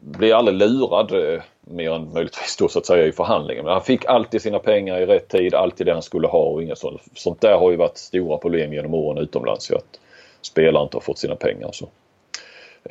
blev 0.00 0.36
aldrig 0.36 0.56
lurad 0.56 1.12
eh, 1.12 1.42
mer 1.60 1.92
än 1.92 2.12
möjligtvis 2.12 2.56
då 2.56 2.68
så 2.68 2.78
att 2.78 2.86
säga 2.86 3.06
i 3.06 3.12
förhandlingen. 3.12 3.64
Men 3.64 3.72
han 3.72 3.82
fick 3.82 4.04
alltid 4.04 4.42
sina 4.42 4.58
pengar 4.58 4.98
i 4.98 5.06
rätt 5.06 5.28
tid, 5.28 5.54
alltid 5.54 5.86
det 5.86 5.92
han 5.92 6.02
skulle 6.02 6.28
ha 6.28 6.42
och 6.42 6.62
inget 6.62 6.78
sånt. 6.78 7.02
Sånt 7.14 7.40
där 7.40 7.58
har 7.58 7.70
ju 7.70 7.76
varit 7.76 7.98
stora 7.98 8.38
problem 8.38 8.72
genom 8.72 8.94
åren 8.94 9.18
utomlands 9.18 9.70
ju 9.70 9.76
att 9.76 10.00
spelare 10.42 10.82
inte 10.82 10.96
har 10.96 11.02
fått 11.02 11.18
sina 11.18 11.36
pengar. 11.36 11.70
Så, 11.72 11.88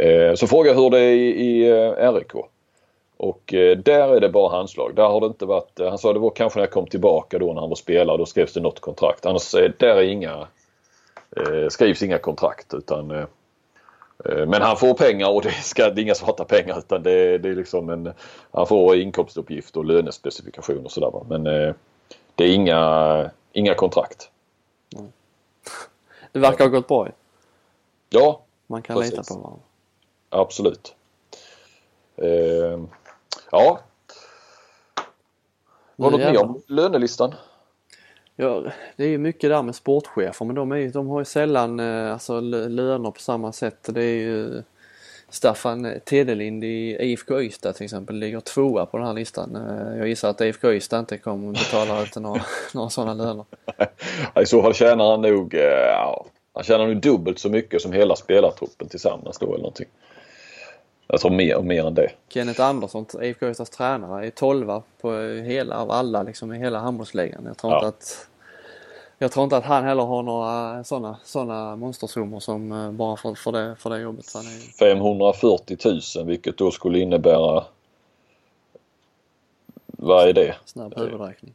eh, 0.04 0.34
så 0.34 0.48
fråga 0.48 0.74
hur 0.74 0.90
det 0.90 1.00
är 1.00 1.12
i, 1.12 1.30
i 1.30 1.70
eh, 1.70 2.14
RIK. 2.14 2.32
Och 3.18 3.54
eh, 3.54 3.78
där 3.78 4.16
är 4.16 4.20
det 4.20 4.30
bara 4.30 4.58
handslag. 4.58 4.96
Där 4.96 5.08
har 5.08 5.22
det 5.22 5.28
inte 5.28 5.46
varit, 5.46 5.80
eh, 5.80 5.90
han 5.90 5.98
sa 5.98 6.14
det 6.14 6.20
var 6.20 6.30
kanske 6.30 6.60
när 6.60 6.66
jag 6.66 6.72
kom 6.72 6.88
tillbaka 6.88 7.40
då 7.40 7.54
när 7.54 7.62
han 7.62 7.70
var 7.70 7.76
spelare, 7.76 8.18
då 8.18 8.26
skrevs 8.26 8.54
det 8.54 8.60
något 8.60 8.80
kontrakt. 8.80 9.26
Annars 9.26 9.52
där 9.52 9.96
är 9.96 10.02
inga, 10.02 10.48
eh, 11.38 11.68
skrivs 11.70 12.04
inga 12.04 12.18
kontrakt 12.18 12.74
utan 12.74 13.12
eh, 13.12 13.26
men 14.26 14.62
han 14.62 14.78
får 14.78 14.94
pengar 14.94 15.30
och 15.30 15.42
det, 15.42 15.52
ska, 15.52 15.90
det 15.90 16.02
är 16.02 16.04
inga 16.04 16.16
svarta 16.16 16.46
pengar 16.46 16.78
utan 16.80 17.04
det, 17.04 17.38
det 17.38 17.50
är 17.50 17.56
liksom 17.56 17.90
en, 17.90 18.14
han 18.52 18.68
får 18.68 18.96
inkomstuppgift 18.96 19.78
och 19.78 19.86
lönespecifikation 19.86 20.86
och 20.86 20.92
sådär. 20.92 21.24
Men 21.30 21.48
eh, 21.48 21.76
det 22.36 22.44
är 22.44 22.54
inga, 22.54 23.30
inga 23.52 23.76
kontrakt. 23.76 24.30
Det 26.32 26.40
verkar 26.40 26.66
ha 26.66 26.72
gått 26.72 26.88
bra. 26.88 27.08
Ja, 28.10 28.42
Man 28.68 28.82
kan 28.82 28.96
Precis. 28.96 29.12
lita 29.12 29.24
på 29.34 29.40
varandra. 29.40 29.62
absolut. 30.30 30.96
Eh, 32.16 32.80
ja. 33.52 33.80
Var 35.96 36.12
det 36.12 36.18
något 36.18 36.34
mer 36.34 36.44
om 36.44 36.62
lönelistan? 36.68 37.36
Ja, 38.42 38.64
det 38.96 39.04
är 39.04 39.08
ju 39.08 39.18
mycket 39.18 39.50
där 39.50 39.62
med 39.64 39.76
sportchefer 39.76 40.46
men 40.46 40.56
de, 40.56 40.72
är, 40.72 40.88
de 40.90 41.08
har 41.08 41.20
ju 41.20 41.26
sällan 41.26 41.80
eh, 41.80 42.14
alltså, 42.14 42.40
lö- 42.40 42.70
löner 42.70 43.12
på 43.12 43.20
samma 43.20 43.52
sätt. 43.52 43.78
Det 43.94 44.04
är 44.04 44.16
ju 44.16 44.64
Staffan 45.30 45.94
Tedelind 46.06 46.64
i 46.64 46.98
IFK 47.00 47.42
Ystad 47.42 47.74
till 47.74 47.84
exempel 47.84 48.16
ligger 48.16 48.40
tvåa 48.40 48.86
på 48.86 48.98
den 48.98 49.08
här 49.08 49.14
listan. 49.14 49.56
Eh, 49.56 49.98
Jag 49.98 50.08
gissar 50.08 50.30
att 50.30 50.42
IFK 50.42 50.72
Ystad 50.74 51.00
inte 51.00 51.18
kommer 51.18 51.50
att 51.50 51.60
betala 51.60 52.02
ut 52.04 52.16
några, 52.16 52.42
några 52.74 52.90
sådana 52.90 53.14
löner. 53.14 53.46
I 54.42 54.46
så 54.46 54.62
fall 54.62 54.74
tjänar 54.74 55.12
han 55.12 55.22
nog, 55.22 55.54
eh, 55.54 55.62
ja, 55.94 56.26
han 56.54 56.64
tjänar 56.64 56.88
nog 56.88 57.02
dubbelt 57.02 57.40
så 57.40 57.50
mycket 57.50 57.82
som 57.82 57.94
hela 57.94 58.16
spelartruppen 58.16 58.88
tillsammans 58.90 59.38
då 59.38 59.46
eller 59.46 59.58
någonting. 59.58 59.88
Jag 61.12 61.20
tror 61.22 61.32
mer, 61.32 61.62
mer 61.62 61.86
än 61.88 61.94
det. 61.94 62.12
Kenneth 62.30 62.62
Andersson, 62.62 63.06
IFK 63.22 63.50
Ystads 63.50 63.70
tränare, 63.70 64.26
är 64.28 64.30
tolva 64.30 64.84
på 65.02 65.12
hela, 65.46 65.78
av 65.78 65.92
alla 65.92 66.24
liksom 66.24 66.54
i 66.54 66.58
hela 66.60 66.80
handbollsligan. 66.80 67.44
Jag 67.46 67.58
tror 67.58 67.74
Ja. 67.74 67.78
inte 67.78 67.88
att 67.88 68.28
jag 69.22 69.32
tror 69.32 69.44
inte 69.44 69.58
att 69.58 69.66
han 69.66 69.84
heller 69.84 70.04
har 70.04 70.24
några 70.24 70.84
sådana 70.84 71.18
såna 71.24 71.76
monstersummor 71.76 72.40
som 72.40 72.72
eh, 72.72 72.92
bara 72.92 73.18
för, 73.18 73.36
för, 73.36 73.52
det, 73.52 73.76
för 73.76 73.90
det 73.90 74.00
jobbet. 74.00 74.26
Han 74.34 74.46
är 74.46 74.52
ju 74.52 74.60
540 74.60 75.78
000 76.18 76.26
vilket 76.26 76.58
då 76.58 76.72
skulle 76.72 77.00
innebära 77.00 77.64
vad 79.86 80.30
är 80.30 80.34
det? 80.34 80.56
snabb 80.66 80.94
huvudräkning. 80.98 81.54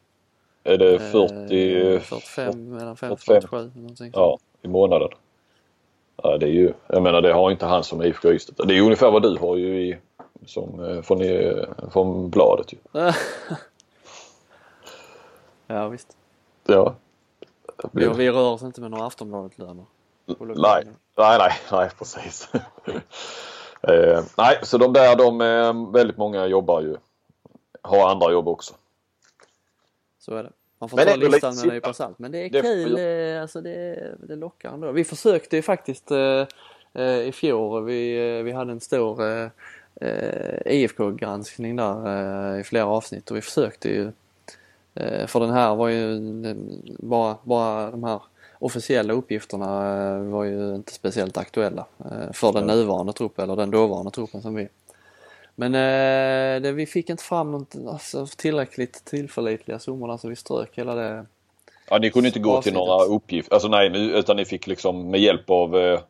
Är 0.65 0.79
det 0.79 0.95
Eh, 0.95 1.01
40, 1.01 2.01
45, 2.01 2.71
mellan 2.71 2.97
5 2.97 3.13
och 3.13 3.21
45. 3.21 3.43
47 3.43 3.71
någonting. 3.81 4.11
ja, 4.15 4.39
i 4.63 4.69
månaden? 4.69 5.09
Ja, 6.23 6.39
det 6.39 6.47
är 6.47 6.51
ju, 6.51 6.73
jag 6.87 7.03
menar 7.03 7.23
det 7.23 7.33
har 7.33 7.51
inte 7.51 7.67
han 7.67 7.85
som 7.85 8.03
IFK 8.03 8.33
Ystad. 8.33 8.67
Det 8.69 8.79
är 8.79 8.83
ungefär 8.83 9.11
vad 9.11 9.23
du 9.23 9.37
har 9.37 9.57
ju 9.57 9.89
i, 9.89 9.99
som, 10.47 10.85
eh, 10.85 11.03
från, 11.03 11.23
eh, 11.23 11.65
från 11.93 12.31
bladet 12.31 12.73
ju. 12.73 12.79
ja 15.67 15.89
visst. 15.89 16.17
Ja. 16.67 16.95
Vi, 17.93 18.09
vi 18.09 18.31
rör 18.31 18.53
oss 18.53 18.63
inte 18.63 18.81
med 18.81 18.91
några 18.91 19.07
Aftonbladet-löner. 19.07 19.85
Nej, 20.27 20.85
nej, 21.17 21.39
nej, 21.39 21.53
nej 21.73 21.91
precis. 21.99 22.49
eh, 23.83 24.25
nej, 24.39 24.59
så 24.63 24.79
de 24.79 24.93
där, 24.93 25.17
de, 25.17 25.41
eh, 25.41 25.93
väldigt 25.93 26.17
många 26.17 26.47
jobbar 26.47 26.81
ju, 26.81 26.97
har 27.83 28.11
andra 28.11 28.33
jobb 28.33 28.49
också. 28.49 28.75
Så 30.19 30.35
är 30.35 30.43
det. 30.43 30.51
Man 30.79 30.89
får 30.89 30.97
Men 30.97 31.07
ta 31.07 31.17
listan 31.17 31.55
med 31.55 31.65
en 31.65 31.75
nypa 31.75 31.93
salt. 31.93 32.19
Men 32.19 32.33
det 32.33 32.39
är 32.39 32.51
Det 32.51 32.63
kul, 32.63 32.99
eh, 32.99 33.43
alltså 33.43 33.61
det, 33.61 34.15
det 34.21 34.37
lockar 34.37 34.73
ändå. 34.73 34.93
Vi 34.93 35.05
försökte 35.05 35.57
ju 35.57 35.63
faktiskt 35.63 36.11
eh, 36.11 36.47
eh, 36.95 37.21
i 37.21 37.33
fjol, 37.33 37.85
vi, 37.85 38.37
eh, 38.39 38.43
vi 38.43 38.53
hade 38.53 38.73
en 38.73 38.81
stor 38.81 39.23
eh, 40.01 40.57
IFK-granskning 40.67 41.77
där 41.77 42.55
eh, 42.55 42.61
i 42.61 42.65
flera 42.65 42.87
avsnitt 42.87 43.31
och 43.31 43.37
vi 43.37 43.41
försökte 43.41 43.89
ju 43.89 44.13
för 45.27 45.41
den 45.41 45.51
här 45.51 45.75
var 45.75 45.89
ju 45.89 46.21
bara, 46.99 47.37
bara 47.43 47.91
de 47.91 48.05
här 48.05 48.21
officiella 48.59 49.13
uppgifterna 49.13 49.67
eh, 49.67 50.23
var 50.23 50.45
ju 50.45 50.75
inte 50.75 50.93
speciellt 50.93 51.37
aktuella 51.37 51.87
eh, 52.05 52.33
för 52.33 52.53
den 52.53 52.67
nuvarande 52.67 53.13
truppen 53.13 53.45
eller 53.45 53.57
den 53.57 53.71
dåvarande 53.71 54.11
truppen 54.11 54.43
som 54.43 54.55
vi 54.55 54.69
men 55.55 55.75
eh, 55.75 56.63
det, 56.63 56.73
vi 56.73 56.87
fick 56.87 57.11
inte 57.11 57.23
fram 57.23 57.53
något, 57.53 57.75
alltså, 57.89 58.27
tillräckligt 58.27 59.05
tillförlitliga 59.05 59.79
summor 59.79 60.17
så 60.17 60.29
vi 60.29 60.37
strök 60.37 60.79
hela 60.79 60.95
det. 60.95 61.27
Ja, 61.91 61.99
ni 61.99 62.11
kunde 62.11 62.29
inte 62.29 62.41
gå 62.41 62.63
till 62.63 62.75
några 62.75 63.05
uppgifter, 63.05 63.55
alltså 63.55 63.69
nej, 63.69 64.11
utan 64.19 64.37
ni 64.37 64.45
fick 64.45 64.67
liksom 64.67 65.11
med 65.11 65.21
hjälp 65.21 65.51
av 65.51 65.77
eh, 65.77 66.01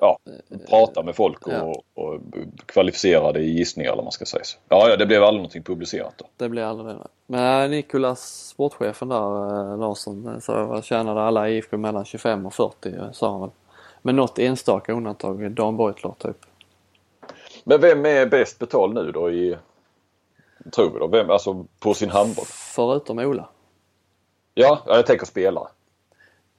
Ja. 0.00 0.18
ja, 0.20 0.36
prata 0.68 1.02
med 1.02 1.16
folk 1.16 1.46
och, 1.46 1.52
Ja. 1.52 1.82
och 1.94 2.20
kvalificerade 2.66 3.40
gissningar 3.40 3.92
eller 3.92 4.02
man 4.02 4.12
ska 4.12 4.24
säga. 4.24 4.44
Så. 4.44 4.58
Ja, 4.68 4.88
ja, 4.88 4.96
det 4.96 5.06
blev 5.06 5.22
aldrig 5.24 5.38
någonting 5.40 5.62
publicerat 5.62 6.14
då. 6.16 6.24
Det 6.36 6.48
blev 6.48 6.68
aldrig 6.68 6.96
det. 6.96 7.06
Men 7.26 7.62
eh, 7.64 7.70
Nikolas, 7.70 8.48
sportchefen 8.48 9.08
där, 9.08 9.72
eh, 9.72 9.78
Larsson, 9.78 10.40
eh, 10.48 10.66
vad 10.66 10.84
tjänade 10.84 11.22
alla 11.22 11.48
IFK 11.48 11.76
mellan 11.76 12.04
25 12.04 12.46
och 12.46 12.54
40 12.54 12.94
eh, 12.96 13.12
sa 13.12 13.30
han 13.30 13.40
väl. 13.40 13.50
Med 14.02 14.14
något 14.14 14.38
enstaka 14.38 14.92
undantag, 14.92 15.50
Dan 15.50 15.76
Beutler 15.76 16.14
typ. 16.18 16.36
Men 17.64 17.80
vem 17.80 18.06
är 18.06 18.26
bäst 18.26 18.58
betald 18.58 18.94
nu 18.94 19.12
då 19.12 19.30
i, 19.30 19.56
tror 20.72 20.90
vi 20.90 20.98
då? 20.98 21.06
Vem, 21.06 21.30
alltså 21.30 21.66
på 21.78 21.94
sin 21.94 22.10
handboll? 22.10 22.44
Förutom 22.48 23.18
Ola. 23.18 23.48
Ja, 24.54 24.82
ja, 24.86 24.96
jag 24.96 25.06
tänker 25.06 25.26
spelare. 25.26 25.68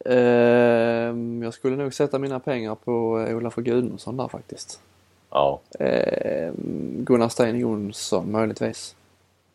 Ehm, 0.05 1.43
jag 1.43 1.53
skulle 1.53 1.75
nog 1.75 1.93
sätta 1.93 2.19
mina 2.19 2.39
pengar 2.39 2.75
på 2.75 3.25
eh, 3.27 3.37
Olaf 3.37 3.55
Gudmundsson 3.55 4.17
där 4.17 4.27
faktiskt. 4.27 4.79
Ja. 5.29 5.59
Ehm, 5.79 7.03
Gunnar 7.05 7.29
Sten 7.29 7.59
Jonsson 7.59 8.31
möjligtvis. 8.31 8.95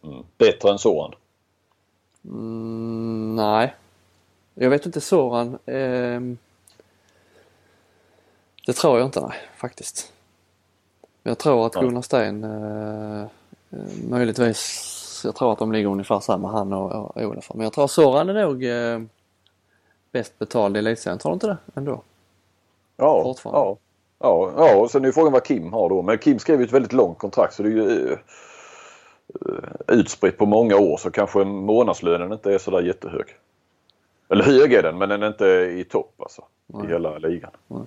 Mm. 0.05 0.23
Bättre 0.39 0.71
än 0.71 0.79
Soran. 0.79 1.15
Mm, 2.25 3.37
nej. 3.37 3.75
Jag 4.55 4.71
vet 4.71 4.87
inte 4.87 5.01
Soran. 5.01 5.59
ehm, 5.67 6.39
det 8.67 8.73
tror 8.73 8.99
jag 8.99 9.09
inte 9.09 9.21
nej, 9.21 9.39
faktiskt. 9.57 10.13
Jag 11.23 11.39
tror 11.39 11.67
att. 11.67 11.75
Gunnar 11.75 12.03
Sten 12.03 12.45
eh, 12.45 13.21
eh, 13.71 14.09
möjligtvis, 14.09 15.23
jag 15.25 15.35
tror 15.37 15.53
att 15.53 15.59
de 15.59 15.73
ligger 15.73 15.89
ungefär 15.89 16.21
samma 16.21 16.51
han 16.51 16.73
och, 16.73 16.93
och 16.93 17.23
Olof. 17.23 17.51
Men 17.55 17.65
jag 17.65 17.73
tror 17.73 17.87
Soran 17.87 18.29
är 18.29 18.35
nog 18.35 18.65
eh, 18.65 19.01
bäst 20.15 20.39
betald 20.39 20.77
i 20.77 20.79
elitserien, 20.79 21.19
tror 21.19 21.33
du 21.33 21.35
inte 21.35 21.47
det 21.47 21.57
ändå? 21.75 22.03
Ja, 22.97 23.35
ja. 23.45 23.77
Ja, 24.19 24.53
ja, 24.57 24.77
och 24.77 24.91
sen 24.91 25.05
är 25.05 25.13
frågan 25.13 25.33
vad 25.33 25.45
Kim 25.45 25.73
har 25.73 25.89
då. 25.89 26.03
Men 26.03 26.19
Kim 26.19 26.39
skrev 26.39 26.61
ju 26.61 26.65
ett 26.65 26.73
väldigt 26.73 26.93
långt 26.93 27.19
kontrakt 27.19 27.55
så 27.55 27.63
det 27.63 27.69
är 27.69 27.73
ju 27.73 28.13
eh, 28.13 28.19
utspritt 29.89 30.39
på 30.39 30.47
många 30.47 30.77
år 30.77 30.97
så 30.97 31.11
kanske 31.11 31.45
månadslönen 31.45 32.33
inte 32.33 32.55
är 32.55 32.59
sådär 32.59 32.81
jättehög. 32.81 33.27
Eller 34.29 34.45
hög 34.45 34.73
är 34.73 34.83
den 34.83 34.99
men 34.99 35.09
den 35.09 35.23
är 35.23 35.27
inte 35.27 35.47
i 35.81 35.85
topp 35.85 36.15
alltså. 36.19 36.45
Nej. 36.67 36.85
I 36.85 36.89
hela 36.89 37.19
ligan. 37.19 37.51
Nej. 37.67 37.83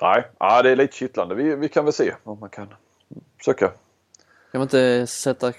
Nej, 0.00 0.24
ja, 0.38 0.62
det 0.62 0.70
är 0.70 0.76
lite 0.76 0.96
kittlande. 0.96 1.34
Vi, 1.34 1.56
vi 1.56 1.68
kan 1.68 1.84
väl 1.84 1.94
se 1.94 2.14
om 2.24 2.40
man 2.40 2.48
kan 2.48 2.66
försöka. 3.38 3.70
Kan 4.54 4.58
man 4.58 4.66
inte 4.66 5.06
sätta 5.06 5.52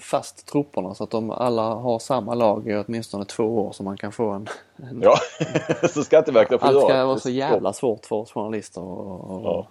fast 0.00 0.46
trupperna 0.46 0.94
så 0.94 1.04
att 1.04 1.10
de 1.10 1.30
alla 1.30 1.62
har 1.74 1.98
samma 1.98 2.34
lag 2.34 2.68
i 2.68 2.84
åtminstone 2.86 3.24
två 3.24 3.44
år 3.44 3.72
så 3.72 3.82
man 3.82 3.96
kan 3.96 4.12
få 4.12 4.30
en... 4.30 4.48
en 4.76 5.00
Ja, 5.02 5.14
så 5.88 6.04
Skatteverket 6.04 6.60
får 6.60 6.66
Allt 6.66 6.82
ska 6.84 7.04
vara 7.04 7.18
så 7.18 7.30
jävla 7.30 7.72
svårt 7.72 8.06
för 8.06 8.16
oss 8.16 8.32
journalister 8.32 8.80
att 8.80 9.42
Ja. 9.44 9.66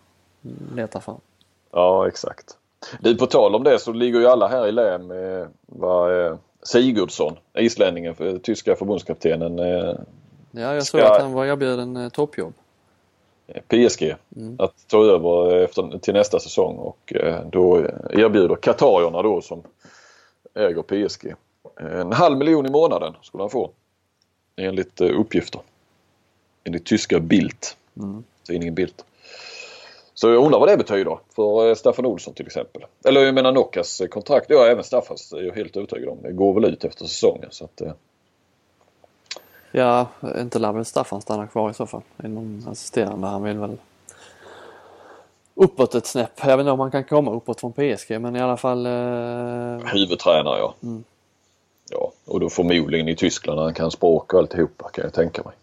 leta 0.75 1.01
fram. 1.01 1.19
Ja, 1.71 2.07
exakt. 2.07 2.57
Du, 2.99 3.17
på 3.17 3.25
tal 3.25 3.55
om 3.55 3.63
det 3.63 3.79
så 3.79 3.91
ligger 3.93 4.19
ju 4.19 4.27
alla 4.27 4.47
här 4.47 4.67
i 4.67 4.71
lä 4.71 4.97
med 4.97 5.47
vad 5.65 6.25
eh, 6.25 6.35
Sigurdsson, 6.63 7.33
islänningen, 7.53 8.39
tyska 8.43 8.75
förbundskaptenen, 8.75 9.59
eh, 9.59 9.95
Ja, 10.51 10.73
jag 10.73 10.83
Ska- 10.85 10.97
såg 10.97 11.07
att 11.07 11.21
han 11.21 11.33
var 11.33 11.45
erbjuden 11.45 11.97
eh, 11.97 12.09
toppjobb. 12.09 12.53
PSG 13.67 14.15
Mm. 14.35 14.55
att 14.59 14.87
ta 14.87 15.05
över 15.05 15.55
efter, 15.63 15.97
till 15.99 16.13
nästa 16.13 16.39
säsong 16.39 16.75
och 16.77 17.13
eh, 17.15 17.45
då 17.51 17.77
erbjuder 18.09 18.55
Qatarierna 18.55 19.21
då 19.21 19.41
som 19.41 19.63
äger 20.55 20.81
PSG 20.81 21.33
en 21.79 22.11
halv 22.13 22.37
miljon 22.37 22.65
i 22.65 22.69
månaden 22.69 23.13
skulle 23.21 23.43
han 23.43 23.49
få 23.49 23.71
enligt 24.55 25.01
eh, 25.01 25.19
uppgifter. 25.19 25.61
Enligt 26.63 26.85
tyska 26.85 27.19
Bild, 27.19 27.57
Mm. 27.97 28.23
tidningen 28.47 28.75
Bild. 28.75 28.93
Så 30.13 30.29
jag 30.29 30.45
undrar 30.45 30.59
vad 30.59 30.69
det 30.69 30.77
betyder 30.77 31.19
för 31.35 31.69
eh, 31.69 31.75
Staffan 31.75 32.05
Olsson 32.05 32.33
till 32.33 32.45
exempel. 32.45 32.85
Eller 33.05 33.21
jag 33.21 33.33
menar 33.35 33.51
Nockas 33.51 34.01
eh, 34.01 34.07
kontrakt, 34.07 34.45
ja 34.49 34.65
även 34.65 34.83
Staffans 34.83 35.33
är 35.33 35.41
jag 35.41 35.53
helt 35.53 35.77
övertygad 35.77 36.09
om. 36.09 36.17
Det 36.21 36.31
går 36.31 36.53
väl 36.53 36.65
ut 36.65 36.83
efter 36.83 37.05
säsongen 37.05 37.49
så 37.51 37.65
att 37.65 37.81
eh, 37.81 37.91
Ja, 39.71 40.07
inte 40.37 40.59
lär 40.59 40.71
väl 40.71 40.85
Staffan 40.85 41.21
stanna 41.21 41.47
kvar 41.47 41.69
i 41.69 41.73
så 41.73 41.85
fall. 41.85 42.01
Inom 42.23 42.65
assisterande. 42.67 43.27
Han 43.27 43.43
vill 43.43 43.57
väl 43.57 43.77
uppåt 45.55 45.95
ett 45.95 46.05
snäpp. 46.05 46.31
Jag 46.41 46.57
vet 46.57 46.59
inte 46.59 46.71
om 46.71 46.79
han 46.79 46.91
kan 46.91 47.03
komma 47.03 47.31
uppåt 47.31 47.59
från 47.59 47.73
PSG 47.73 48.21
men 48.21 48.35
i 48.35 48.39
alla 48.39 48.57
fall. 48.57 48.85
Eh, 48.85 49.93
huvudtränare 49.93 50.59
ja. 50.59 50.75
Mm. 50.83 51.03
Ja, 51.89 52.11
och 52.25 52.39
då 52.39 52.49
förmodligen 52.49 53.07
i 53.07 53.15
Tyskland 53.15 53.57
när 53.57 53.63
han 53.63 53.73
kan 53.73 53.91
språk 53.91 54.33
och 54.33 54.39
alltihopa 54.39 54.89
kan 54.89 55.03
jag 55.03 55.13
tänka 55.13 55.43
mig. 55.43 55.53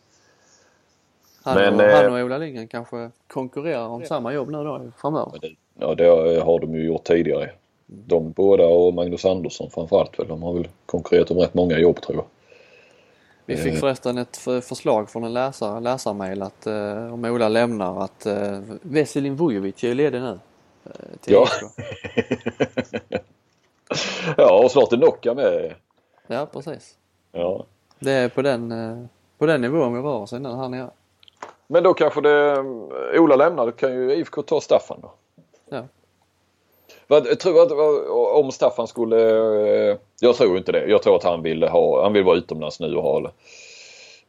han, 1.42 1.54
Men, 1.54 1.74
och, 1.74 1.82
eh, 1.82 2.02
han 2.02 2.12
och 2.12 2.18
Ola 2.18 2.38
Lindgren 2.38 2.68
kanske 2.68 3.11
konkurrerar 3.26 3.86
om 3.86 4.04
samma 4.04 4.32
jobb 4.32 4.50
nu 4.50 4.64
då 4.64 4.82
framöver. 4.96 5.38
Det, 5.40 5.54
ja, 5.74 5.94
det 5.94 6.04
har 6.40 6.61
de 6.61 6.74
ju 6.74 6.86
gjort 6.86 7.04
tidigare. 7.04 7.50
De 7.86 8.30
båda 8.30 8.66
och 8.66 8.94
Magnus 8.94 9.24
Andersson 9.24 9.70
framförallt 9.70 10.18
väl. 10.18 10.28
De 10.28 10.42
har 10.42 10.52
väl 10.52 10.68
konkurrerat 10.86 11.30
om 11.30 11.38
rätt 11.38 11.54
många 11.54 11.78
jobb 11.78 12.00
tror 12.00 12.16
jag. 12.16 12.24
Vi 13.49 13.57
fick 13.57 13.74
Eh. 13.74 13.80
förresten 13.80 14.18
ett 14.18 14.36
för- 14.36 14.61
förslag 14.61 15.11
från 15.11 15.24
en 15.24 15.32
läsare, 15.32 15.80
läsarmail 15.80 16.42
att 16.42 16.66
eh, 16.66 17.12
om 17.14 17.24
Ola 17.24 17.49
lämnar 17.49 18.05
att 18.05 18.26
eh, 18.26 18.61
Veselin 18.82 19.36
Vujovic 19.36 19.84
är 19.84 19.94
ledig 19.94 20.20
nu. 20.20 20.38
Eh, 20.84 20.90
till 21.20 21.32
Ja. 21.32 21.46
Ja, 24.36 24.64
och 24.64 24.70
snart 24.70 24.92
är 24.92 24.96
Nocka 24.96 25.34
med. 25.34 25.74
ja, 26.26 26.46
precis. 26.46 26.96
Ja. 27.32 27.64
Det 27.99 28.12
är 28.12 28.28
på 28.28 28.42
den, 28.42 28.72
eh, 28.72 29.05
på 29.38 29.46
den 29.46 29.61
nivån 29.61 29.94
vi 29.94 30.01
rör 30.01 30.14
oss 30.16 30.32
nu 30.32 30.49
här 30.55 30.68
nere. 30.68 30.90
Men 31.66 31.82
då 31.82 31.94
kanske 31.94 32.20
det, 32.20 32.59
Ola 33.18 33.36
lämnar, 33.36 33.66
då 33.66 33.72
kan 33.72 33.92
ju 33.94 34.12
IFK 34.14 34.42
ta 34.42 34.61
Staffan 34.61 34.99
då. 35.03 35.12
Ja. 35.70 35.84
Vad, 37.11 37.26
jag 37.26 37.40
tror 37.40 37.62
att 37.62 37.72
om 38.44 38.52
Staffan 38.52 38.88
skulle, 38.88 39.16
eh, 39.90 39.96
jag 40.20 40.36
tror 40.36 40.59
inte 40.59 40.72
det. 40.72 40.86
Jag 40.86 41.02
tror 41.02 41.16
att 41.16 41.24
han 41.24 41.42
vill 41.42 41.62
ha, 41.62 42.02
han 42.02 42.12
vill 42.12 42.24
vara 42.24 42.36
utomlands 42.36 42.80
nu 42.80 42.96
och 42.96 43.02
ha 43.02 43.32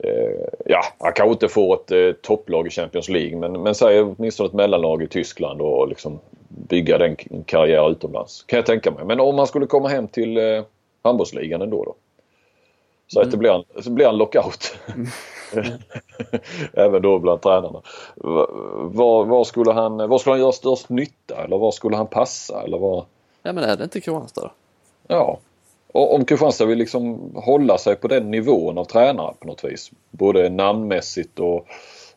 eh, 0.03 0.47
Ja, 0.65 0.81
han 0.99 1.13
kanske 1.13 1.31
inte 1.31 1.47
får 1.47 1.73
ett 1.73 1.91
eh, 1.91 2.11
topplag 2.21 2.67
i 2.67 2.69
Champions 2.69 3.09
League 3.09 3.37
men, 3.37 3.63
men 3.63 3.75
säg 3.75 4.01
åtminstone 4.01 4.47
ett 4.47 4.53
mellanlag 4.53 5.03
i 5.03 5.07
Tyskland 5.07 5.61
och 5.61 5.87
liksom 5.87 6.19
bygga 6.47 6.97
den 6.97 7.15
karriär 7.45 7.91
utomlands. 7.91 8.43
Kan 8.43 8.57
jag 8.57 8.65
tänka 8.65 8.91
mig. 8.91 9.05
Men 9.05 9.19
om 9.19 9.37
han 9.37 9.47
skulle 9.47 9.65
komma 9.65 9.87
hem 9.87 10.07
till 10.07 10.37
eh, 10.37 10.63
handbollsligan 11.03 11.61
ändå 11.61 11.83
då? 11.83 11.95
Så 13.13 13.21
att 13.21 13.31
det 13.31 13.37
blir 13.37 13.51
en, 13.51 13.83
så 13.83 13.89
blir 13.89 14.05
en 14.07 14.17
lockout. 14.17 14.75
Även 16.73 17.01
då 17.01 17.19
bland 17.19 17.41
tränarna. 17.41 17.81
Va- 18.15 18.47
Var, 18.83 19.25
var, 19.25 19.43
skulle 19.43 19.71
han, 19.71 20.09
var 20.09 20.17
skulle 20.17 20.33
han 20.33 20.39
göra 20.39 20.51
störst 20.51 20.89
nytta 20.89 21.43
eller 21.43 21.57
var 21.57 21.71
skulle 21.71 21.95
han 21.97 22.07
passa? 22.07 22.61
Eller 22.63 22.77
var, 22.77 23.05
Ja 23.43 23.53
men 23.53 23.63
är 23.63 23.77
det 23.77 23.83
inte 23.83 24.01
Kristianstad 24.01 24.41
då? 24.41 24.51
ja. 25.07 25.37
Och 25.91 26.15
om 26.15 26.25
Kristianstad 26.25 26.65
vill 26.65 26.77
liksom 26.77 27.31
hålla 27.35 27.77
sig 27.77 27.95
på 27.95 28.07
den 28.07 28.31
nivån 28.31 28.77
av 28.77 28.85
tränare 28.85 29.33
på 29.39 29.47
något 29.47 29.63
vis. 29.63 29.91
Både 30.11 30.49
namnmässigt 30.49 31.39
och 31.39 31.65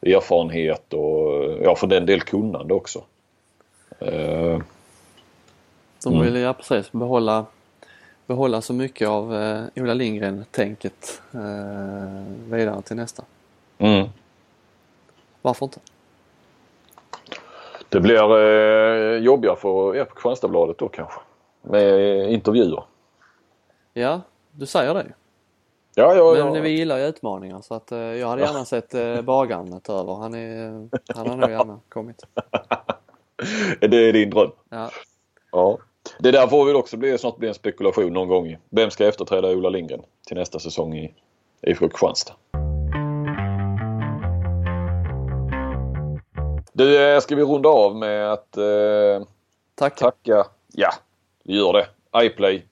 erfarenhet 0.03 0.93
och 0.95 1.43
ja 1.63 1.75
för 1.77 1.87
den 1.87 2.07
del 2.07 2.21
kunnande 2.21 2.75
också. 2.75 3.03
Eh, 3.99 4.59
De 6.05 6.13
Mm. 6.15 6.21
vill 6.23 6.37
ja 6.37 6.53
precis 6.53 6.93
behålla, 6.93 7.47
behålla 8.27 8.61
så 8.61 8.73
mycket 8.73 9.09
av 9.09 9.35
eh, 9.35 9.65
Ola 9.77 9.95
Lindgren-tänket 9.95 11.23
eh, 11.35 12.23
vidare 12.51 12.83
till 12.83 12.97
nästa. 12.97 13.25
mm. 13.79 14.09
Varför 15.43 15.67
inte? 15.67 15.81
Det 17.89 18.01
blir 18.01 18.39
eh, 18.39 19.19
jobbigare 19.19 19.57
för 19.57 19.97
er 19.97 20.05
på 20.05 20.15
Kristianstadsbladet 20.15 20.79
då 20.79 20.89
kanske. 20.89 21.21
Med 21.63 22.33
intervjuer. 22.33 22.85
Ja, 23.93 24.21
du 24.51 24.67
säger 24.67 24.95
det. 24.95 25.07
Ja, 25.95 26.15
ja, 26.15 26.45
Men 26.45 26.55
ja. 26.55 26.61
vi 26.61 26.69
gillar 26.71 26.99
ju 26.99 27.05
utmaningar 27.05 27.61
så 27.61 27.75
att 27.75 27.93
eh, 27.93 27.99
jag 27.99 28.29
hade 28.29 28.43
gärna 28.43 28.65
sett 28.65 28.95
eh, 28.95 29.23
bagaren 29.23 29.81
ta 29.81 30.01
över. 30.01 30.15
Han, 30.15 30.35
är, 30.35 30.89
han 31.15 31.29
har 31.29 31.37
nog 31.37 31.51
gärna 31.51 31.81
kommit. 31.89 32.25
Det 33.81 33.97
är 34.09 34.13
din 34.13 34.31
dröm. 34.31 34.51
Ja. 34.69 34.91
Ja. 35.53 35.79
Det 36.23 36.31
där 36.31 36.47
får 36.47 36.65
väl 36.65 36.77
också 36.77 36.97
bli, 36.97 37.19
snart 37.19 37.37
bli 37.37 37.49
en 37.49 37.55
spekulation 37.55 38.13
någon 38.13 38.29
gång. 38.29 38.57
Vem 38.71 38.91
ska 38.91 39.09
efterträda 39.09 39.49
Ola 39.49 39.69
Lindgren 39.69 40.03
till 40.27 40.37
nästa 40.37 40.59
säsong 40.59 40.97
i 40.97 41.15
IFK 41.63 41.89
Kristianstad? 41.89 42.35
Du, 46.73 47.15
eh, 47.15 47.21
ska 47.21 47.37
vi 47.37 47.43
runda 47.43 47.69
av 47.69 47.97
med 47.97 48.33
att 48.33 48.57
eh, 48.57 49.27
Tack. 49.75 49.99
tacka, 49.99 50.47
ja 50.73 50.93
vi 51.45 51.57
gör 51.57 51.73
det, 51.73 51.87
iPlay, 52.27 52.63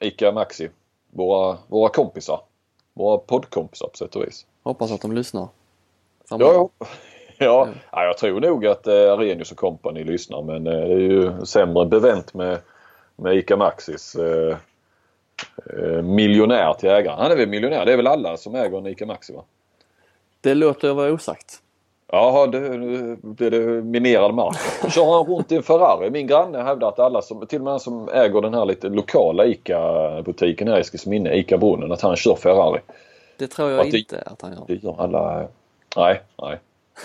ICA 0.00 0.32
Maxi, 0.32 0.70
våra, 1.10 1.58
våra 1.68 1.88
kompisar. 1.88 2.40
Våra 2.94 3.18
poddkompisar 3.18 3.88
på 3.88 3.96
sätt 3.96 4.16
och 4.16 4.22
vis. 4.22 4.46
Hoppas 4.62 4.92
att 4.92 5.02
de 5.02 5.12
lyssnar. 5.12 5.48
Ja, 6.30 6.38
ja. 6.38 6.70
Ja, 7.42 7.68
ja, 7.92 8.04
jag 8.04 8.18
tror 8.18 8.40
nog 8.40 8.66
att 8.66 8.86
eh, 8.86 8.92
Arrhenius 8.94 9.52
och 9.52 9.58
company 9.58 10.04
lyssnar 10.04 10.42
men 10.42 10.66
eh, 10.66 10.72
det 10.72 10.94
är 10.94 10.98
ju 10.98 11.46
sämre 11.46 11.86
bevänt 11.86 12.34
med, 12.34 12.58
med 13.20 13.36
ICA 13.36 13.56
Maxis 13.56 14.14
eh, 14.14 14.56
eh, 15.78 16.02
miljonär 16.02 16.74
till 16.74 16.88
ägaren. 16.88 17.18
Han 17.18 17.32
är 17.32 17.36
väl 17.36 17.48
miljonär? 17.48 17.86
Det 17.86 17.92
är 17.92 17.96
väl 17.96 18.06
alla 18.06 18.36
som 18.36 18.54
äger 18.54 18.78
en 18.78 18.86
ICA 18.86 19.06
Maxi 19.06 19.32
va? 19.32 19.42
Det 20.40 20.54
låter 20.54 20.92
vara 20.94 21.12
osagt. 21.12 21.58
Jaha, 22.12 22.46
nu 22.46 23.16
blir 23.22 23.50
det 23.50 23.58
minerad 23.82 24.34
mark. 24.34 24.56
Kör 24.92 25.04
han 25.16 25.26
runt 25.36 25.52
i 25.52 25.56
en 25.56 25.62
Ferrari? 25.62 26.10
Min 26.10 26.26
granne 26.26 26.62
hävdar 26.62 26.88
att 26.88 26.98
alla 26.98 27.22
som, 27.22 27.46
till 27.46 27.58
och 27.58 27.64
med 27.64 27.72
han 27.72 27.80
som 27.80 28.08
äger 28.08 28.40
den 28.40 28.54
här 28.54 28.64
lite 28.64 28.88
lokala 28.88 29.44
ICA-butiken 29.46 30.68
här 30.68 30.76
i 30.76 30.80
Eskilsminne, 30.80 31.34
ICA 31.34 31.58
Brunnen, 31.58 31.92
att 31.92 32.00
han 32.00 32.16
kör 32.16 32.34
Ferrari. 32.34 32.80
Det 33.36 33.46
tror 33.46 33.70
Att 33.70 33.76
jag 33.76 33.92
det- 33.92 33.98
inte 33.98 34.22
att 34.26 34.42
han 34.42 34.52
gör. 34.52 34.64
Det 34.66 34.74
gör 34.74 34.94
alla. 34.98 35.48
Nej, 35.96 36.20
nej. 36.42 36.58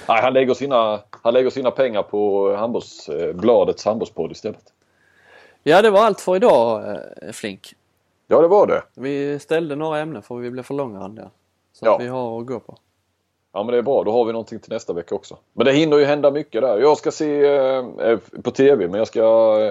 Nej, 0.08 0.22
han 0.22 0.34
lägger 0.34 0.54
sina, 0.54 1.00
han 1.10 1.34
lägger 1.34 1.50
sina 1.50 1.72
pengar 1.72 2.02
på 2.04 2.54
handbolls, 2.56 3.10
eh, 3.10 3.34
bladets 3.34 3.86
handbollspodd 3.86 4.32
istället. 4.32 4.74
Ja, 5.68 5.82
det 5.82 5.90
var 5.90 6.00
allt 6.06 6.22
för 6.22 6.36
idag 6.36 6.84
eh, 7.22 7.32
Flink. 7.32 7.74
Ja, 8.28 8.42
det 8.42 8.48
var 8.48 8.68
det. 8.68 8.84
Vi 8.94 9.40
ställde 9.40 9.76
några 9.76 10.00
ämnen 10.00 10.22
för 10.22 10.36
vi 10.36 10.52
blev 10.52 10.64
för 10.64 10.74
långrandiga. 10.74 11.30
Så 11.74 11.86
Ja. 11.86 11.98
vi 11.98 12.08
har 12.08 12.40
att 12.40 12.46
gå 12.46 12.60
på. 12.60 12.78
Ja, 13.54 13.64
men 13.64 13.72
det 13.72 13.78
är 13.78 13.82
bra. 13.82 14.04
Då 14.04 14.12
har 14.12 14.26
vi 14.26 14.32
någonting 14.32 14.60
till 14.60 14.74
nästa 14.74 14.94
vecka 14.94 15.16
också. 15.16 15.38
Men 15.54 15.66
det 15.66 15.72
hinner 15.74 15.98
ju 15.98 16.06
hända 16.06 16.32
mycket 16.32 16.62
där. 16.62 16.78
Jag 16.78 16.98
ska 16.98 17.12
se 17.12 17.46
eh, 17.46 18.18
på 18.44 18.52
TV, 18.52 18.88
men 18.88 18.98
jag 18.98 19.08
ska 19.08 19.24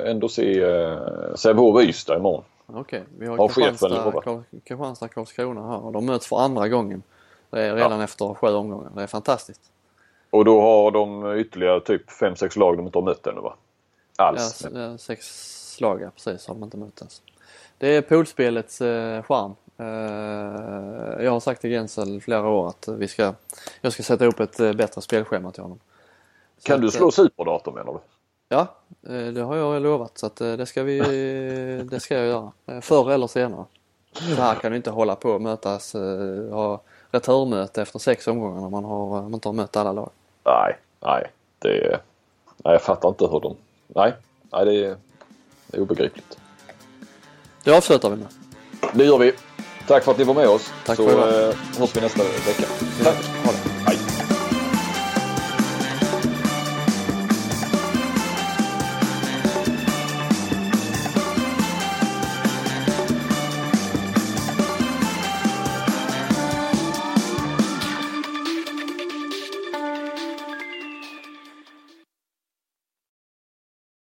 ändå 0.07 0.29
se 0.29 0.61
eh, 0.62 0.99
Sävehof 1.35 1.83
Ystad 1.83 2.16
imorgon. 2.16 2.45
Okej, 2.66 3.03
vi 3.19 3.27
har 3.27 3.49
Kristianstad, 4.65 5.09
Karlskrona 5.09 5.69
här 5.69 5.85
och 5.85 5.93
de 5.93 6.07
möts 6.07 6.27
för 6.27 6.37
andra 6.37 6.69
gången. 6.69 7.03
Det 7.51 7.62
är 7.62 7.75
redan 7.75 8.01
efter 8.01 8.35
sju 8.35 8.47
omgångar. 8.47 8.91
Det 8.97 9.03
är 9.03 9.07
fantastiskt. 9.07 9.61
Och 10.31 10.45
då 10.45 10.61
har 10.61 10.91
de 10.91 11.35
ytterligare 11.37 11.81
typ 11.81 12.11
5-6 12.11 12.59
lag 12.59 12.77
de 12.77 12.87
inte 12.87 12.99
har 12.99 13.03
mött 13.05 13.27
ännu 13.27 13.41
va? 13.41 13.55
Ja, 14.19 14.25
alls. 14.25 14.66
ja, 14.75 14.99
sex 14.99 15.61
slag 15.75 16.03
ja, 16.03 16.11
precis 16.11 16.47
har 16.47 16.55
de 16.55 16.65
inte 16.65 16.77
mött 16.77 17.01
ens. 17.01 17.23
Det 17.79 17.89
är 17.89 18.03
poolspelets 18.03 18.81
eh, 18.81 19.23
charm. 19.23 19.55
Eh, 19.77 21.25
jag 21.25 21.31
har 21.31 21.41
sagt 21.41 21.61
till 21.61 21.71
Gensel 21.71 22.21
flera 22.21 22.49
år 22.49 22.69
att 22.69 22.89
vi 22.89 23.09
ska, 23.09 23.35
jag 23.81 23.93
ska 23.93 24.03
sätta 24.03 24.27
upp 24.27 24.41
ett 24.41 24.61
eh, 24.61 24.73
bättre 24.73 25.03
spelschema 25.03 25.53
till 25.53 25.63
honom. 25.63 25.79
Så 26.59 26.67
Kan 26.67 26.81
du 26.81 26.87
att, 26.87 26.93
slå 26.93 27.07
eh, 27.07 27.11
superdator 27.11 27.73
menar 27.73 27.93
du? 27.93 27.99
Ja, 28.49 28.67
eh, 29.03 29.27
det 29.27 29.41
har 29.41 29.57
jag 29.57 29.83
lovat 29.83 30.19
så 30.19 30.27
att 30.27 30.41
eh, 30.41 30.53
det 30.53 30.67
ska 30.67 30.83
vi, 30.83 30.99
det 31.91 32.01
ska 32.01 32.15
jag 32.15 32.27
göra. 32.27 32.81
Förr 32.81 33.11
eller 33.11 33.27
senare. 33.27 33.65
Så 34.13 34.43
här 34.43 34.55
kan 34.55 34.71
du 34.71 34.77
inte 34.77 34.91
hålla 34.91 35.17
på 35.17 35.31
och 35.31 35.43
mötas, 35.43 35.93
ha 36.51 36.81
returmöte 37.11 37.83
efter 37.83 37.99
sex 37.99 38.29
omgångar 38.29 38.61
när 38.61 38.69
man, 38.69 38.85
har, 38.85 39.23
man 39.23 39.35
inte 39.35 39.49
har 39.49 39.53
mött 39.53 39.77
alla 39.77 39.93
lag. 39.93 40.11
Nej, 40.45 40.79
nej. 41.01 41.31
Det, 41.59 42.01
nej 42.57 42.73
jag 42.73 42.83
fattar 42.83 43.09
inte 43.09 43.27
hur 43.27 43.41
de... 43.41 43.57
Nej, 43.87 44.13
nej 44.53 44.65
det, 44.65 44.87
är, 44.87 44.97
det 45.75 45.79
är 45.79 45.83
obegripligt. 45.83 46.39
Det 47.65 47.71
avslutar 47.77 48.11
vi 48.11 48.17
med. 48.17 48.27
Det 48.93 49.05
gör 49.05 49.19
vi. 49.19 49.33
Tack 49.87 50.05
för 50.05 50.13
att 50.13 50.19
ni 50.19 50.25
var 50.25 50.35
med 50.35 50.49
oss. 50.49 50.73
Tack 50.87 50.97
så 50.97 51.09
för 51.09 51.13
idag. 51.13 51.49
eh, 51.51 51.57
hörs 51.79 51.97
vi 51.97 52.01
nästa 52.01 52.23
vecka. 52.23 52.65